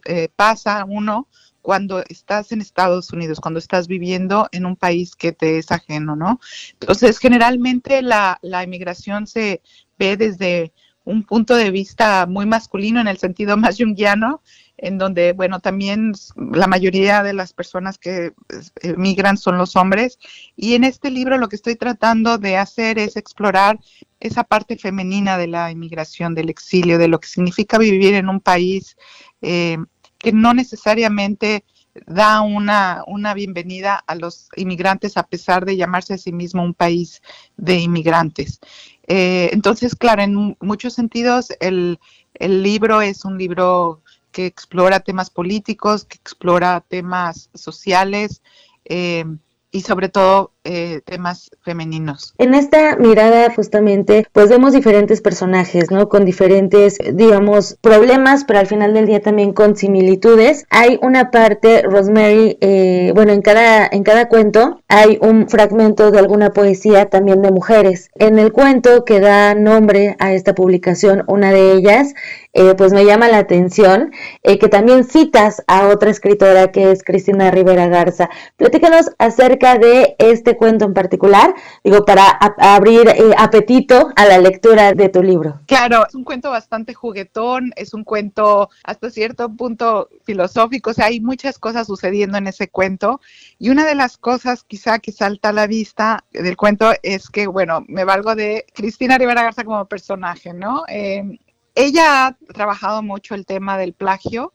[0.04, 1.28] eh, pasa uno
[1.64, 6.14] cuando estás en Estados Unidos, cuando estás viviendo en un país que te es ajeno,
[6.14, 6.38] ¿no?
[6.78, 9.62] Entonces, generalmente la, la inmigración se
[9.98, 10.74] ve desde
[11.04, 14.42] un punto de vista muy masculino en el sentido más junguiano,
[14.76, 18.34] en donde, bueno, también la mayoría de las personas que
[18.82, 20.18] emigran son los hombres.
[20.56, 23.80] Y en este libro lo que estoy tratando de hacer es explorar
[24.20, 28.40] esa parte femenina de la inmigración, del exilio, de lo que significa vivir en un
[28.40, 28.98] país
[29.40, 29.78] eh,
[30.24, 31.64] que no necesariamente
[32.06, 36.72] da una, una bienvenida a los inmigrantes a pesar de llamarse a sí mismo un
[36.72, 37.20] país
[37.58, 38.58] de inmigrantes.
[39.06, 42.00] Eh, entonces, claro, en muchos sentidos el,
[42.32, 44.00] el libro es un libro
[44.32, 48.40] que explora temas políticos, que explora temas sociales,
[48.86, 49.26] eh,
[49.70, 52.34] y sobre todo eh, temas femeninos.
[52.38, 56.08] En esta mirada justamente pues vemos diferentes personajes, ¿no?
[56.08, 60.64] Con diferentes, digamos, problemas, pero al final del día también con similitudes.
[60.70, 66.18] Hay una parte, Rosemary, eh, bueno, en cada, en cada cuento hay un fragmento de
[66.18, 68.08] alguna poesía también de mujeres.
[68.14, 72.14] En el cuento que da nombre a esta publicación, una de ellas,
[72.54, 74.12] eh, pues me llama la atención
[74.42, 78.30] que también citas a otra escritora que es Cristina Rivera Garza.
[78.56, 82.28] Platícanos acerca de este cuento en particular, digo, para
[82.58, 85.60] abrir eh, apetito a la lectura de tu libro.
[85.66, 91.06] Claro, es un cuento bastante juguetón, es un cuento hasta cierto punto filosófico, o sea,
[91.06, 93.20] hay muchas cosas sucediendo en ese cuento
[93.58, 97.46] y una de las cosas quizá que salta a la vista del cuento es que,
[97.46, 100.84] bueno, me valgo de Cristina Rivera Garza como personaje, ¿no?
[100.88, 101.38] Eh,
[101.74, 104.52] ella ha trabajado mucho el tema del plagio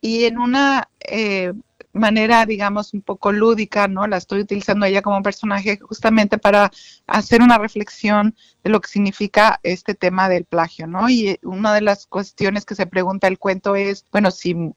[0.00, 1.52] y en una eh,
[1.92, 4.06] manera, digamos, un poco lúdica, ¿no?
[4.06, 6.70] La estoy utilizando ella como personaje justamente para
[7.06, 11.08] hacer una reflexión de lo que significa este tema del plagio, ¿no?
[11.08, 14.74] Y una de las cuestiones que se pregunta el cuento es, bueno, si un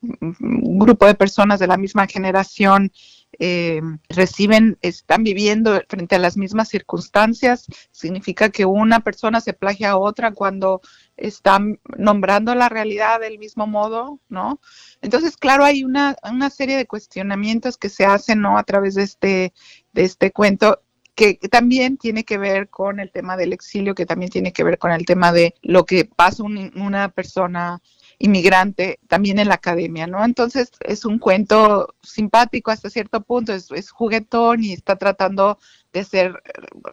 [0.80, 2.92] grupo de personas de la misma generación
[3.40, 9.92] eh, reciben, están viviendo frente a las mismas circunstancias, significa que una persona se plagia
[9.92, 10.82] a otra cuando
[11.18, 14.60] están nombrando la realidad del mismo modo, ¿no?
[15.02, 18.58] Entonces, claro, hay una, una serie de cuestionamientos que se hacen, ¿no?
[18.58, 19.54] A través de este,
[19.94, 20.82] de este cuento
[21.16, 24.78] que, también tiene que ver con el tema del exilio, que también tiene que ver
[24.78, 27.82] con el tema de lo que pasa una persona
[28.24, 30.24] inmigrante también en la academia, ¿no?
[30.24, 35.60] Entonces es un cuento simpático hasta cierto punto, es, es juguetón y está tratando
[35.92, 36.42] de hacer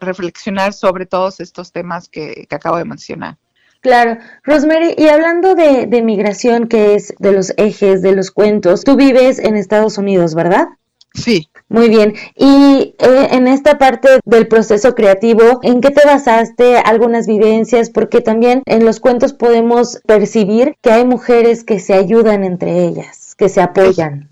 [0.00, 3.38] reflexionar sobre todos estos temas que, que acabo de mencionar.
[3.80, 8.82] Claro, Rosemary, y hablando de, de, migración, que es de los ejes de los cuentos,
[8.82, 10.66] tú vives en Estados Unidos, ¿verdad?
[11.14, 11.50] Sí.
[11.70, 12.14] Muy bien.
[12.34, 16.78] Y eh, en esta parte del proceso creativo, ¿en qué te basaste?
[16.78, 22.42] Algunas vivencias, porque también en los cuentos podemos percibir que hay mujeres que se ayudan
[22.42, 24.28] entre ellas, que se apoyan.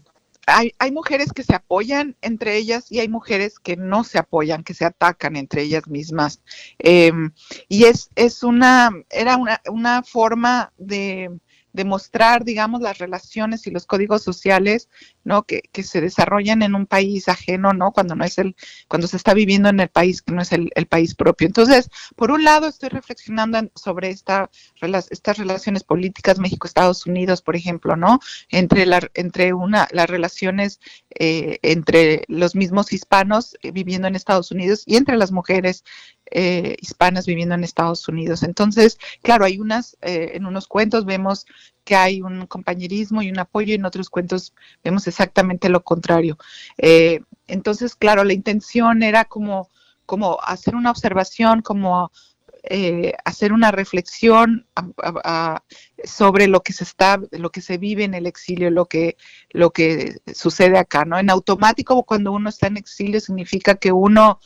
[0.47, 4.65] Hay, hay, mujeres que se apoyan entre ellas y hay mujeres que no se apoyan,
[4.65, 6.41] que se atacan entre ellas mismas.
[6.79, 7.31] Em,
[7.69, 11.39] y es, es una, era una, una forma de,
[11.79, 14.89] demostrar, digamos, las relaciones y los códigos sociales,
[15.25, 15.45] ¿no?
[15.45, 17.93] Que, que, se desarrollan en un país ajeno, ¿no?
[17.93, 18.57] Cuando no es el,
[18.89, 21.47] cuando se está viviendo en el país que no es el, el país propio.
[21.47, 24.51] Entonces, por un lado, estoy reflexionando sobre esta,
[25.11, 28.19] estas relaciones políticas México-Estados Unidos, por ejemplo, ¿no?
[28.51, 30.81] Entre la, entre una, las relaciones
[31.11, 35.85] eh, entre los mismos hispanos eh, viviendo en Estados Unidos y entre las mujeres
[36.31, 38.43] eh, hispanas viviendo en Estados Unidos.
[38.43, 41.47] Entonces, claro, hay unas, eh, en unos cuentos vemos
[41.85, 44.53] que hay un compañerismo y un apoyo, y en otros cuentos
[44.85, 46.37] vemos exactamente lo contrario.
[46.77, 49.71] Eh, entonces, claro, la intención era como,
[50.05, 52.11] como hacer una observación, como
[53.25, 54.67] hacer una reflexión
[56.05, 59.17] sobre lo que se está, lo que se vive en el exilio, lo que,
[59.51, 61.19] lo que sucede acá, ¿no?
[61.19, 64.39] En automático, cuando uno está en exilio, significa que uno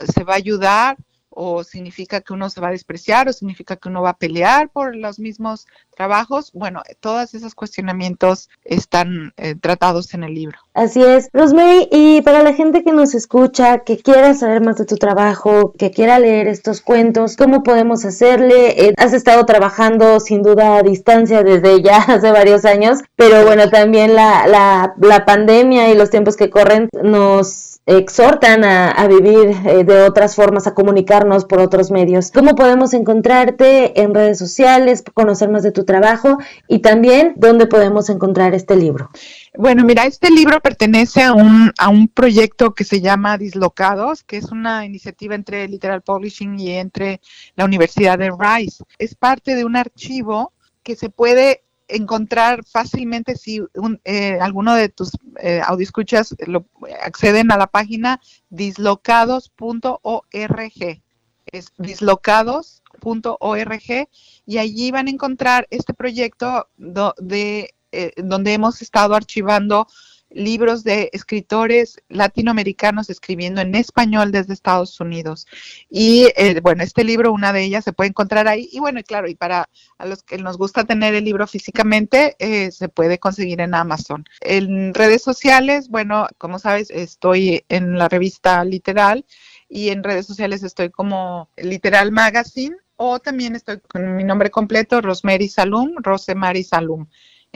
[0.00, 0.96] se va a ayudar
[1.40, 4.70] o significa que uno se va a despreciar o significa que uno va a pelear
[4.70, 6.50] por los mismos trabajos.
[6.52, 10.58] Bueno, todos esos cuestionamientos están eh, tratados en el libro.
[10.74, 11.28] Así es.
[11.32, 15.74] Rosemary, y para la gente que nos escucha, que quiera saber más de tu trabajo,
[15.78, 18.88] que quiera leer estos cuentos, ¿cómo podemos hacerle?
[18.88, 23.70] Eh, has estado trabajando sin duda a distancia desde ya hace varios años, pero bueno,
[23.70, 29.82] también la, la, la pandemia y los tiempos que corren nos exhortan a, vivir eh,
[29.82, 32.30] de otras formas, a comunicarnos por otros medios.
[32.30, 36.36] ¿Cómo podemos encontrarte en redes sociales, conocer más de tu trabajo
[36.68, 39.10] y también dónde podemos encontrar este libro?
[39.56, 44.36] Bueno, mira, este libro pertenece a un, a un proyecto que se llama Dislocados, que
[44.36, 47.22] es una iniciativa entre Literal Publishing y entre
[47.56, 48.84] la Universidad de Rice.
[48.98, 50.52] Es parte de un archivo
[50.82, 53.60] que se puede encontrar fácilmente si
[54.04, 55.10] eh, alguno de tus
[55.40, 56.66] eh, audioscuchas lo,
[57.02, 58.20] acceden a la página
[58.50, 61.02] dislocados.org.
[61.50, 64.08] Es dislocados.org
[64.44, 69.86] y allí van a encontrar este proyecto de, eh, donde hemos estado archivando
[70.30, 75.46] libros de escritores latinoamericanos escribiendo en español desde Estados Unidos.
[75.88, 78.68] Y eh, bueno, este libro, una de ellas se puede encontrar ahí.
[78.72, 79.68] Y bueno, claro, y para
[79.98, 84.24] a los que nos gusta tener el libro físicamente, eh, se puede conseguir en Amazon.
[84.40, 89.24] En redes sociales, bueno, como sabes, estoy en la revista Literal
[89.68, 95.00] y en redes sociales estoy como Literal Magazine o también estoy con mi nombre completo,
[95.00, 97.06] Rosemary Salum, Rosemary Salum,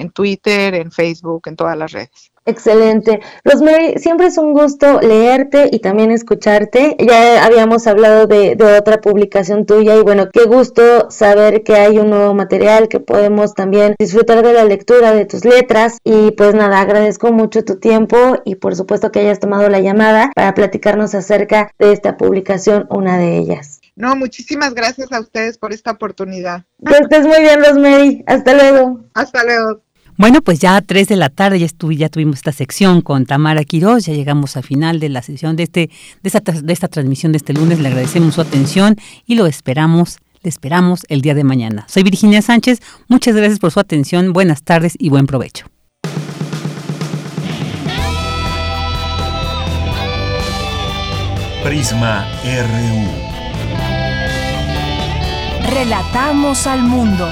[0.03, 2.33] en Twitter, en Facebook, en todas las redes.
[2.45, 3.21] Excelente.
[3.45, 6.97] Rosemary, siempre es un gusto leerte y también escucharte.
[6.99, 12.11] Ya habíamos hablado de, otra publicación tuya y bueno, qué gusto saber que hay un
[12.11, 15.99] nuevo material, que podemos también disfrutar de la lectura de tus letras.
[16.03, 20.33] Y pues nada, agradezco mucho tu tiempo y por supuesto que hayas tomado la llamada
[20.35, 23.81] para platicarnos acerca de esta publicación, una de ellas.
[23.95, 26.65] No, muchísimas gracias a ustedes por esta oportunidad.
[26.85, 28.25] Que estés muy bien, Rosemary.
[28.27, 29.01] Hasta luego.
[29.15, 29.83] Hasta luego.
[30.23, 33.65] Bueno, pues ya a 3 de la tarde ya, ya tuvimos esta sección con Tamara
[33.65, 35.91] Quiroz, ya llegamos al final de la sesión de, este,
[36.23, 38.95] de, esta, de esta transmisión de este lunes, le agradecemos su atención
[39.27, 41.87] y lo esperamos, le esperamos el día de mañana.
[41.89, 42.79] Soy Virginia Sánchez,
[43.09, 45.67] muchas gracias por su atención, buenas tardes y buen provecho.
[51.65, 53.09] Prisma RU.
[55.69, 57.29] Relatamos al mundo.